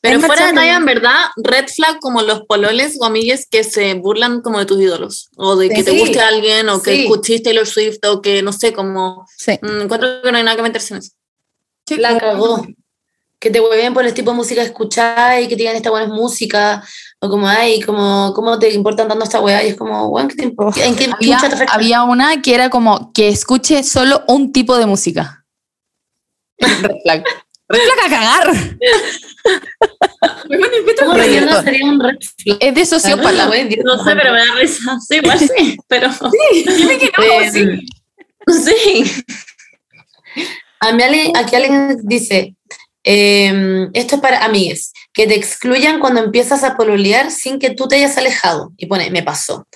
[0.00, 3.64] Pero Es fuera de talla, en verdad, red flag como los pololes o amigues que
[3.64, 5.30] se burlan como de tus ídolos.
[5.36, 5.98] O de que te Sí.
[5.98, 7.02] guste alguien, o que Sí.
[7.04, 9.26] escuches Taylor Swift, o que no sé, como.
[9.36, 9.58] Sí.
[9.60, 11.12] mm, encuentro que no hay nada que meterse en eso.
[11.96, 12.64] La cagó.
[13.40, 15.90] Que te hueven por el tipo de música que escuchás y que te digan esta
[15.90, 16.84] buena es música.
[17.20, 19.64] O como, ay, como, ¿cómo te importan tanto esta weá?
[19.64, 22.70] Y es como, weón, ¿qué te imp- ¿en qué Había, te había una que era
[22.70, 25.44] como que escuche solo un tipo de música.
[26.58, 27.24] Red flag.
[27.68, 28.52] Red flag a cagar.
[31.00, 32.58] ¿Cómo mierda sería un red flag?
[32.60, 33.48] Es de sociópata.
[33.50, 34.98] Wey, Dios, No sé, pero me da risa.
[35.08, 36.08] Sí, igual sí, pero.
[36.76, 37.80] Dime que Eh,
[38.46, 39.24] Sí.
[40.80, 42.54] A mí alguien- aquí alguien dice,
[43.10, 47.88] em, esto es para amigues, que te excluyan cuando empiezas a pololear sin que tú
[47.88, 48.72] te hayas alejado.
[48.76, 49.66] Y pone, me pasó.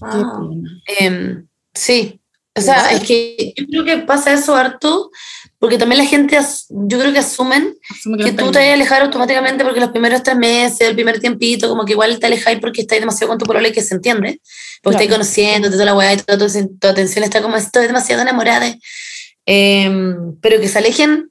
[0.00, 0.40] Ah.
[0.86, 2.20] Em, sí,
[2.56, 5.10] o sea, es que yo creo que pasa eso harto,
[5.58, 7.74] porque también la gente, yo creo que asumen
[8.18, 11.68] que tú te vas a alejar automáticamente porque los primeros tres meses, el primer tiempito,
[11.68, 14.40] como que igual te alejáis porque estáis demasiado con tu y que se entiende,
[14.82, 18.22] porque estáis conociendo, toda la weá y toda tu, tu atención está como estoy demasiado
[18.22, 18.76] enamorada.
[19.46, 21.30] Em, pero que se alejen,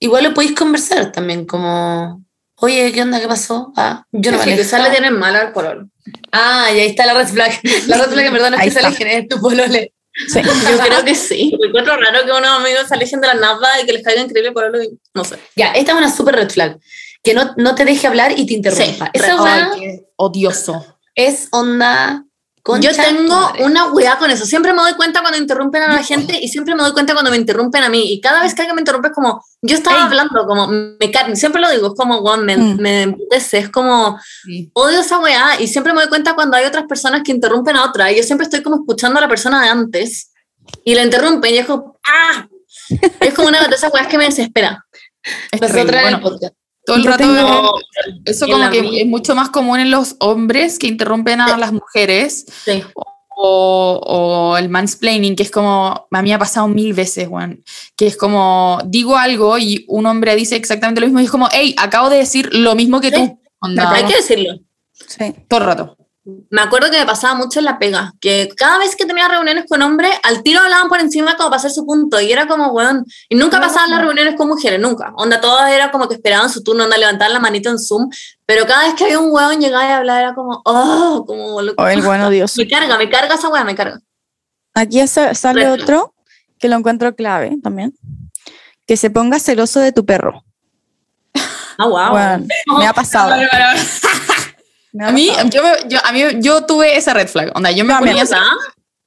[0.00, 2.22] igual lo podéis conversar también, como,
[2.56, 3.20] oye, ¿qué onda?
[3.20, 3.72] ¿Qué pasó?
[3.76, 4.58] Ah, yo no alejo.
[4.58, 5.88] quizás le tienen mal al pololo.
[6.32, 7.52] Ah, y ahí está la red flag.
[7.86, 8.86] La red flag no es Ahí que se está.
[8.88, 9.92] alejen, es tu polole.
[10.28, 10.40] Sí.
[10.42, 11.54] Yo creo que sí.
[11.60, 14.22] Me encuentro raro que unos amigos se alejen de la nada y que les caiga
[14.22, 15.38] increíble pololo y no sé.
[15.56, 16.78] Ya, esta es una super red flag.
[17.22, 19.06] Que no, no te deje hablar y te interrumpa.
[19.06, 19.36] Sí, Esa
[19.74, 20.98] Ay, qué odioso.
[21.14, 22.22] es onda.
[22.66, 23.64] Concha Yo tengo madre.
[23.64, 24.44] una weá con eso.
[24.44, 27.30] Siempre me doy cuenta cuando interrumpen a la gente y siempre me doy cuenta cuando
[27.30, 28.12] me interrumpen a mí.
[28.12, 30.02] Y cada vez que alguien me interrumpe es como, yo estaba Ey.
[30.02, 32.80] hablando, como, me siempre lo digo, es como, weón, me, Mm.
[32.80, 34.68] me emputece, es como, Sí.
[34.74, 35.60] odio esa weá.
[35.60, 38.10] Y siempre me doy cuenta cuando hay otras personas que interrumpen a otra.
[38.10, 40.32] Y yo siempre estoy como escuchando a la persona de antes
[40.84, 42.48] y la interrumpen y es como, ¡ah!
[43.20, 44.84] Es como una de esas weas que me desespera.
[45.50, 46.54] Es Nosotras Bueno, podcast.
[46.86, 47.74] Todo el Yo rato tengo-
[48.24, 49.00] eso como que vida.
[49.00, 52.82] es mucho más común en los hombres que interrumpen a las mujeres Sí.
[53.38, 57.62] o, o el mansplaining, que es como, a mí ha pasado mil veces, Juan,
[57.96, 61.48] que es como, digo algo y un hombre dice exactamente lo mismo y es como,
[61.52, 63.38] hey, acabo de decir lo mismo que tú.
[63.60, 64.54] Onda, Hay que decirlo.
[64.92, 65.34] Sí.
[65.48, 65.96] todo el rato.
[66.50, 69.64] Me acuerdo que me pasaba mucho en la pega, que cada vez que tenía reuniones
[69.68, 72.72] con hombres, al tiro hablaban por encima como para hacer su punto, y era como,
[72.72, 75.12] weón, y nunca pasaban las reuniones con mujeres, nunca.
[75.16, 78.10] Onda, todas era como que esperaban su turno, onda, levantaban la manito en Zoom,
[78.44, 81.74] pero cada vez que había un weón llegaba y hablaba, era como, oh, como, lo-
[81.78, 82.56] O el bueno Dios.
[82.56, 84.00] me carga, me carga esa weá, me carga.
[84.74, 85.80] Aquí sa- sale flag.
[85.80, 86.14] otro
[86.58, 87.94] que lo encuentro clave también.
[88.86, 90.42] Que se ponga celoso de tu perro.
[91.78, 92.10] Ah, wow.
[92.10, 92.46] Bueno,
[92.78, 93.34] me ha pasado.
[95.00, 97.50] A mí, yo, yo, a mí, yo tuve esa red flag.
[97.54, 98.34] Onda, yo me ponía así-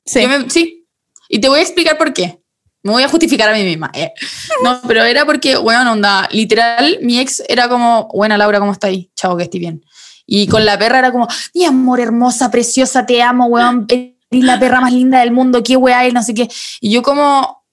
[0.05, 0.21] Sí.
[0.21, 0.85] yo me- sí.
[1.29, 2.39] Y te voy a explicar por qué.
[2.81, 3.91] Me voy a justificar a mí misma.
[3.93, 4.11] eh.
[4.63, 8.91] No, pero era porque, bueno, onda, literal, mi ex era como, buena Laura, ¿cómo estás?
[9.15, 9.83] Chao, que estoy bien.
[10.25, 14.59] Y con la perra era como, mi amor, hermosa, preciosa, te amo, weón, eres la
[14.59, 16.47] perra más linda del mundo, qué weá, y no sé qué.
[16.81, 17.63] Y yo como,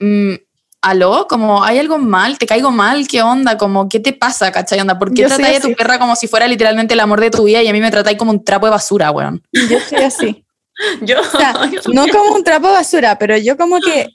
[0.00, 0.34] mm,
[0.82, 2.38] aló, como, ¿hay algo mal?
[2.38, 3.08] ¿Te caigo mal?
[3.08, 3.58] ¿Qué onda?
[3.58, 4.80] Como, ¿qué te pasa, cachai?
[4.80, 7.30] Onda, ¿por qué Yo tratáis a tu perra como si fuera literalmente el amor de
[7.30, 9.42] tu vida y a mí me tratáis como un trapo de basura, weón?
[9.52, 10.44] Yo soy así.
[11.02, 14.10] Yo, O sea, yo no como un trapo de basura, pero yo como que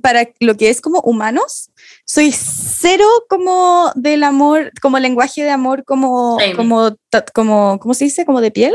[0.00, 1.70] para lo que es como humanos,
[2.06, 6.56] soy cero como del amor, como lenguaje de amor, como, Same.
[6.56, 6.96] como,
[7.34, 8.24] como, ¿cómo se dice?
[8.24, 8.74] Como de piel.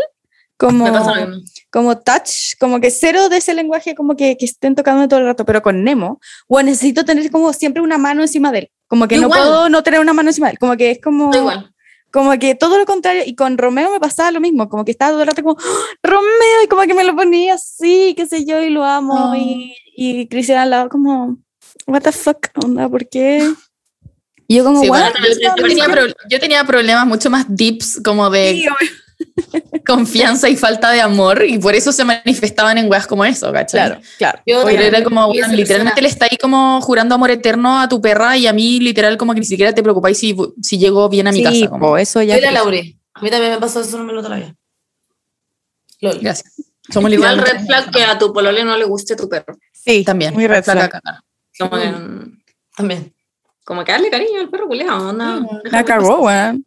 [0.57, 1.43] Como, Me pasa lo mismo.
[1.69, 5.27] como touch, como que cero de ese lenguaje, como que, que estén tocando todo el
[5.27, 9.07] rato, pero con Nemo, o necesito tener como siempre una mano encima de él, como
[9.07, 9.39] que Yo no igual.
[9.41, 11.71] puedo no tener una mano encima de él, como que es como, igual.
[12.11, 15.11] como que todo lo contrario, y con Romeo me pasaba lo mismo, como que estaba
[15.11, 18.43] todo el rato como, ¡Ah, Romeo, y como que me lo ponía así, qué sé
[18.43, 21.37] yo, y lo amo, y, y Cristian al lado como,
[21.85, 23.47] what the fuck, onda, ¿por qué?
[24.47, 25.85] Y yo como, Sí, bueno, yo, yo tenía
[26.31, 28.65] yo tenía problemas mucho más deeps, como de Sí.
[29.87, 33.87] confianza y falta de amor, y por eso se manifestaban en weas como eso, ¿cachai?
[33.87, 34.39] Claro, claro.
[34.45, 36.25] Yo también era como, bueno, literalmente le persona.
[36.25, 39.39] está ahí como jurando amor eterno a tu perra y a mí literal como que
[39.39, 41.67] ni siquiera te preocupáis si, si llego bien a mi Sí, casa.
[41.69, 41.87] como.
[41.87, 42.35] po, eso ya.
[42.35, 42.99] Soy la Lauri.
[43.13, 44.53] A mí también me pasó eso, no me lo traía.
[46.01, 46.19] Lol.
[46.21, 46.53] Gracias.
[46.89, 49.57] Somos Igual red flag que a tu polole no le guste tu perro.
[49.73, 50.33] Sí, también.
[50.33, 51.01] Muy red flag.
[51.57, 51.91] Como que,
[52.77, 53.13] También.
[53.65, 55.41] como que darle cariño al perro culiao, onda.
[55.71, 56.63] La cagó, weón.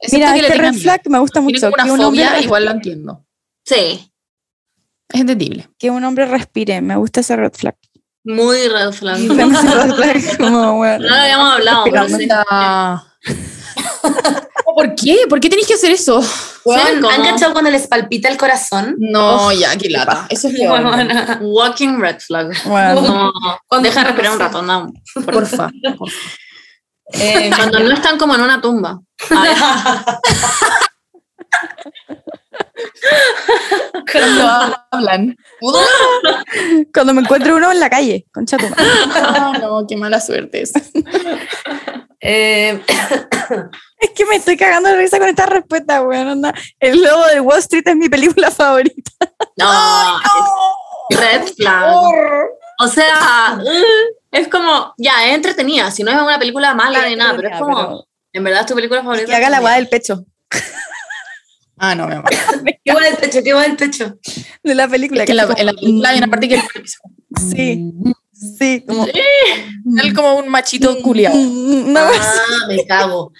[0.00, 1.70] Excepto Mira, que este red flag me gusta Tiene mucho.
[1.70, 3.24] como Que una un, hombre, fobia, res- igual lo entiendo.
[3.64, 4.12] Sí,
[5.08, 5.68] Es entendible.
[5.78, 6.80] que un hombre respire.
[6.80, 7.76] Me gusta ese red flag.
[8.24, 9.18] muy red flag.
[9.28, 11.02] Red flag como, weón.
[11.02, 12.28] No lo habíamos hablado, pero sí.
[14.74, 15.26] ¿Por qué?
[15.28, 16.22] ¿Por qué tenéis que hacer eso?
[16.64, 16.76] Como-
[17.10, 18.96] ¿Han cachado cuando les palpita el corazón?
[18.98, 20.26] No, ya, qué lata.
[20.30, 20.82] Eso es peor.
[21.42, 22.52] Walking red flag.
[22.64, 23.32] Bueno,
[23.68, 24.92] Como, deja respirar un rato, no.
[25.26, 25.70] Porfa.
[27.14, 29.00] Eh, Cuando no están como en una tumba.
[34.10, 35.36] Cuando hablan.
[36.92, 38.84] cuando me encuentro uno en la calle, concha tu madre.
[39.14, 40.72] Ah, no, qué mala suerte es.
[42.20, 42.80] eh,
[44.00, 46.28] Es que me estoy cagando de risa con esta respuesta, weón.
[46.28, 46.54] onda.
[46.80, 49.10] El lobo de Wall Street es mi película favorita.
[49.56, 50.18] no,
[51.10, 51.94] es red flag.
[52.80, 53.58] O sea,
[54.32, 55.90] es como, ya, es entretenida.
[55.92, 58.66] Si no es una película mala ni nada, pero es como, Pero en verdad es
[58.66, 59.26] tu película favorita.
[59.26, 60.24] que haga la guada del pecho.
[61.78, 62.30] Ah, no, me amor.
[62.84, 63.40] ¿Qué va del pecho?
[63.42, 64.18] ¿Qué va del pecho?
[64.62, 65.22] De la película.
[65.22, 66.62] Es que en la, es en la como- película hay una parte que
[67.50, 67.92] Sí,
[68.32, 69.06] sí, como.
[69.06, 71.34] él como un machito culiado.
[71.36, 73.32] No, Ah, me cago.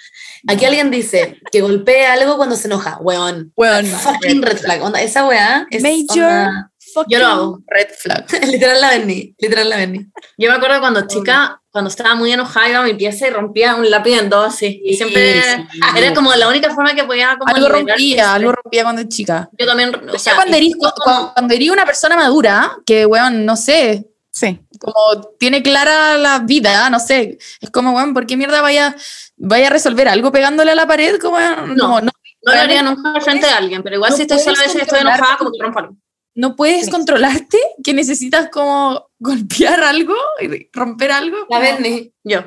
[0.49, 2.99] Aquí alguien dice que golpea algo cuando se enoja.
[3.01, 3.53] Weón.
[3.57, 3.87] weón.
[3.87, 4.83] Fucking red flag.
[4.83, 6.72] Onda, esa weá es Major onda-
[7.09, 7.59] Yo lo hago.
[7.67, 8.27] Red flag.
[8.51, 9.35] literal la Berni.
[9.39, 10.07] Literal la Berni.
[10.39, 13.75] Yo me acuerdo cuando chica, cuando estaba muy enojada, iba a mi pieza y rompía
[13.75, 14.81] un lápiz en dos así.
[14.85, 15.81] Y siempre Sí.
[15.97, 19.49] era como la única forma que podía como Algo rompía, algo rompía cuando chica.
[19.59, 23.45] Yo también, o O sea, cuando eres, cuando, cuando eres una persona madura, que, weón,
[23.45, 24.59] no sé, Sí.
[24.81, 24.95] como
[25.39, 28.97] tiene clara la vida, no sé, es como, weón, ¿por qué mierda vaya,
[29.37, 31.19] vaya a resolver algo pegándole a la pared?
[31.21, 31.57] Como, No.
[31.85, 32.11] como, no,
[32.45, 34.83] no lo haría nunca frente a alguien, pero igual No si estoy sola a veces
[34.83, 35.97] estoy enojada, como que rompo algo.
[36.35, 41.37] No puedes controlarte, que necesitas como golpear algo y romper algo.
[41.51, 42.13] La Berni.
[42.25, 42.41] Yo.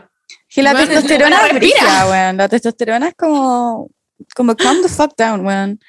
[0.50, 1.60] Que la Bueno, testosterona respira.
[1.60, 2.38] brígida, weón.
[2.38, 3.90] La testosterona es como,
[4.36, 5.80] como calm the fuck down, weón.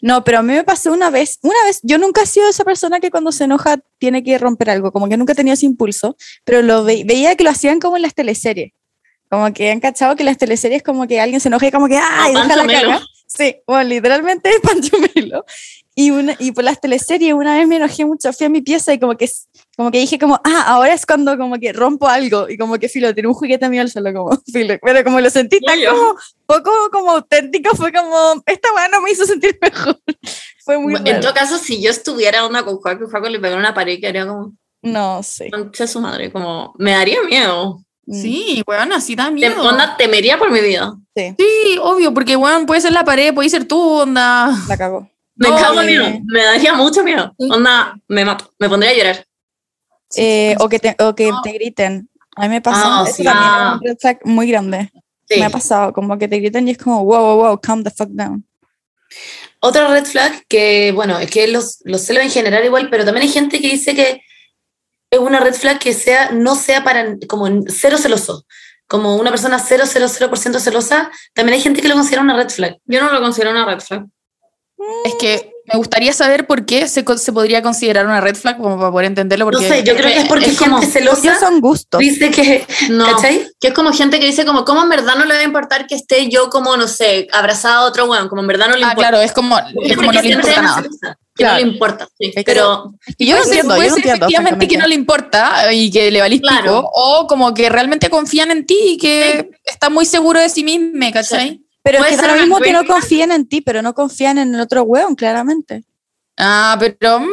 [0.00, 2.64] No, pero a mí me pasó una vez, una vez, yo nunca he sido esa
[2.64, 6.16] persona que cuando se enoja tiene que romper algo, como que nunca tenido ese impulso,
[6.44, 8.72] pero lo ve- veía que lo hacían como en las teleseries.
[9.28, 11.98] Como que han cachado que las teleseries como que alguien se enoja y como que
[11.98, 12.32] ¡ay!
[12.34, 13.00] Deja la caga.
[13.26, 15.44] Sí, bueno, literalmente es Pancho Melo.
[15.98, 18.92] Y, una, y por las teleseries una vez me enojé mucho, fui a mi pieza
[18.92, 19.30] y como que,
[19.78, 22.90] como que dije como, ah, ahora es cuando como que rompo algo y como que
[22.90, 26.14] filo, tiene un juguete mío al suelo como filo, pero como lo sentí tan como,
[26.44, 29.98] poco como auténtico, fue como, esta weá no me hizo sentir mejor.
[30.66, 31.20] fue muy En raro.
[31.20, 34.26] todo caso, si yo estuviera onda con Juaco Juaco le pegara una pared, que haría
[34.26, 34.52] como,
[34.82, 35.50] No sé.
[35.50, 37.80] concha su madre, como, me daría miedo.
[38.06, 39.62] Sí, weón, así da Te- miedo.
[39.66, 40.94] onda, temería por mi vida.
[41.16, 44.54] Sí, Sí, obvio, porque, weón, puede ser la pared, puede ser tú, onda.
[44.68, 45.08] la cagó.
[45.36, 47.34] Me No, cago en miedo, me daría mucho miedo.
[47.38, 49.24] Onda, me mato, me pondría a llorar.
[50.16, 51.42] Eh, o que, te, o que No.
[51.42, 52.08] te griten.
[52.36, 53.24] A mí me pasa, Ah, eso sí.
[53.24, 53.72] también Ah.
[53.74, 54.90] es un red flag muy grande.
[55.28, 55.38] Sí.
[55.40, 57.90] Me ha pasado, como que te gritan y es como, wow, wow, wow, calm the
[57.90, 58.46] fuck down.
[59.60, 63.26] Otra red flag que, bueno, es que los, los celos en general igual, pero también
[63.26, 64.22] hay gente que dice que
[65.10, 68.44] es una red flag que sea, no sea para, como cero celoso.
[68.88, 72.78] Como una persona 000% celosa, también hay gente que lo considera una red flag.
[72.84, 74.04] Yo no lo considero una red flag.
[75.04, 78.56] Es que me gustaría saber por qué se, co- se podría considerar una red flag,
[78.58, 79.46] como para poder entenderlo.
[79.46, 81.98] Porque no sé, yo creo que es porque es como- gente celosa son gustos.
[81.98, 83.48] dice que, No, ¿cachai?
[83.58, 85.86] que es como gente que dice como, ¿cómo en verdad no le va a importar
[85.86, 88.28] que esté yo como, no sé, abrazada a otro weón?
[88.28, 89.08] Como en verdad no le Ah, importa.
[89.10, 90.82] claro, es como, es como no le importa nada.
[90.82, 91.58] celosa Que Claro.
[91.58, 92.32] no le importa, sí.
[92.34, 94.26] que- Pero Y yo no entiendo, yo puede no ser entiendo.
[94.26, 96.62] efectivamente que no le importa y que le valís Claro.
[96.62, 100.62] pico, o como que realmente confían en ti y que está muy seguro de sí
[100.64, 101.60] mismo, ¿cachai?
[101.90, 104.60] Pero es que lo mismo que no confían en ti, pero no confían en el
[104.60, 105.84] otro weón, claramente.
[106.36, 107.26] Ah, pero mm,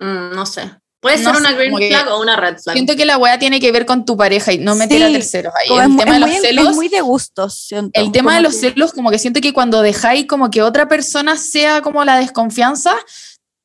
[0.00, 0.70] mm, no sé.
[1.00, 2.72] Puede No ser una green flag o una red flag.
[2.74, 5.12] Siento que la weá tiene que ver con tu pareja y no meter a Sí,
[5.12, 5.76] terceros ahí.
[5.76, 6.74] Es El mu- tema de es los muy, es celos.
[6.76, 7.54] muy de gustos.
[7.66, 10.62] siento, El tema de los que- celos, como que siento que cuando dejáis como que
[10.62, 12.94] otra persona sea como la desconfianza,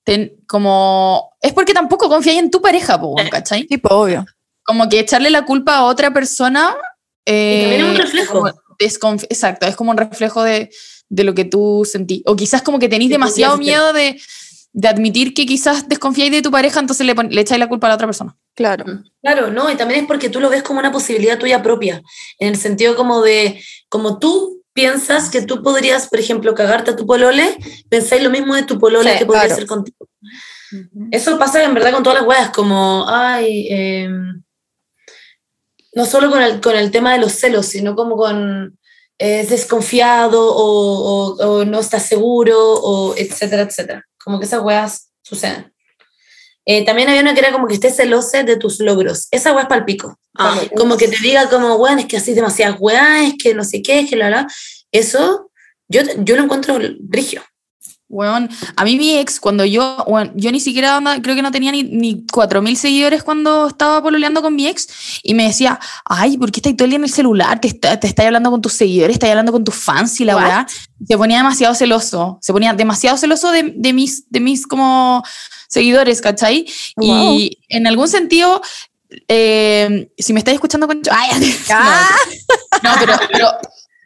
[0.03, 3.63] ten- como es porque tampoco confiáis en tu pareja, po, weón, ¿cachai?
[3.65, 4.25] Tipo, obvio.
[4.65, 6.75] Como que echarle la culpa a otra persona.
[7.25, 8.33] Y también es un eh, reflejo.
[8.39, 10.69] como desconfi- Exacto, es como un reflejo de,
[11.09, 12.21] de lo que tú sentís.
[12.25, 14.19] O quizás como que tenéis demasiado miedo de,
[14.73, 17.89] de admitir que quizás desconfiáis de tu pareja, entonces le, le echáis la culpa a
[17.89, 18.35] la otra persona.
[18.55, 18.85] Claro.
[19.21, 22.01] Claro, no, y también es porque tú lo ves como una posibilidad tuya propia,
[22.39, 26.95] en el sentido como de, como tú piensas que tú podrías, por ejemplo, cagarte a
[26.95, 27.57] tu polole,
[27.89, 29.55] pensáis lo mismo de tu polole Sí, que podría claro.
[29.55, 29.97] ser contigo.
[31.11, 34.09] Eso pasa en verdad con todas las weas, como, ay, eh,
[35.93, 38.77] no solo con el, con el tema de los celos, sino como con
[39.17, 44.03] eh, es desconfiado o, o- o no está seguro, o etcétera, etcétera.
[44.23, 45.73] Como que esas weas suceden.
[46.65, 49.27] Eh, también había una que era como que estés celosa de tus logros.
[49.31, 50.19] Esa wea es palpico.
[50.37, 53.63] Ah, Como que te diga como, weón, es que así demasiadas weas, es que no
[53.63, 54.47] sé qué, es que la, la.
[54.91, 55.49] Eso,
[55.87, 57.41] yo, yo lo encuentro brigio.
[58.11, 61.51] Weón, a mí mi ex, cuando yo, weón, yo ni siquiera anda- creo que no
[61.51, 64.87] tenía ni, ni 4.000 seguidores cuando estaba pololeando con mi ex,
[65.21, 67.61] y me decía, ay, ¿por qué estás todo el día en el celular?
[67.61, 70.35] Te, está, te estás hablando con tus seguidores, estás hablando con tus fans y la
[70.35, 70.67] weá.
[71.07, 75.23] Se ponía demasiado celoso, se ponía demasiado celoso de, de mis, de mis como
[75.67, 76.65] seguidores, ¿cachai?
[76.95, 77.33] Wow.
[77.37, 78.59] Y en algún sentido,
[79.27, 80.99] eh, si me estáis escuchando con...
[81.11, 81.29] Ay,
[81.71, 82.09] Ah.
[82.83, 83.47] no, pero, pero,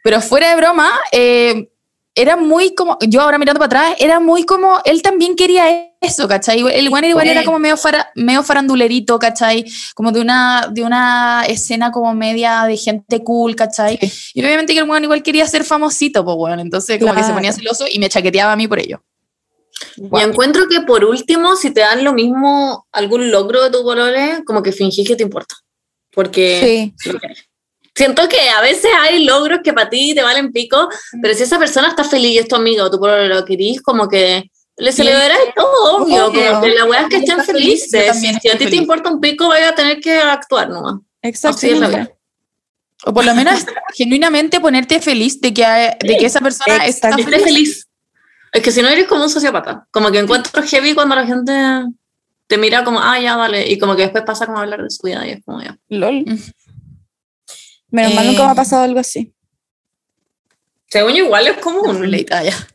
[0.02, 1.70] pero fuera de broma, eh,
[2.14, 6.28] era muy como, yo ahora mirando para atrás, era muy como, él también quería eso,
[6.28, 6.60] ¿cachai?
[6.72, 9.64] El bueno igual era como medio, fara- medio farandulerito, ¿cachai?
[9.94, 13.98] Como de una, de una escena como media de gente cool, ¿cachai?
[14.34, 17.24] Y obviamente que el bueno igual quería ser famosito, pues bueno, entonces como que se
[17.24, 17.34] Claro.
[17.36, 19.02] ponía celoso y me chaqueteaba a mí por ello.
[19.96, 24.44] Y encuentro que por último, si te dan lo mismo, algún logro de tu polole,
[24.46, 25.56] como que fingís que te importa.
[26.12, 27.10] Porque Sí.
[27.94, 30.88] Siento que a veces hay logros que para ti te valen pico,
[31.22, 34.08] pero si esa persona está feliz y es tu amigo, tu polole lo querís, como
[34.08, 36.50] que le celebras todo, obvio, Obvio.
[36.50, 38.20] como que la weá es que estén feliz, felices.
[38.20, 38.80] Si a ti te feliz.
[38.80, 40.94] importa un pico, vaya a tener que actuar nomás.
[41.22, 41.88] Así es la Exactamente.
[41.96, 42.10] vida.
[43.06, 43.64] O por lo menos
[43.94, 45.62] genuinamente ponerte feliz de que,
[46.00, 47.24] de que esa persona está Exacto.
[47.30, 47.44] Feliz.
[47.44, 47.88] feliz.
[48.52, 49.86] Es que si no eres como un sociópata.
[49.90, 51.52] Como que encuentro heavy cuando la gente
[52.46, 53.70] te mira como, ah, ya, vale.
[53.70, 55.76] Y como que después pasa como a hablar de su vida y es como ya.
[55.88, 56.24] LOL.
[57.94, 59.32] Menos mal nunca me Eh, ha pasado algo así.
[60.90, 62.68] Según yo, igual es como un Relate, ah, ya.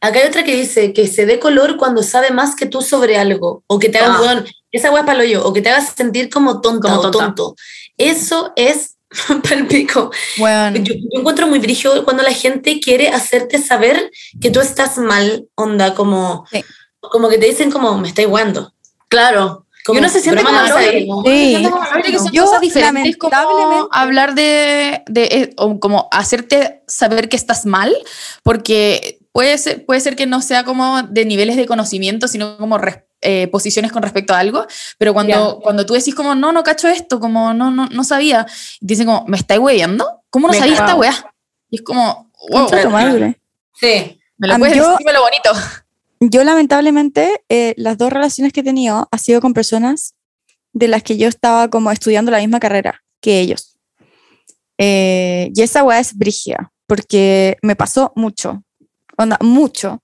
[0.00, 3.16] Acá hay otra que dice que se dé color cuando sabe más que tú sobre
[3.16, 4.20] algo, o que te haga, Ah.
[4.20, 7.18] weón, esa palo yo, o que te hagas sentir como tonta Como o tonta.
[7.26, 7.54] tonto.
[7.96, 8.96] Eso es
[9.48, 10.10] palpico.
[10.36, 14.10] Bueno, Yo, yo encuentro muy brigio cuando la gente quiere hacerte saber
[14.40, 16.64] que tú estás mal, onda, como, Sí.
[17.00, 18.72] como que te dicen como, me estáis guando.
[19.08, 19.65] Claro.
[19.86, 21.22] Como, y uno se siente como no.
[21.24, 21.68] Sí.
[22.02, 27.36] Que son Yo, cosas diferentes como hablar de, de eh, o como hacerte saber que
[27.36, 27.96] estás mal,
[28.42, 32.80] porque puede ser, puede ser que no sea como de niveles de conocimiento, sino como
[33.20, 34.66] eh, posiciones con respecto a algo,
[34.98, 38.44] pero cuando, cuando tú decís como, no, no cacho esto, como, no, no, no sabía,
[38.80, 40.22] y te dicen como, ¿me estáis weyando?
[40.30, 41.32] ¿Cómo no Me sabía esta wea?
[41.70, 43.40] Y es como, wow, madre.
[43.74, 44.18] Sí.
[44.36, 45.50] me lo puedes yo- decir, dímelo bonito.
[46.20, 50.14] Yo lamentablemente eh, las dos relaciones que he tenido ha sido con personas
[50.72, 53.78] de las que yo estaba como estudiando la misma carrera que ellos.
[54.78, 58.62] Eh, y esa weá es brigia, porque me pasó mucho,
[59.16, 60.02] onda, mucho,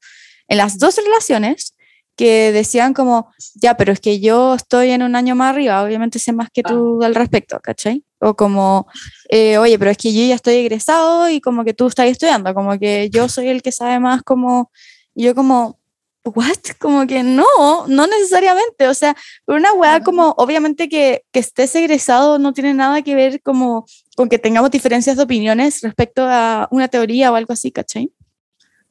[0.49, 1.75] en las dos relaciones
[2.17, 6.19] que decían como, ya, pero es que yo estoy en un año más arriba, obviamente
[6.19, 8.05] sé más que tú al respecto, ¿cachai?
[8.21, 8.87] O como,
[9.31, 12.55] eh, oye, pero es que yo ya estoy egresado y como que tú estás estudiando,
[12.55, 14.71] como que yo soy el que sabe más como,
[15.15, 15.81] y yo como,
[16.25, 16.57] ¿what?
[16.79, 17.45] Como que no,
[17.87, 22.75] no necesariamente, o sea, por una weá como, obviamente que, que estés egresado no tiene
[22.75, 23.87] nada que ver como
[24.17, 28.11] con que tengamos diferencias de opiniones respecto a una teoría o algo así, ¿cachai?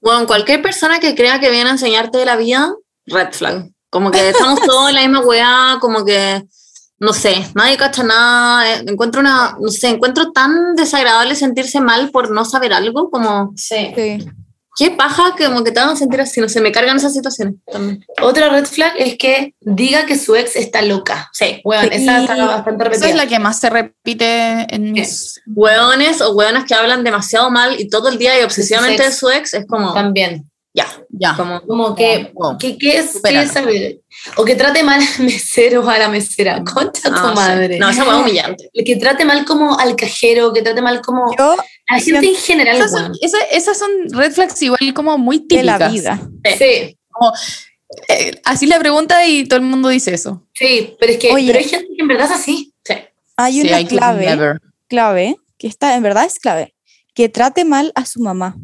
[0.02, 2.74] Bueno, cualquier persona que crea que viene a enseñarte de la vida,
[3.06, 3.70] red flag.
[3.90, 6.44] Como que estamos todos en la misma weá, como que,
[6.98, 8.74] no sé, nadie cacha nada.
[8.74, 13.54] eh, Encuentro una, no sé, encuentro tan desagradable sentirse mal por no saber algo, como,
[13.56, 13.92] Sí.
[13.96, 14.26] Sí.
[14.78, 17.56] Qué paja que como que te hagan sentir así, no sé, me cargan esas situaciones
[17.72, 18.06] también.
[18.22, 21.30] Otra red flag es que diga que su ex está loca.
[21.34, 22.02] Sí, bueno, Sí.
[22.04, 23.10] esa está bastante Esa repetida.
[23.10, 25.42] es la que más se repite en mis...
[25.48, 29.30] Hueones o hueonas que hablan demasiado mal y todo el día y obsesivamente de su
[29.30, 30.51] ex, es como, También.
[30.74, 31.36] Ya, Ya.
[31.36, 32.58] como, Como que, Wow.
[32.58, 34.00] que, que es, que es saber?
[34.38, 36.64] O que trate mal al mesero o a la mesera.
[36.64, 37.36] Concha tu ah, sí.
[37.36, 37.78] madre.
[37.80, 38.70] No, esa hueá es humillante.
[38.86, 41.54] Que trate mal como al cajero, que trate mal como Yo
[41.90, 42.78] a la gente en general.
[42.78, 45.80] Esas son, esa- esas son red flags igual como muy de típicas.
[45.80, 46.22] la vida.
[46.58, 46.98] Sí.
[48.08, 50.48] Eh, así la pregunta y todo el mundo dice eso.
[50.54, 51.48] Sí, pero es que Oye.
[51.48, 52.74] pero hay gente que en verdad es así.
[52.86, 52.94] Sí.
[53.36, 54.58] Hay una clave,
[54.88, 56.74] clave, que está, en verdad es clave,
[57.14, 58.56] que trate mal a su mamá.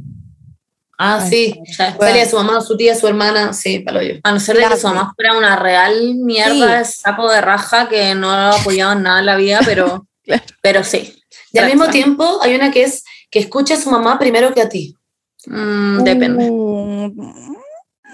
[0.98, 1.60] Ah, Ay, sí.
[1.66, 1.84] Sí.
[2.00, 4.16] Salía su mamá, su tía, su hermana, sí, palo yo.
[4.24, 7.88] A no ser de que su mamá fuera una real mierda de saco de raja
[7.88, 10.44] que no lo apoyado en nada en la vida, pero, Claro.
[10.62, 11.14] pero sí.
[11.54, 14.62] Y al mismo tiempo hay una que es que escuche a su mamá primero que
[14.62, 14.96] a ti.
[15.46, 17.12] Mm, depende, Uh,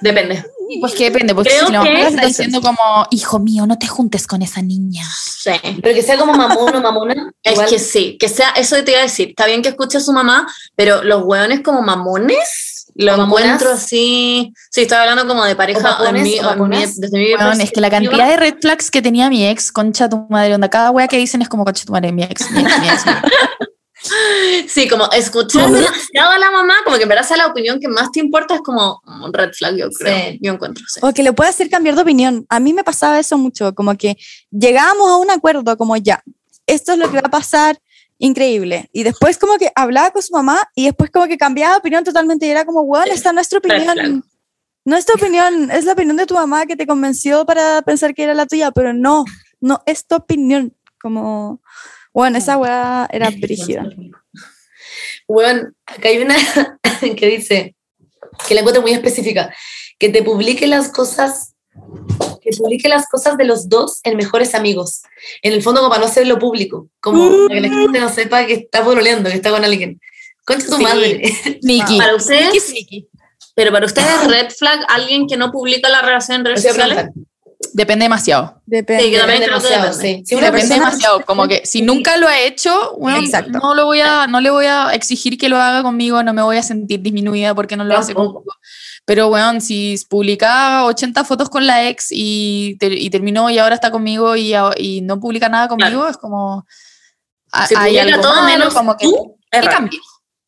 [0.02, 0.46] depende.
[0.80, 2.80] Pues que depende, porque Creo si la mamá está diciendo como,
[3.12, 5.04] hijo mío, no te juntes con esa niña.
[5.14, 5.52] Sí.
[5.82, 7.32] Pero que sea como mamón o mamona.
[7.44, 7.70] Es igual.
[7.70, 10.12] que sí, que sea, eso te iba a decir, está bien que escuche a su
[10.14, 15.98] mamá, pero los hueones como mamones, lo encuentro así, sí, estoy hablando como de pareja,
[16.02, 19.46] ¿O mi- mi- desde mi es que la cantidad de red flags que tenía mi
[19.48, 22.24] ex, concha tu madre, onda, cada wea que dicen es como concha tu madre, mi
[22.24, 23.06] ex, mi ex, mi ex.
[23.06, 23.22] mi ex.
[24.68, 27.88] Sí, como escuchar demasiado a la mamá, como que en verdad sea la opinión que
[27.88, 30.40] más te importa, es como un red flag, yo creo, Sí.
[30.42, 31.00] yo encuentro, sí.
[31.02, 32.46] O que le puede hacer cambiar de opinión.
[32.50, 34.18] A mí me pasaba eso mucho, como que
[34.52, 36.22] llegábamos a un acuerdo, como ya,
[36.68, 37.80] esto es lo que va a pasar,
[38.24, 38.90] increíble.
[38.94, 42.06] Y después como que hablaba con su mamá y después como que cambiaba de opinión
[42.06, 43.82] totalmente y era como, bueno, esta no es flag.
[43.82, 44.24] opinión.
[44.86, 48.14] No es tu opinión, es la opinión de tu mamá que te convenció para pensar
[48.14, 49.26] que era la tuya, pero no,
[49.60, 50.74] no es tu opinión.
[51.02, 51.62] Como,
[52.14, 53.90] bueno, esa weá era brígida.
[55.28, 56.36] Bueno, acá hay una
[57.18, 57.76] que dice,
[58.48, 59.54] que la encuentro muy específica,
[60.00, 61.56] que te publique las cosas,
[62.44, 65.02] que publique las cosas de los dos en mejores amigos.
[65.42, 68.46] En el fondo, como para no hacerlo público, como para que la gente no sepa
[68.46, 70.00] que está pololeando, que está con alguien.
[70.46, 70.84] Concha tu Sí.
[70.84, 71.22] madre.
[71.62, 71.98] Nikki.
[71.98, 73.08] Para ustedes, Nikki es Nikki.
[73.56, 76.96] pero para ustedes red flag, alguien que no publica la relación en redes sociales.
[76.96, 77.24] preguntar.
[77.72, 78.62] Depende demasiado.
[78.66, 79.04] Depende.
[79.06, 80.18] Sí, que Depende que demasiado, depende.
[80.20, 80.24] sí.
[80.26, 83.58] Si una Depende demasiado, como que si nunca lo ha hecho, Exacto.
[83.58, 86.42] no lo voy a, no le voy a exigir que lo haga conmigo, no me
[86.42, 88.44] voy a sentir disminuida porque no lo hace conmigo.
[89.06, 93.76] Pero weón, si publicaba 80 fotos con la ex y, ter- y terminó y ahora
[93.76, 96.66] está conmigo y, no publica nada conmigo, es como
[97.52, 100.00] a- Si hay algo todo malo, menos como que tú, ¿qué cambió?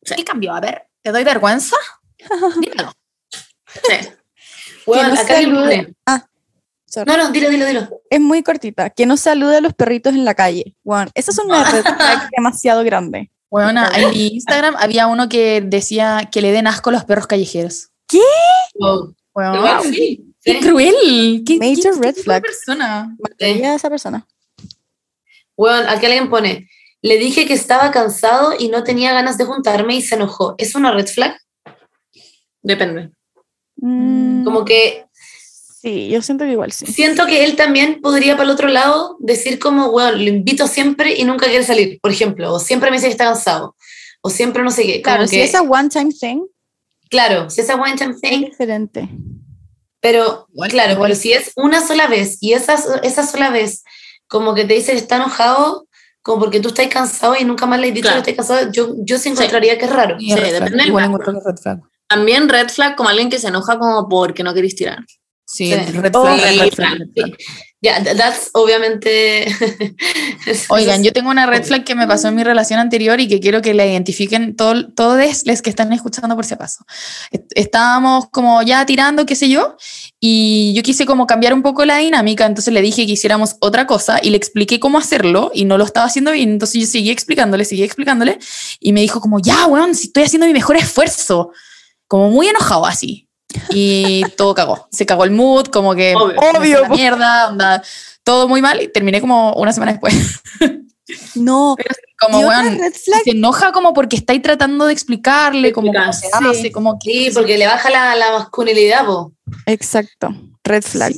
[0.04, 0.54] ¿Qué cambió?
[0.54, 1.76] A ver, ¿te doy vergüenza?
[2.60, 2.92] Dímelo.
[3.68, 4.08] Sí.
[4.86, 5.94] Bueno, no acá hay salude.
[6.06, 6.28] una-
[6.88, 7.10] Sorry.
[7.10, 7.88] No, no, dilo, dilo, dilo.
[8.08, 8.88] Es muy cortita.
[8.88, 10.76] Que no salude a los perritos en la calle.
[10.82, 13.30] Bueno, esa es una red flag demasiado grande.
[13.50, 17.26] Bueno, en mi Instagram había uno que decía que le den asco a los perros
[17.26, 17.90] callejeros.
[18.80, 20.22] Oh, Weón, igual sí.
[20.42, 20.60] ¡Qué sí.
[20.60, 21.42] cruel!
[21.46, 22.42] ¿Qué, Major qué- red qué flag.
[22.42, 23.16] persona?
[23.18, 24.26] Mataría a esa persona.
[25.56, 26.68] Bueno, aquí alguien pone,
[27.02, 30.54] le dije que estaba cansado y no tenía ganas de juntarme y se enojó.
[30.58, 31.36] ¿Es una red flag?
[32.62, 33.10] Depende.
[33.76, 35.04] Mm, Como que
[35.82, 36.86] Sí, yo siento que igual sí.
[36.86, 41.14] siento que él también podría para el otro lado decir como, bueno, lo invito siempre
[41.14, 43.76] y nunca quiere salir, por ejemplo, o siempre me dice que está cansado,
[44.20, 44.94] o siempre no sé qué.
[44.94, 46.40] Como Claro, si que, esa one time thing
[47.10, 49.08] claro, si esa one time es thing, diferente.
[50.00, 53.82] pero claro, si es una sola vez y esa, esa sola vez
[54.28, 55.86] como que te dice que está enojado,
[56.22, 58.22] como porque tú estás cansado y nunca más le has dicho Claro.
[58.22, 60.18] que estás cansado, yo, yo sí encontraría que es raro.
[60.18, 60.52] Sí, red flag.
[60.54, 61.80] depende del Igual encuentro red flag.
[62.08, 64.98] También red flag como alguien que se enoja como porque no querés tirar.
[65.44, 65.92] Sí, Sí.
[65.92, 66.98] red Oh, flag, sí, red flag.
[67.14, 67.22] sí.
[67.22, 67.34] Ya,
[67.82, 69.46] th- that's obviamente...
[70.68, 73.38] Oigan, yo tengo una red flag que me pasó en mi relación anterior y que
[73.40, 76.84] quiero que la identifiquen todo- todos los que están escuchando por si acaso.
[77.30, 79.76] Est- Estábamos como ya tirando, qué sé yo,
[80.20, 83.86] y yo quise como cambiar un poco la dinámica, entonces le dije que hiciéramos otra
[83.86, 87.10] cosa y le expliqué cómo hacerlo y no lo estaba haciendo bien, entonces yo seguí
[87.10, 88.38] explicándole, seguí explicándole
[88.80, 91.50] y me dijo como, ya, weón, si estoy haciendo mi mejor esfuerzo,
[92.08, 93.25] como muy enojado así.
[93.70, 96.40] Y todo cagó, se cagó el mood, como que Obvio.
[96.40, 97.82] Obvio, la mierda, onda,
[98.22, 100.40] todo muy mal y terminé como una semana después.
[101.34, 101.76] No.
[102.18, 105.92] Como, y otra weón, red flag, se enoja como porque estáis tratando de explicarle como
[105.92, 107.10] cómo se hace, como que...
[107.10, 109.34] Sí, porque le baja la, la masculinidad, po.
[109.66, 111.12] exacto, red flag.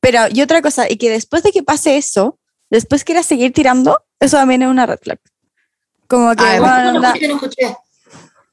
[0.00, 2.40] Pero, y otra cosa, y que después de que pase eso,
[2.70, 5.20] después quieras seguir tirando, eso también es una red flag.
[6.08, 7.76] Como que, Ah, bueno, no, escuché, no escuché.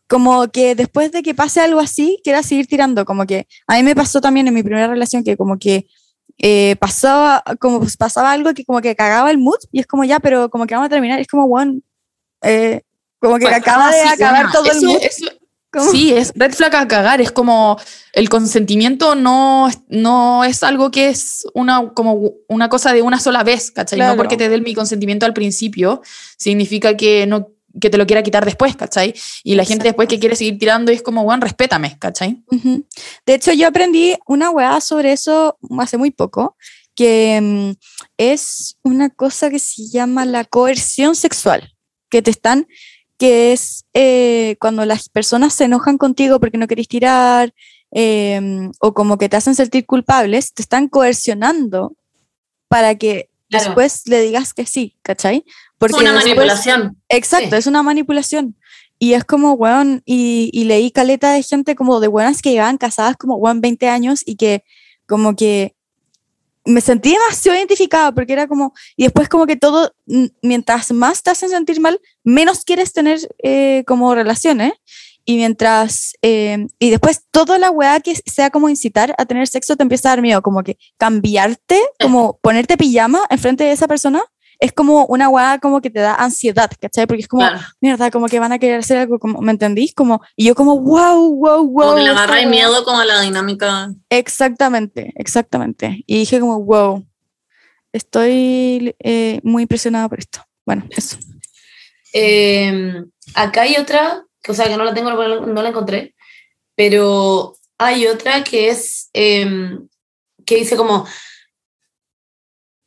[0.10, 3.06] Como que después de que pase algo así, quieras seguir tirando.
[3.06, 5.86] Como que a mí me pasó también en mi primera relación que como que
[6.40, 10.04] eh, pasaba, como pues pasaba algo que como que cagaba el mood y es como
[10.06, 11.80] ya, pero como que vamos a terminar, es como, bueno,
[12.42, 12.82] eh,
[13.20, 14.98] como que Pues, acaba Ah, de sí, acabar todo el eso- mood.
[15.02, 15.26] eso-
[15.72, 17.78] como- Sí, es red flag a cagar, es como
[18.14, 23.44] el consentimiento no, no es algo que es una, como una cosa de una sola
[23.44, 23.98] vez, ¿cachai?
[24.00, 24.14] Claro.
[24.14, 26.02] No porque te dé mi consentimiento al principio,
[26.38, 27.50] significa que no
[27.80, 29.14] que te lo quiera quitar después, ¿cachai?
[29.44, 32.44] Y la gente después que quiere seguir tirando es como, bueno, respétame, ¿cachai?
[32.52, 32.86] Ujú.
[33.26, 36.56] De hecho, yo aprendí una weá sobre eso hace muy poco,
[36.96, 37.72] que mm,
[38.18, 41.74] es una cosa que se llama la coerción sexual,
[42.10, 42.68] que te están,
[43.18, 47.54] que es eh, cuando las personas se enojan contigo porque no querés tirar,
[47.92, 51.96] eh, o como que te hacen sentir culpables, te están coercionando
[52.68, 53.66] para que Claro.
[53.66, 55.44] después le digas que sí, ¿cachai?
[55.80, 56.98] Es una después- manipulación.
[57.10, 57.56] Exacto, Sí.
[57.56, 58.56] es una manipulación.
[58.98, 62.78] Y es como, weón, y, y leí caleta de gente como de buenas que llegaban
[62.78, 64.64] casadas como, weón, 20 años y que
[65.08, 65.74] como que
[66.66, 69.94] me sentí demasiado identificada porque era como, y después como que todo,
[70.42, 74.74] mientras más te hacen sentir mal, menos quieres tener eh, como relaciones.
[75.26, 79.76] Y mientras, eh, y después toda la weá que sea como incitar a tener sexo
[79.78, 84.24] te empieza a dar miedo, como que cambiarte, como ponerte pijama enfrente de esa persona,
[84.60, 87.08] es como una weá como que te da ansiedad, ¿cachai?
[87.08, 87.60] Porque es como, Claro.
[87.80, 89.94] mierda, como que van a querer hacer algo, como, ¿me entendís?
[89.94, 91.84] Como, y yo como, wow, wow, wow.
[91.84, 92.50] Como que le agarra el weá".
[92.50, 93.90] miedo como a la dinámica.
[94.10, 96.04] Exactamente, exactamente.
[96.06, 97.06] Y dije como, wow,
[97.94, 100.46] estoy eh, muy impresionada por esto.
[100.66, 101.18] Bueno, eso.
[102.14, 103.02] Eh,
[103.36, 106.16] acá hay otra, o sea, que no la tengo, no, no la encontré,
[106.76, 109.78] pero hay otra que es, eh,
[110.46, 111.08] que dice como,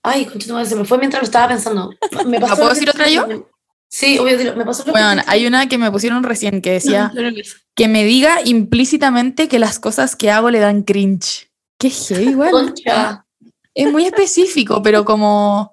[0.02, 1.90] ay, madre, se me fue mientras lo estaba pensando.
[2.26, 3.48] Me pasó puedo decir otra yo?
[3.88, 6.72] Sí, obvio, dilo, me pasó lo que- Bueno, hay una que me pusieron recién que
[6.72, 7.42] decía No, no, no, no.
[7.74, 11.50] que me diga implícitamente que las cosas que hago le dan cringe.
[11.78, 12.50] Qué heavy, igual.
[12.52, 13.26] Concha.
[13.74, 15.72] Es muy específico, pero como...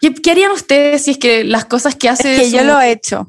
[0.00, 2.80] ¿Qué, qué harían ustedes si es que las cosas que Es hace que yo lo
[2.80, 3.28] he hecho.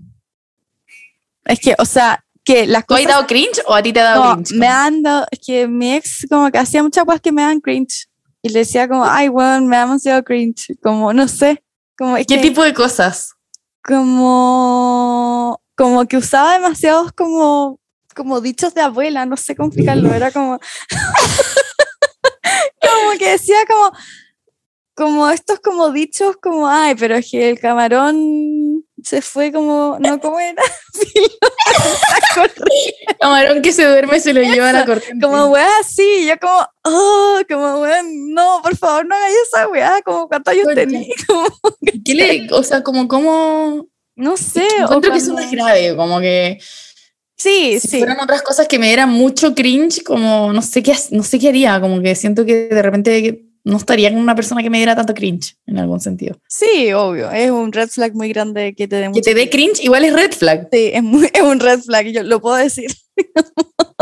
[1.45, 3.13] Es que, o sea, que las ¿Tú has cosas...
[3.15, 4.51] dado cringe o a ti te ha dado No, cringe?
[4.59, 7.59] me han dado, es que mi ex como que hacía muchas cosas que me dan
[7.61, 8.07] cringe.
[8.47, 10.75] Y le decía como, ay, weón, me da demasiado cringe.
[10.81, 11.63] Como, no sé.
[11.97, 13.33] Como, es ¿Qué que- tipo de cosas?
[13.85, 17.79] como, como que usaba demasiados como,
[18.13, 20.59] como dichos de abuela, no sé cómo explicarlo, era como,
[22.81, 23.91] como que decía como,
[24.95, 28.17] como estos como dichos como, ay, pero es que el camarón
[29.07, 30.61] se fue como, no, ¿cómo era?
[33.19, 35.25] Camarón que se duerme se lo lleva a la corriente.
[35.25, 40.01] como weá así, yo como, oh, como weá, no, por favor, no hagáis esa weá,
[40.03, 40.67] como cuántos años
[41.27, 41.47] como,
[42.05, 43.87] ¿Qué le- o sea, como, como...
[44.15, 44.67] no sé.
[44.81, 46.59] o Encuentro que cuando- es grave, como que...
[47.39, 47.97] Sí, Si sí.
[47.99, 51.49] fueran otras cosas que me dieran mucho cringe, como no sé qué, no sé qué
[51.49, 54.95] haría, como que siento que de repente no estaría con una persona que me diera
[54.95, 56.39] tanto cringe, en algún sentido.
[56.47, 59.83] Sí, obvio, es un red flag muy grande que te dé Que te dé cringe
[59.83, 60.69] igual es red flag.
[60.71, 62.89] Sí, es, muy, es un red flag, yo lo puedo decir.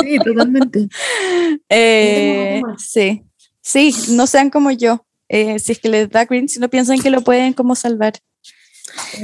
[0.02, 0.88] Sí, totalmente.
[1.70, 3.24] Eh, sí,
[3.62, 5.06] sí, no sean como yo.
[5.30, 8.14] Eh, si es que les da cringe, no piensan que lo pueden como salvar.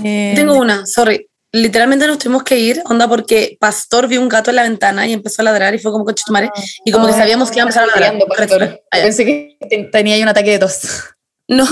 [0.04, 1.28] Eh, Tengo una, sorry.
[1.54, 5.14] Literalmente nos tuvimos que ir, onda, porque Pastor vio un gato en la ventana y
[5.14, 6.50] empezó a ladrar y fue como concha tu madre.
[6.86, 8.14] Y como que sabíamos que iba a empezar a ladrar.
[8.38, 8.82] Pastor.
[8.92, 8.98] Ah.
[9.02, 10.80] Pensé que te- tenía ahí un ataque de tos.
[11.48, 11.66] No,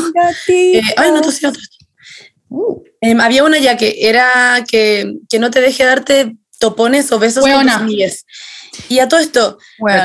[0.49, 1.61] eh, ay, no, tosí otro.
[2.99, 7.43] Em, había una ya que era que, que no te deje darte topones o besos
[7.43, 7.51] con
[7.87, 8.25] tus.
[8.89, 9.99] Y a todo esto, Bueno,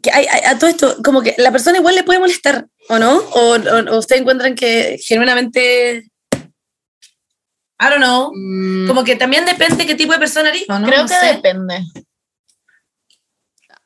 [0.00, 2.98] que hay- hay- a todo esto, como que la persona igual le puede molestar, ¿o
[2.98, 3.18] no?
[3.18, 6.09] O, o, o ustedes encuentran que genuinamente.
[7.80, 8.30] I don't know.
[8.86, 10.64] Como que también depende qué tipo de persona eres.
[10.66, 11.26] Creo No que sé.
[11.34, 11.82] depende.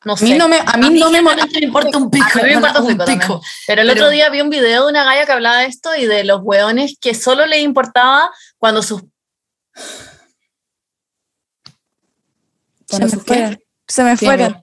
[0.05, 0.37] No A mí sé.
[0.37, 1.31] no me, a mí no me me
[1.63, 2.27] importa un pico.
[2.35, 3.41] A mí me importa un pico.
[3.67, 5.95] Pero el Pero- otro día vi un video de una galla que hablaba de esto
[5.97, 9.03] y de los hueones que solo le importaba cuando sus
[12.87, 13.59] se me fueron.
[13.87, 14.63] Se me fueron.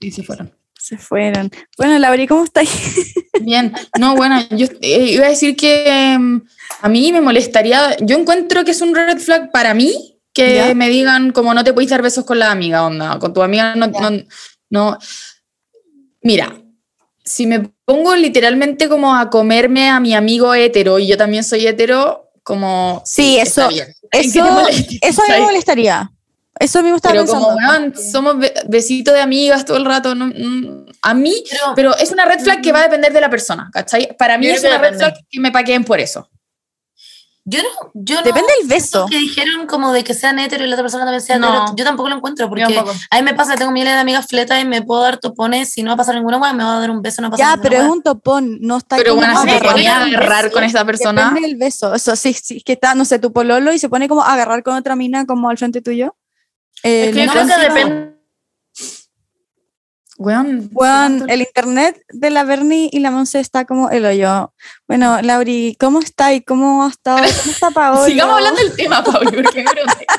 [0.00, 0.54] Sí, se fueron.
[0.82, 1.48] Se fueron.
[1.78, 2.68] Bueno, Lauri, ¿cómo estás?
[3.40, 6.42] Bien, no, bueno, yo eh, iba a decir que mm,
[6.80, 10.74] a mí me molestaría, yo encuentro que es un red flag para mí que Ya.
[10.74, 13.76] me digan como no te puedes dar besos con la amiga, onda, con tu amiga
[13.76, 14.10] no, no,
[14.70, 14.98] no.
[16.20, 16.52] Mira,
[17.24, 21.64] si me pongo literalmente como a comerme a mi amigo hetero y yo también soy
[21.64, 23.02] hetero, como...
[23.06, 26.10] Sí, eso- Eso, eso a mí me molestaría.
[26.62, 27.46] Eso a mí me estaba Pero pensando.
[27.48, 30.32] como, weón, somos be- besitos de amigas todo el rato, no,
[31.02, 33.68] a mí Pero, pero es una red flag que va a depender de la persona,
[33.72, 34.16] ¿cachai?
[34.16, 36.28] Para mí es una red flag que me paqueen por eso.
[37.44, 37.90] yo no.
[37.94, 38.98] Yo no Depende del beso.
[39.00, 41.48] Eso que dijeron como de que sean hetero y la otra persona también sea No.
[41.48, 42.68] hetero, yo tampoco lo encuentro porque a
[43.16, 45.88] mí me pasa, tengo miles de amigas fletas y me puedo dar topones, si no
[45.90, 47.56] va a pasar ninguna me va a dar un beso, no va a pasar Ya,
[47.56, 50.54] ninguna pero es un topón, no está Pero bueno, si te ponía a agarrar beso,
[50.54, 51.92] con esa persona, Depende del beso.
[51.92, 54.62] Eso sí, sí, que está, no sé, tu pololo y se pone como a agarrar
[54.62, 56.14] con otra mina como al frente tuyo.
[56.82, 58.12] Eh, Es que yo creo que depende.
[60.18, 60.68] weón.
[60.72, 64.52] Weón, el internet de la Bernie y la Monse está como el hoyo.
[64.86, 67.18] Bueno, Lauri, ¿cómo está y cómo ha estado?
[67.18, 68.04] ¿Cómo está Paola?
[68.06, 69.64] Sigamos hablando del tema, Pablo, porque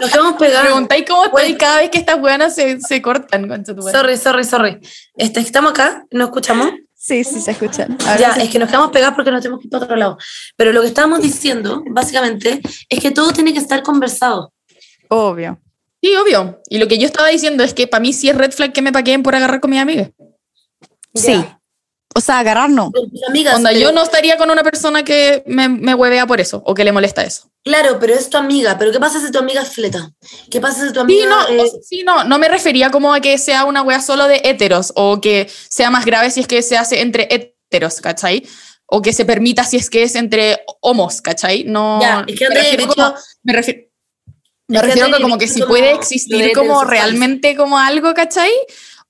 [0.01, 0.65] Nos quedamos pegados.
[0.67, 1.57] preguntáis cómo estoy Bueno.
[1.57, 3.65] cada vez que estas weonas se, se cortan.
[3.91, 4.79] Sorry, sorry, sorry.
[5.15, 6.69] Este, estamos acá, ¿no escuchamos?
[6.95, 7.97] Sí, sí, se escuchan.
[8.05, 8.41] Ahora Ya, sí.
[8.43, 10.17] es que nos quedamos pegados porque nos tenemos que ir para otro lado.
[10.55, 14.53] Pero lo que estábamos diciendo, básicamente, es que todo tiene que estar conversado.
[15.09, 15.59] Obvio.
[16.03, 16.61] Sí, obvio.
[16.69, 18.81] Y lo que yo estaba diciendo es que para mí sí es red flag que
[18.81, 20.11] me paqueen por agarrar con mi amiga.
[21.15, 21.43] Sí.
[22.15, 22.91] O sea, agarrar no.
[23.29, 23.55] Amigas.
[23.55, 26.73] Onda, pero- yo no estaría con una persona que me, me huevea por eso o
[26.73, 27.49] que le molesta eso.
[27.63, 28.77] Claro, pero es tu amiga.
[28.77, 30.11] Pero ¿qué pasa si tu amiga es fleta?
[30.51, 32.91] ¿Qué pasa si tu Sí, amiga no, eh, o sea, sí, no, no me refería
[32.91, 36.41] como a que sea una wea solo de héteros o que sea más grave si
[36.41, 38.45] es que se hace entre héteros, ¿cachai?
[38.85, 41.63] O que se permita si es que es entre homos, ¿cachai?
[41.63, 43.13] No, Ya, es que me refiero, como,
[43.43, 43.81] me refiero,
[44.67, 48.13] me Es que refiero que como que si como puede existir como realmente como algo,
[48.13, 48.51] ¿cachai?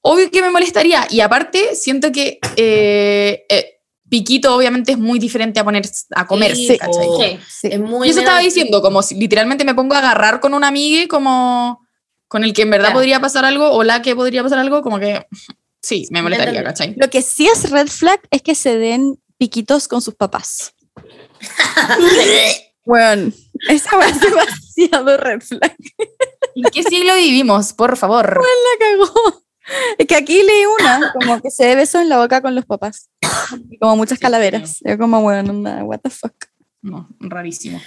[0.02, 1.08] Obvio que me molestaría.
[1.10, 5.84] Y aparte, siento que eh, eh, piquito obviamente es muy diferente a poner
[6.16, 7.08] a comer, Sí, ¿cachai?
[7.18, 7.40] Sí.
[7.62, 7.68] Sí.
[7.72, 10.68] Es muy Y eso estaba diciendo, como si literalmente me pongo a agarrar con una
[10.68, 11.80] amiga como
[12.28, 12.94] con el que en verdad Ya.
[12.94, 15.26] podría pasar algo o la que podría pasar algo, como que
[15.82, 16.64] sí, me molestaría.
[16.64, 16.96] ¿cachai?
[16.98, 20.74] Lo que sí es red flag es que se den piquitos con sus papás.
[22.86, 23.32] Bueno,
[23.70, 25.76] esa va demasiado red flag.
[26.56, 28.38] ¿En qué siglo vivimos, por favor?
[28.38, 29.44] La cagó.
[29.98, 32.66] Es que aquí leí una, como que se dé beso en la boca con los
[32.66, 33.10] papás.
[33.70, 34.80] Y como muchas calaveras.
[34.82, 36.34] Yo como, bueno, onda, what the fuck.
[36.82, 37.80] No, rarísimo.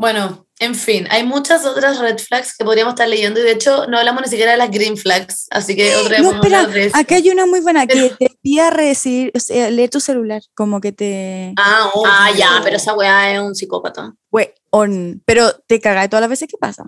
[0.00, 3.86] Bueno, en fin, hay muchas otras red flags que podríamos estar leyendo y de hecho
[3.88, 6.84] no hablamos ni siquiera de las green flags, así que otra vez No, espera, de
[6.86, 6.96] eso.
[6.96, 10.80] acá hay una muy buena que te pida recibir, o sea, lee tu celular, como
[10.80, 11.52] que te...
[11.56, 12.12] Ah, obvio.
[12.14, 14.14] Ah, ya, pero esa weá es un psicópata.
[14.30, 16.84] We- on, pero te caga todas las veces que pasa.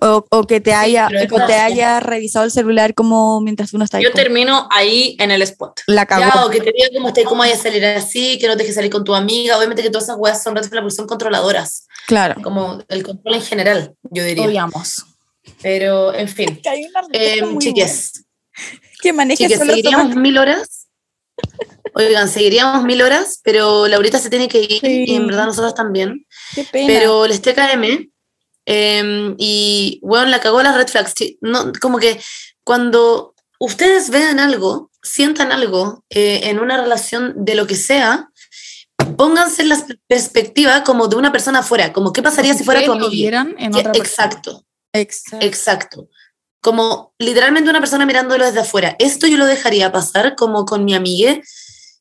[0.00, 3.78] O, o que te haya, es o te haya revisado el celular como mientras tú
[3.78, 5.80] no estás Yo termino ahí en el spot.
[5.88, 6.22] la cagó.
[6.32, 8.58] Ya, o que te diga cómo estás, cómo vayas a salir así, que no te
[8.62, 9.56] dejes salir con tu amiga.
[9.58, 12.40] Obviamente que todas esas weas son flags porque son controladoras, Claro.
[12.42, 14.44] como el control en general, yo diría.
[14.46, 15.04] Odiamos.
[15.62, 16.60] Pero, en fin.
[16.62, 18.80] Que hay una Eh, chiques, buena.
[19.02, 20.86] que maneje chiques, solo seguiríamos mil horas.
[21.94, 25.04] Oigan, seguiríamos mil horas, pero Laurita se tiene que ir Sí.
[25.08, 26.24] y en verdad nosotros también.
[26.54, 26.86] Qué pena.
[26.86, 28.10] Pero les TKM
[28.70, 31.14] eh, y, bueno, la cagó las red flags.
[31.40, 32.20] No, como que
[32.62, 38.28] cuando ustedes vean algo, sientan algo eh, en una relación de lo que sea,
[39.16, 42.92] pónganse en la perspectiva como de una persona afuera, como qué pasaría si fuera tu
[42.92, 43.48] persona.
[43.94, 45.46] Exacto, Exacto.
[45.46, 46.08] exacto.
[46.60, 48.96] Como literalmente una persona mirándolo desde afuera.
[48.98, 51.40] Esto yo lo dejaría pasar como con mi amiga.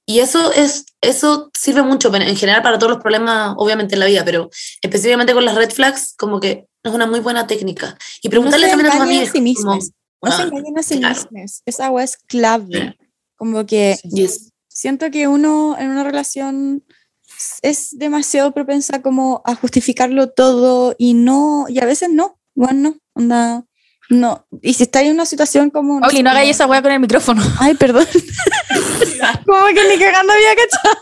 [0.09, 4.05] Y eso es eso sirve mucho en general para todos los problemas, obviamente en la
[4.05, 4.49] vida, pero
[4.81, 7.97] específicamente con las red flags, como que es una muy buena técnica.
[8.21, 9.29] Y preguntarle se también a tus engañen amigas.
[9.29, 11.15] a sí como, No se ah, engañen a sí claro.
[11.15, 11.61] mismos.
[11.65, 12.97] Esa agua es clave.
[13.35, 14.53] Como que yes.
[14.69, 16.85] siento que uno en una relación
[17.61, 22.97] es demasiado propensa como a justificarlo todo y no, y a veces no, bueno, no,
[23.13, 23.65] onda,
[24.09, 24.47] no.
[24.61, 25.99] Y si está en una situación como...
[25.99, 27.41] Pauli, no hagáis esa weá con el micrófono.
[27.59, 28.07] Ay, perdón.
[29.45, 30.97] como que ni cagando había cachado.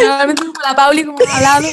[0.00, 1.68] Realmente como la Pauli como hablando.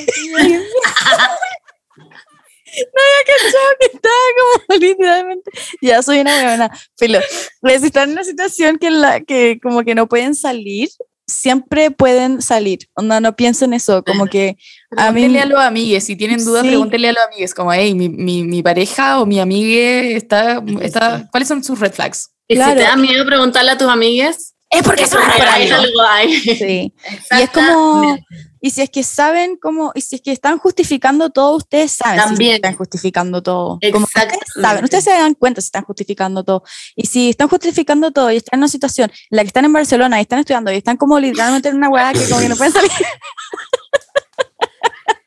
[3.26, 5.52] cachado que estaba como literalmente.
[5.82, 6.72] Ya soy una buena.
[6.98, 7.20] Filo.
[7.62, 10.90] Pues, Si están en una situación que, la, que como que no pueden salir,
[11.30, 12.80] siempre pueden salir.
[12.96, 14.04] Onda, no pienso en eso.
[14.04, 14.58] Como que
[14.98, 15.22] a mí.
[15.22, 16.70] Pregúntenle a los amigues, si tienen dudas, Sí.
[16.70, 21.28] pregúntenle a los amigues, como, hey, mi, mi, mi pareja o mi amigue está, está,
[21.32, 22.32] ¿cuáles son sus red flags?
[22.48, 22.72] Y Claro.
[22.72, 26.34] si te da miedo preguntarle a tus amigues, Es porque por ahí algo hay.
[26.40, 26.94] Sí.
[27.32, 28.18] Y es como.
[28.62, 29.92] Y si es que saben cómo.
[29.96, 32.56] Y si es que están justificando todo, ustedes saben si También.
[32.56, 33.80] están justificando todo.
[33.92, 36.64] Como ustedes saben, ustedes se dan cuenta si están justificando todo.
[36.96, 39.74] Y si están justificando todo y están en una situación en la que están en
[39.74, 42.56] Barcelona y están estudiando y están como literalmente en una hueá que como que no
[42.56, 42.92] pueden salir.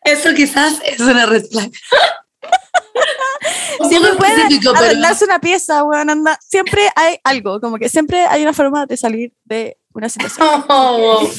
[0.04, 1.70] Eso quizás es una red flag.
[3.88, 6.38] Siempre pueden específico, pero- arreglarse una pieza, weón, anda.
[6.46, 10.64] Siempre hay algo, como que siempre hay una forma de salir de una situación.
[10.68, 11.30] Oh, wow.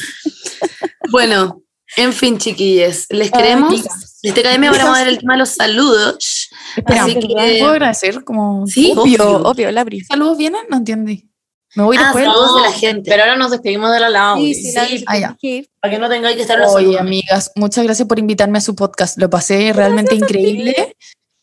[1.12, 1.62] bueno,
[1.98, 3.74] en fin, chiquilles, les queremos.
[3.76, 4.20] chicas.
[4.24, 6.50] Desde Academia ahora vamos a ver el tema de los saludos.
[6.78, 7.28] Espera, Así que,
[7.60, 8.24] ¿Puedo agradecer?
[8.24, 9.50] Como, sí, Obvio, obvio.
[9.50, 10.06] obvio, la brisa.
[10.14, 10.62] ¿Saludos vienen?
[10.70, 11.30] No entendí.
[11.76, 12.26] Me voy Ah, después.
[12.26, 13.10] saludos de la gente.
[13.12, 14.54] Pero ahora nos despedimos de la Lauri.
[14.54, 15.36] Sí, sí, la sí, ah,
[15.82, 17.02] para que no tengáis que estar los Oye, saludos.
[17.02, 19.18] amigas, muchas gracias por invitarme a su podcast.
[19.18, 20.96] Lo pasé realmente increíble.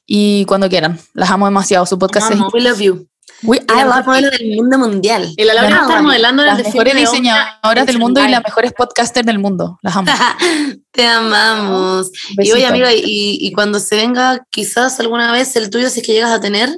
[0.06, 1.84] Y cuando quieran, las amo demasiado.
[1.84, 2.54] Su podcast Amamos.
[2.54, 3.09] We love you.
[3.42, 5.32] Es We- Y la I love modelo del mundo mundial.
[5.36, 9.26] Y la Laura Las modelando las mejores de diseñadoras del mundo y las mejores podcasters
[9.26, 9.78] del mundo.
[9.82, 10.10] Las amo.
[10.90, 12.10] Te amamos.
[12.38, 13.02] Y oye, amiga, y,
[13.40, 16.70] y cuando se venga quizás alguna vez el tuyo, si es que llegas a tener,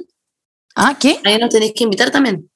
[0.75, 1.19] Ah, ¿qué?
[1.23, 2.49] ahí nos tenéis que invitar también.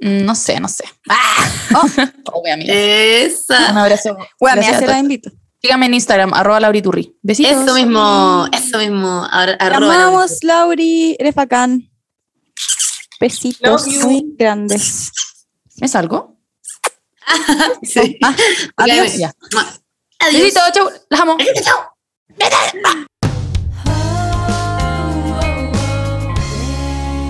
[0.00, 0.84] Mm, No sé, no sé.
[2.32, 2.72] Obvio, amiga.
[2.72, 3.80] Un Esa.
[3.82, 4.16] abrazo.
[4.38, 4.86] Bueno, se todos.
[4.88, 5.30] la invito.
[5.60, 7.16] Síganme en Instagram, arroba lauriturri.
[7.22, 7.52] Besitos.
[7.52, 9.24] Eso mismo, eso mismo.
[9.30, 11.16] Ar- arroba amamos, Lauri.
[11.20, 11.88] Eres bacán.
[13.22, 15.12] Besitos muy grandes.
[15.80, 16.36] ¿Me salgo?
[17.84, 18.18] Sí.
[18.20, 18.34] Ah,
[18.78, 19.16] adiós.
[19.16, 19.32] Ya.
[20.18, 20.42] Adiós.
[20.42, 20.88] Besitos, chau.
[21.08, 21.36] Las amo.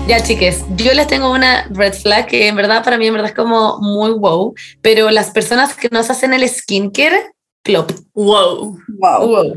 [0.07, 3.29] Ya, chiques, yo les tengo una red flag que en verdad para mí en verdad
[3.29, 7.91] es como muy wow, pero las personas que nos hacen el skincare, plop.
[8.15, 8.79] Wow.
[8.97, 9.27] Wow.
[9.27, 9.55] Wow.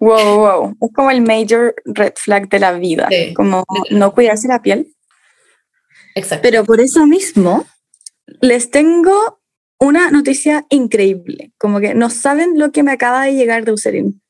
[0.00, 0.76] Wow, wow.
[0.80, 3.08] Es como el major red flag de la vida.
[3.10, 4.94] Sí, como no cuidarse la piel.
[6.18, 6.42] Exacto.
[6.42, 7.66] Pero por eso mismo,
[8.40, 9.40] les tengo
[9.78, 11.52] una noticia increíble.
[11.58, 14.20] Como que no saben lo que me acaba de llegar de Eucerin.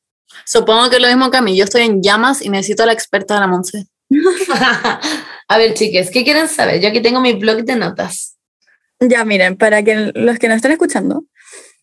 [0.45, 1.57] Supongo que lo mismo que a mí.
[1.57, 3.87] Yo estoy en llamas y necesito a la experta de la Monse.
[5.47, 6.79] A ver, chiques, ¿qué quieren saber?
[6.79, 8.37] Yo aquí tengo mi blog de notas.
[8.99, 11.23] Ya miren, para que los que nos están escuchando,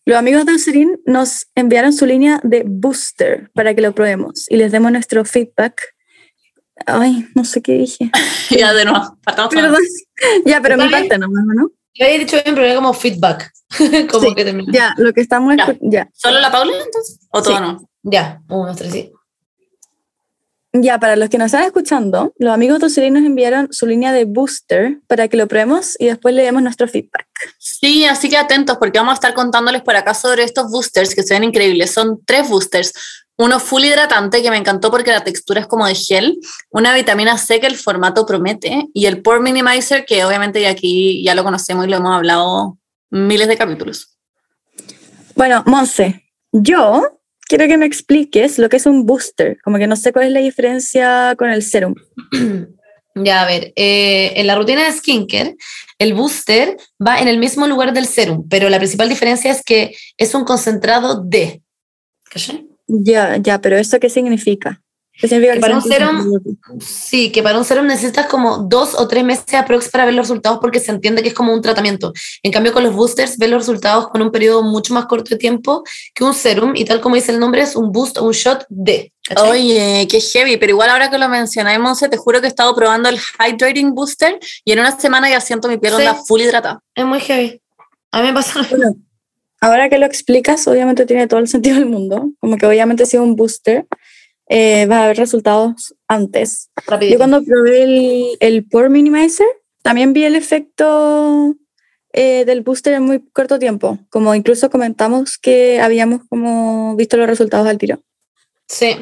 [0.05, 4.55] los amigos de Eucerin nos enviaron su línea de booster para que lo probemos y
[4.55, 5.81] les demos nuestro feedback.
[6.85, 8.11] Ay, no sé qué dije.
[8.51, 9.17] ya, de nuevo.
[9.49, 9.81] Perdón.
[10.45, 11.69] Ya, pero mi parte nomás, ¿no?
[11.93, 13.51] Yo había dicho bien, pero era como feedback.
[14.11, 14.71] como Sí, que terminó.
[14.71, 16.09] Ya, lo que estamos Ya.
[16.13, 17.19] ¿Solo la Paula entonces?
[17.31, 17.61] ¿O todo Sí.
[17.61, 17.89] no?
[18.03, 19.11] Ya, uno, dos, tres, sí.
[20.73, 24.25] Ya, para los que nos están escuchando, los amigos Eucerin nos enviaron su línea de
[24.25, 27.25] booster para que lo probemos y después le demos nuestro feedback.
[27.57, 31.23] Sí, así que atentos porque vamos a estar contándoles por acá sobre estos boosters que
[31.23, 31.91] se ven increíbles.
[31.91, 32.93] Son tres boosters.
[33.37, 36.39] Uno full hidratante que me encantó porque la textura es como de gel.
[36.71, 38.87] Una vitamina C que el formato promete.
[38.93, 42.77] Y el Pore Minimizer que obviamente ya aquí ya lo conocemos y lo hemos hablado
[43.11, 44.17] miles de capítulos.
[45.35, 49.59] Bueno, Monse, yo quiero que me expliques lo que es un booster.
[49.63, 51.95] Como que no sé cuál es la diferencia con el serum.
[53.23, 55.55] Ya, a ver, eh, en la rutina de skincare,
[55.97, 59.95] el booster va en el mismo lugar del serum, pero la principal diferencia es que
[60.17, 61.63] es un concentrado de.
[62.29, 62.66] ¿Cachai?
[62.87, 64.81] Ya, ya, pero ¿eso qué significa?
[65.19, 69.07] ¿Qué significa Que para un serum- Sí, que para un serum necesitas como dos o
[69.07, 72.13] tres meses aprox para ver los resultados porque se entiende que es como un tratamiento.
[72.43, 75.37] En cambio, con los boosters ves los resultados con un periodo mucho más corto de
[75.37, 75.83] tiempo
[76.13, 78.65] que un serum y tal como dice el nombre, es un boost o un shot
[78.69, 79.11] de.
[79.27, 79.49] ¿cachai?
[79.49, 82.75] Oye, qué heavy, pero igual ahora que lo mencionáis, Monse, te juro que he estado
[82.75, 85.99] probando el Hydrating Booster y en una semana ya siento mi piel Sí.
[86.01, 86.79] onda full hidratada.
[86.93, 87.59] Es muy heavy.
[88.11, 88.61] A mí me pasa.
[89.59, 92.31] Ahora que lo explicas, obviamente tiene todo el sentido del mundo.
[92.39, 93.85] Como que obviamente si es un booster,
[94.49, 96.69] eh, vas a ver resultados antes.
[96.77, 97.17] Yo Rapidito.
[97.17, 99.47] cuando probé el, el Pore Minimizer,
[99.81, 101.55] también vi el efecto
[102.13, 103.99] eh, del booster en muy corto tiempo.
[104.09, 108.01] Como incluso comentamos que habíamos como visto los resultados al tiro.
[108.69, 108.97] Sí,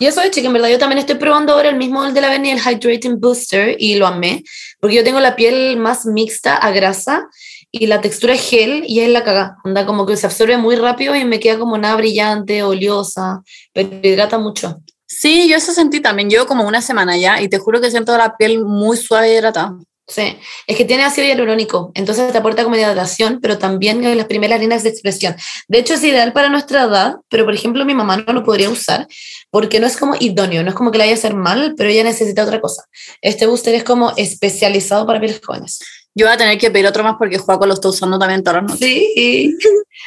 [0.00, 2.20] y eso es, chica, en verdad yo también estoy probando ahora el mismo el de
[2.20, 4.42] la Berni, el Hydrating Booster, y lo amé,
[4.80, 7.28] porque yo tengo la piel más mixta a grasa,
[7.76, 10.76] y la textura es gel, y es la caga, anda como que se absorbe muy
[10.76, 13.42] rápido y me queda como nada brillante, oleosa,
[13.72, 14.80] pero hidrata mucho.
[15.06, 16.30] Sí, yo eso sentí también.
[16.30, 19.36] Llevo como una semana ya y te juro que siento la piel muy suave y
[19.36, 19.76] hidratada.
[20.06, 20.36] Sí,
[20.66, 24.60] es que tiene ácido hialurónico, entonces te aporta como hidratación, pero también en las primeras
[24.60, 25.34] líneas de expresión.
[25.66, 28.68] De hecho, es ideal para nuestra edad, pero por ejemplo, mi mamá no lo podría
[28.68, 29.08] usar
[29.50, 31.88] porque no es como idóneo, no es como que le vaya a hacer mal, pero
[31.88, 32.84] ella necesita otra cosa.
[33.22, 35.80] Este booster es como especializado para pieles jóvenes.
[36.14, 38.62] Yo voy a tener que pedir otro más porque Juaco lo está usando también todas
[38.62, 38.86] las noches.
[38.88, 39.56] Sí,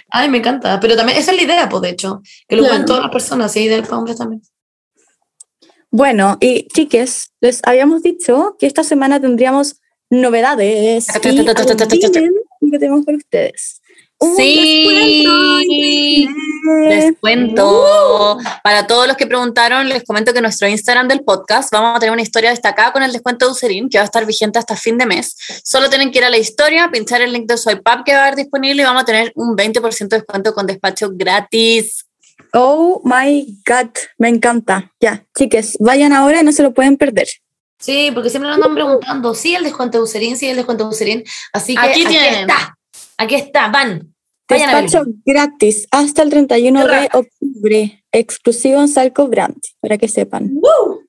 [0.10, 0.80] ay, me encanta.
[0.80, 2.76] Pero también, esa es la idea, pues, de hecho, que lo Claro.
[2.76, 4.42] usan todas las personas, y ideal para hombres también.
[5.92, 13.18] Bueno, y chiques, les habíamos dicho que esta semana tendríamos novedades y que tenemos para
[13.18, 13.82] ustedes.
[14.20, 16.28] Un Sí.
[16.76, 17.06] Descuento increíble.
[17.08, 18.38] Les cuento.
[18.64, 22.14] Para todos los que preguntaron, les comento que nuestro Instagram del podcast vamos a tener
[22.14, 24.98] una historia destacada con el descuento de Userin que va a estar vigente hasta fin
[24.98, 25.36] de mes.
[25.64, 28.20] Solo tienen que ir a la historia, pinchar el link de Swipe Up que va
[28.20, 32.06] a haber disponible y vamos a tener un 20% de descuento con despacho gratis.
[32.54, 34.92] Oh my God, me encanta.
[35.00, 37.28] Ya, chiques, vayan ahora y no se lo pueden perder.
[37.80, 40.90] Sí, porque siempre nos andan preguntando, sí, el descuento de Userin, sí, el descuento de
[40.90, 41.24] Userin.
[41.54, 42.50] Así que Aquí aquí, tienen.
[42.50, 42.78] está,
[43.18, 44.14] aquí está, van.
[44.50, 50.52] Despacho gratis hasta el 31 Qué de octubre, exclusivo en Salco Brand, para que sepan.
[50.54, 51.07] ¡Woo!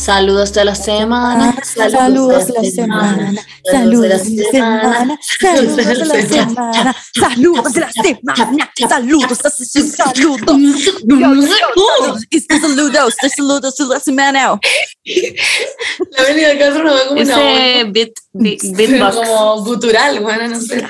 [0.00, 1.54] Saludos de la semana.
[1.62, 3.34] Saludos de la semana,
[3.70, 9.98] saludos de la semana, saludos de la semana, saludos de la semana, saludos, saludos.
[12.56, 14.60] Saludos, saludos de la semana.
[16.16, 17.92] La Castro nos va como una Ese onda,
[18.32, 19.16] beatbox.
[19.16, 20.82] como gutural, bueno, no sé.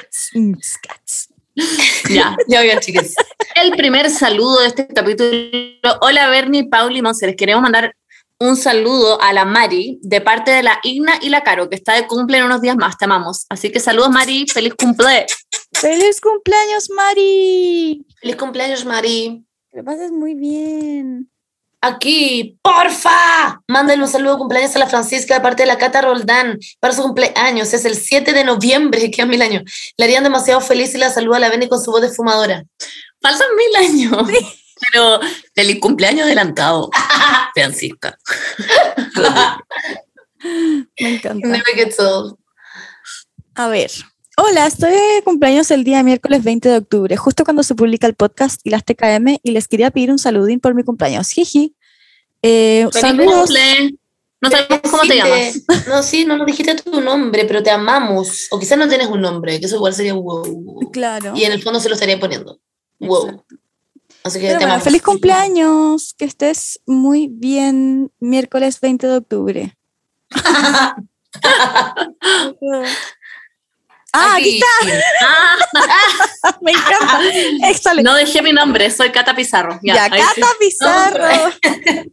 [2.09, 2.37] Ya.
[2.47, 3.16] Ya oigan, chicas.
[3.57, 5.31] el primer saludo de este capítulo.
[6.01, 7.27] Hola Bernie, Pauli y Monse.
[7.27, 7.95] Les queremos mandar
[8.40, 11.92] un saludo a la Mari de parte de la Igna y la Caro, que está
[11.92, 12.96] de cumple en unos días más.
[12.96, 13.44] Te amamos.
[13.50, 14.46] Así que saludos, Mari.
[14.48, 15.26] Feliz cumple.
[15.72, 18.04] ¡Feliz cumpleaños, Mari!
[18.20, 19.44] Feliz cumpleaños, Mari.
[19.70, 21.30] Que lo pases muy bien.
[21.82, 26.02] Aquí, porfa, mándale un saludo de cumpleaños a la Francisca de parte de la Cata
[26.02, 27.72] Roldán para su cumpleaños.
[27.72, 29.62] Es el 7 de noviembre, que mil años.
[29.96, 32.64] Le harían demasiado feliz y la saluda a la Beni con su voz de fumadora.
[33.20, 34.28] Faltan mil años.
[34.81, 35.20] Pero
[35.55, 36.90] feliz cumpleaños adelantado,
[37.55, 38.19] Francisca.
[40.98, 41.48] Me encanta.
[41.48, 42.36] Never gets old.
[43.55, 43.90] A ver.
[44.36, 48.15] Hola, estoy de cumpleaños el día miércoles 20 de octubre, justo cuando se publica el
[48.15, 51.28] podcast y las TKM, y les quería pedir un saludín por mi cumpleaños.
[51.28, 51.74] Jiji.
[52.43, 53.35] Eh, saludos.
[53.35, 53.98] cumple.
[54.40, 55.62] No sabemos cómo te llamas.
[55.86, 58.47] No, sí, no nos dijiste tu nombre, pero te amamos.
[58.51, 60.90] O quizás no tienes un nombre, que eso igual sería wow.
[60.90, 61.35] Claro.
[61.36, 62.59] Y en el fondo se lo estaría poniendo.
[62.98, 63.27] Wow.
[63.27, 63.57] Exacto.
[64.22, 69.76] Así que Pero te bueno, feliz cumpleaños, que estés muy bien miércoles 20 de octubre.
[74.12, 74.66] ah, aquí está,
[75.22, 75.56] Ah,
[76.60, 77.20] me encanta.
[77.70, 78.02] Excelente.
[78.02, 79.78] no dejé mi nombre, soy Cata Pizarro.
[79.82, 80.40] Ya, ya, sí.
[80.40, 81.52] Cata Pizarro.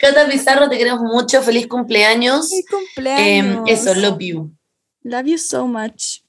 [0.00, 1.40] Cata Pizarro, te queremos mucho.
[1.42, 2.48] Feliz cumpleaños.
[2.50, 3.62] Feliz Em, cumpleaños.
[3.66, 4.50] eso, love you.
[5.02, 6.20] Love you so much.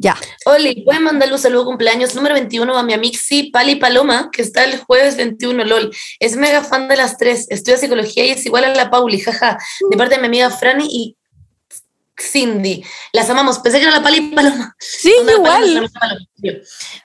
[0.00, 0.16] Ya.
[0.44, 4.62] Oli, ¿pueden mandarle un saludo cumpleaños número 21 a mi amixi Pali Paloma, que está
[4.62, 5.90] el jueves 21, LOL?
[6.20, 9.58] Es mega fan de las tres, estudia psicología y es igual a la Pauli, jaja,
[9.90, 11.16] de parte de mi amiga Franny y
[12.16, 12.84] Cindy.
[13.12, 14.72] Las amamos, pensé que era la Pali Paloma.
[14.78, 15.90] Sí, Onda, igual.
[15.92, 16.18] Paloma.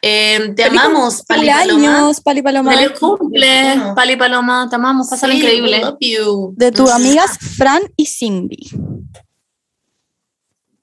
[0.04, 1.74] Eh, te Feliz amamos, Pali Paloma.
[1.74, 2.76] Cumpleaños, Pali Paloma.
[2.76, 3.82] Feliz cumple.
[3.96, 5.78] Pali Paloma, te amamos, pásalo Sí, increíble.
[5.78, 6.54] we love you.
[6.58, 8.70] De tus amigas Fran y Cindy.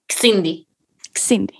[0.08, 0.66] Cindy.
[1.16, 1.59] Cindy.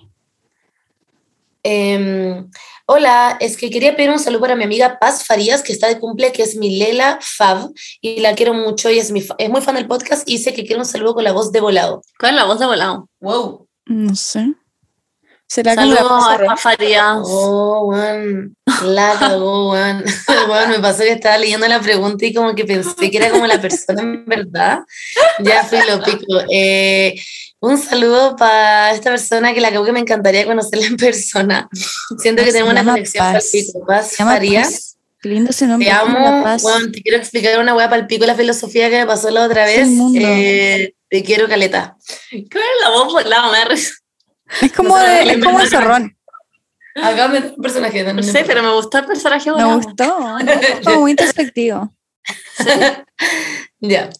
[1.63, 2.49] Em,
[2.87, 5.99] hola, es que quería pedir un saludo para mi amiga Paz Farías, que está de
[5.99, 7.71] cumple, que es Milela Fab,
[8.01, 10.65] y la quiero mucho, y es, mi es muy fan del podcast, y dice que
[10.65, 12.03] quiere un saludo con la voz de volado.
[12.19, 13.09] ¿Cuál es la voz de volado?
[13.21, 13.69] Wow.
[13.87, 14.55] No sé.
[15.51, 16.37] ¿Será como la Saludos a?
[16.37, 17.19] Rafa Farías.
[17.25, 20.05] Oh, weón, la cagó, weón.
[20.49, 23.49] Weón, me pasó que estaba leyendo la pregunta y como que pensé que era como
[23.49, 24.79] la persona en verdad.
[25.41, 26.25] Ya fui lo pico.
[26.53, 27.21] Eh,
[27.59, 31.69] un saludo para esta persona que la cagó que me encantaría conocerla en persona.
[32.19, 33.51] Siento que tenemos una conexión Paz.
[33.53, 33.87] palpico.
[33.87, 34.99] Paz Farías.
[35.23, 35.89] Lindo ese nombre.
[35.89, 36.63] Te La amo, Paz.
[36.63, 39.47] weón, te quiero explicar una weá para el pico la filosofía que me pasó la
[39.47, 39.89] otra vez.
[40.15, 41.97] Eh, te quiero, Caleta.
[42.31, 43.51] ¿Cuál es la voz volado?
[43.51, 43.95] Me da risa.
[44.61, 46.17] Es como, No de- es como el zorrón.
[46.97, 48.13] Acá me un personaje.
[48.13, 50.19] No sé, pero me gustó el personaje Me gustó.
[50.85, 51.93] Como muy introspectivo.
[53.83, 54.11] Ya.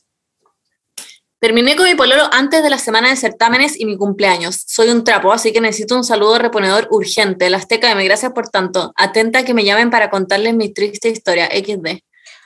[1.39, 4.63] Terminé con mi pololo antes de la semana de certámenes y mi cumpleaños.
[4.67, 7.49] Soy un trapo, así que necesito un saludo reponedor urgente.
[7.51, 8.93] Las TKM, gracias por tanto.
[8.97, 11.47] Atenta a que me llamen para contarles mi triste historia.
[11.47, 12.03] XD.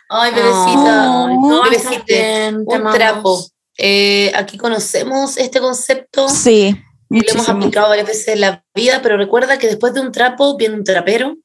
[0.09, 1.27] Ay, bebecita.
[1.27, 2.05] Ay, todo bebecita.
[2.07, 3.45] te un trapo.
[3.79, 6.29] Eh, aquí conocemos este concepto.
[6.29, 6.77] Sí.
[7.11, 7.57] Y lo hemos muchísimo.
[7.59, 10.85] aplicado varias veces en la vida, pero recuerda que después de un trapo viene un
[10.85, 11.37] trapero,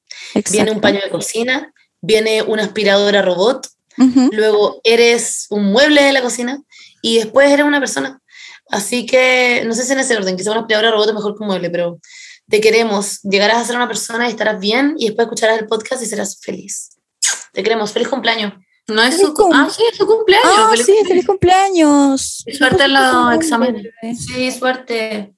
[0.52, 0.82] viene un Exacto.
[0.82, 3.68] paño de cocina, viene una aspiradora robot,
[3.98, 4.30] Ujú.
[4.32, 6.62] luego eres un mueble de la cocina
[7.02, 8.20] y después eres una persona.
[8.72, 11.42] Así que no sé si en ese orden, quizá una aspiradora robot es mejor que
[11.44, 12.00] un mueble, pero
[12.48, 13.20] te queremos.
[13.24, 16.40] Llegarás a ser una persona y estarás bien y después escucharás el podcast y serás
[16.40, 16.90] feliz.
[17.52, 17.92] Te queremos.
[17.92, 18.54] Feliz cumpleaños.
[18.88, 20.52] No es su, cum- ah, sí, es su cumpleaños.
[20.58, 21.08] Ah, feliz sí, cumpleaños.
[21.10, 22.44] feliz cumpleaños.
[22.48, 23.88] Y suerte en los exámenes.
[24.18, 25.34] Sí, suerte.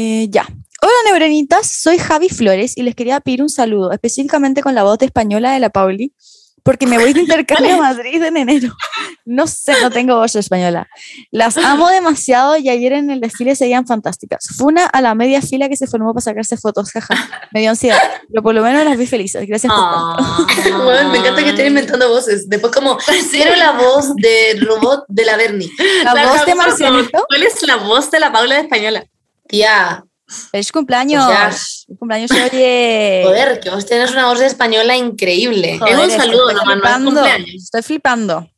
[0.00, 0.46] Eh, ya.
[0.80, 1.68] Hola, neuronitas.
[1.68, 5.50] Soy Javi Flores y les quería pedir un saludo, específicamente con la voz de española
[5.50, 6.14] de la Pauli,
[6.62, 8.76] porque me voy de intercambio a Madrid en enero.
[9.24, 10.86] No sé, no tengo voz española.
[11.32, 14.46] Las amo demasiado y ayer en el desfile seguían fantásticas.
[14.56, 17.16] Fue una a la media fila que se formó para sacarse fotos, jaja.
[17.52, 17.98] Me dio ansiedad,
[18.28, 19.48] pero por lo menos las vi felices.
[19.48, 20.84] Gracias por tanto.
[20.84, 22.48] Bueno, me encanta que estén inventando voces.
[22.48, 22.98] Después como,
[23.32, 25.68] quiero la voz de robot de la Bernie.
[26.04, 27.24] La, La voz de Marcianito.
[27.28, 29.04] ¿Cuál es la voz de la Paula de española?
[29.48, 30.04] Tía,
[30.50, 31.26] Feliz cumpleaños.
[31.26, 31.50] Ya.
[31.50, 33.22] Feliz cumpleaños, oye.
[33.26, 35.78] joder, que vos tenés una voz española increíble.
[35.78, 37.64] Joder, Es un estoy saludo nomás, no es flipando, cumpleaños.
[37.64, 38.50] Estoy flipando.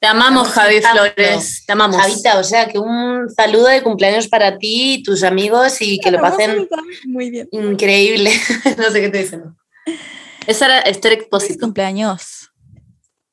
[0.00, 1.02] Te amamos, Javi flipando.
[1.02, 1.64] Flores.
[1.66, 2.00] Te amamos.
[2.00, 6.12] Javita, o sea, que un saludo de cumpleaños para ti y tus amigos y que
[6.12, 6.68] lo pasen
[7.06, 7.48] Muy bien.
[7.50, 8.30] increíble.
[8.78, 9.56] no sé qué te dicen.
[10.46, 11.66] Esa era Esther Feliz Expósito.
[11.66, 12.50] cumpleaños.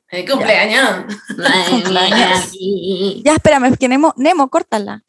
[0.08, 1.06] ¡Feliz cumpleaños!
[1.70, 2.52] cumpleaños.
[3.24, 5.05] Ya, espérame, es que Nemo, Nemo, córtala.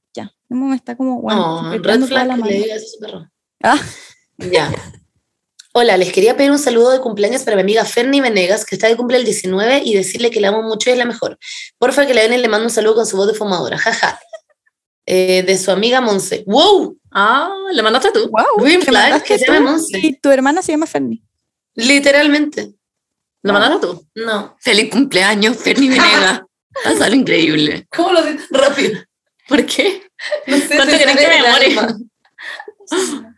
[0.49, 2.47] Nemo me está como, bueno, No, red flag, la que mano.
[2.47, 3.31] le digas a su perro.
[3.63, 3.81] Ah.
[4.39, 4.71] Ya.
[5.73, 8.87] Hola, les quería pedir un saludo de cumpleaños para mi amiga Ferni Venegas, que está
[8.89, 11.39] de cumple el 19, y decirle que la amo mucho y es la mejor.
[11.79, 13.77] Porfa, que la ven le mando un saludo con su voz de fumadora.
[13.77, 14.19] Jaja.
[15.05, 16.45] Eh, de su amiga Monse.
[16.47, 16.99] ¡Wow!
[17.13, 18.29] Ah, ¿le mandaste tú?
[18.31, 19.99] Wow, Green ¿te flag, que se llama Monse.
[19.99, 21.23] Y tu hermana se llama Ferni.
[21.75, 22.75] Literalmente.
[23.43, 24.07] ¿Lo mandaste tú?
[24.15, 24.57] No.
[24.61, 26.47] Feliz cumpleaños, Ferni Venega.
[26.85, 27.87] Pásalo increíble.
[27.95, 28.47] ¿Cómo lo dices?
[28.51, 29.01] Rápido.
[29.49, 30.03] ¿Por qué?
[30.47, 31.15] No sé, ¿Cuánto que me.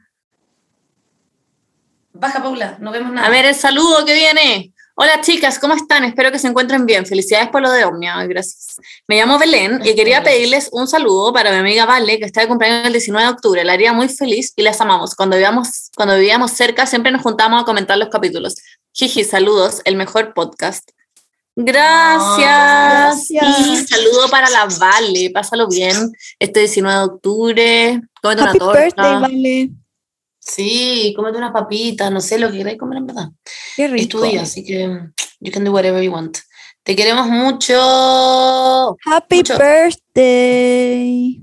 [2.12, 3.26] Baja, Paula, no vemos nada.
[3.26, 4.72] A ver, el saludo que viene.
[5.00, 6.02] Hola chicas, ¿cómo están?
[6.02, 7.06] Espero que se encuentren bien.
[7.06, 8.80] Felicidades por lo de Omnia, gracias.
[9.06, 12.48] Me llamo Belén y quería pedirles un saludo para mi amiga Vale, que está de
[12.48, 13.64] cumpleaños el 19 de octubre.
[13.64, 15.14] La haría muy feliz y las amamos.
[15.14, 18.56] Cuando vivíamos, cuando vivíamos cerca siempre nos juntábamos a comentar los capítulos.
[18.92, 20.90] Jiji, saludos, el mejor podcast.
[21.60, 23.28] Gracias.
[23.30, 23.66] Gracias.
[23.66, 28.00] Y saludo para la Vale, pásalo bien este 19 de octubre.
[28.22, 28.80] Cómete una Happy torta.
[28.80, 29.70] birthday, Vale.
[30.38, 33.28] Sí, cómete unas papitas, no sé lo que queráis comer en verdad.
[33.76, 34.18] Qué Es rico.
[34.18, 35.00] tu día, así que
[35.40, 36.38] you can do whatever you want.
[36.84, 38.96] Te queremos mucho.
[39.04, 39.58] Happy Mucho.
[39.58, 41.42] birthday.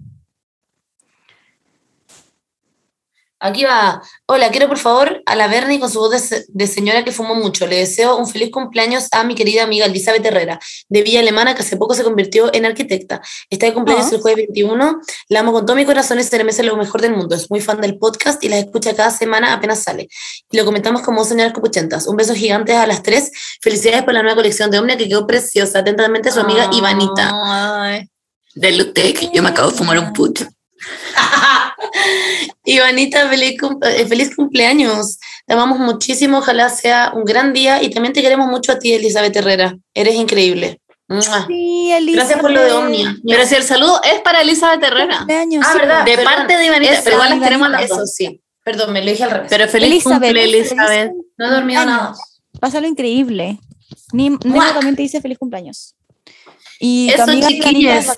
[3.42, 4.02] Aquí va.
[4.28, 7.12] Hola, quiero por favor a la Bernie con su voz de, se- de señora que
[7.12, 7.68] fumó mucho.
[7.68, 10.58] Le deseo un feliz cumpleaños a mi querida amiga Elizabeth Herrera,
[10.88, 13.22] de Villa Alemana, que hace poco se convirtió en arquitecta.
[13.50, 14.16] Está de cumpleaños Ah.
[14.16, 15.02] el jueves 21.
[15.28, 17.36] La amo con todo mi corazón y se merece lo mejor del mundo.
[17.36, 20.08] Es muy fan del podcast y la escucha cada semana apenas sale.
[20.50, 22.08] Y lo comentamos como señoras copuchentas.
[22.08, 23.32] Un beso gigante a las tres.
[23.62, 25.80] Felicidades por la nueva colección de Omnia que quedó preciosa.
[25.80, 27.32] Atentamente su amiga Ivanita.
[27.84, 28.10] Ay.
[28.56, 30.40] De Lutec, yo me acabo de fumar un put.
[32.66, 35.20] Ivanita, feliz, cum- eh, feliz cumpleaños.
[35.46, 36.40] Te amamos muchísimo.
[36.40, 37.82] Ojalá sea un gran día.
[37.84, 39.78] Y también te queremos mucho a ti, Elizabeth Herrera.
[39.94, 40.82] Eres increíble.
[41.48, 42.16] Sí, Elizabeth.
[42.16, 43.16] Gracias por lo de Omnia.
[43.28, 45.18] Pero si el saludo es para Elizabeth Herrera.
[45.20, 46.06] Cumpleaños, Ah, sí, ¿verdad?
[46.06, 46.34] De Perdón.
[46.34, 48.14] parte de Ivanita, Eso, pero igual las a las Eso dos.
[48.14, 48.42] sí.
[48.64, 49.48] Perdón, me lo dije al revés.
[49.52, 51.12] Pero feliz Elizabeth, cumple, feliz Elizabeth.
[51.38, 52.16] no he dormido nada.
[52.60, 53.60] Pásalo increíble.
[54.12, 55.96] Ni, Nemo también te dice feliz cumpleaños.
[56.80, 58.16] Y tu Eso, chiquillas.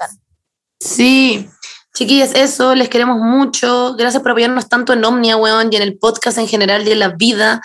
[0.80, 1.48] Sí.
[1.94, 3.96] Chiquillas, eso, les queremos mucho.
[3.96, 7.00] Gracias por apoyarnos tanto en Omnia, weón, y en el podcast en general y en
[7.00, 7.62] la vida.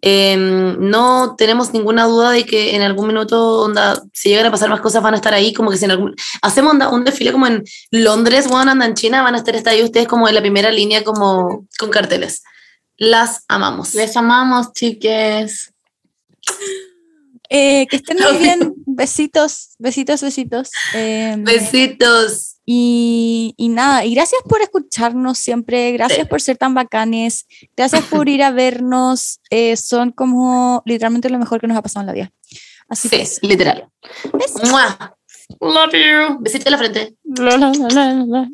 [0.00, 4.68] Eh, no tenemos ninguna duda de que en algún minuto, onda, si llegan a pasar
[4.70, 5.52] más cosas, van a estar ahí.
[5.52, 6.14] Como que si en algún.
[6.42, 9.82] Hacemos onda, un desfile como en Londres, weón, anda en China, van a estar ahí
[9.82, 12.42] ustedes como en la primera línea, como con carteles.
[12.96, 13.94] Las amamos.
[13.94, 15.72] Les amamos, chiques.
[17.50, 18.74] Eh, que estén muy bien.
[18.86, 20.70] Besitos, besitos, besitos.
[20.94, 22.56] Eh, Besitos.
[22.66, 26.24] Y, y nada, y gracias por escucharnos siempre, gracias Sí.
[26.26, 31.60] por ser tan bacanes, gracias por ir a vernos, eh, son como literalmente lo mejor
[31.62, 32.30] que nos ha pasado en la vida.
[32.90, 33.88] Así que Sí, literal.
[34.34, 34.68] besos.
[34.70, 35.14] ¡Mua!
[35.62, 36.36] Love you.
[36.40, 37.14] Besito en la frente.
[37.24, 38.48] La, la, la,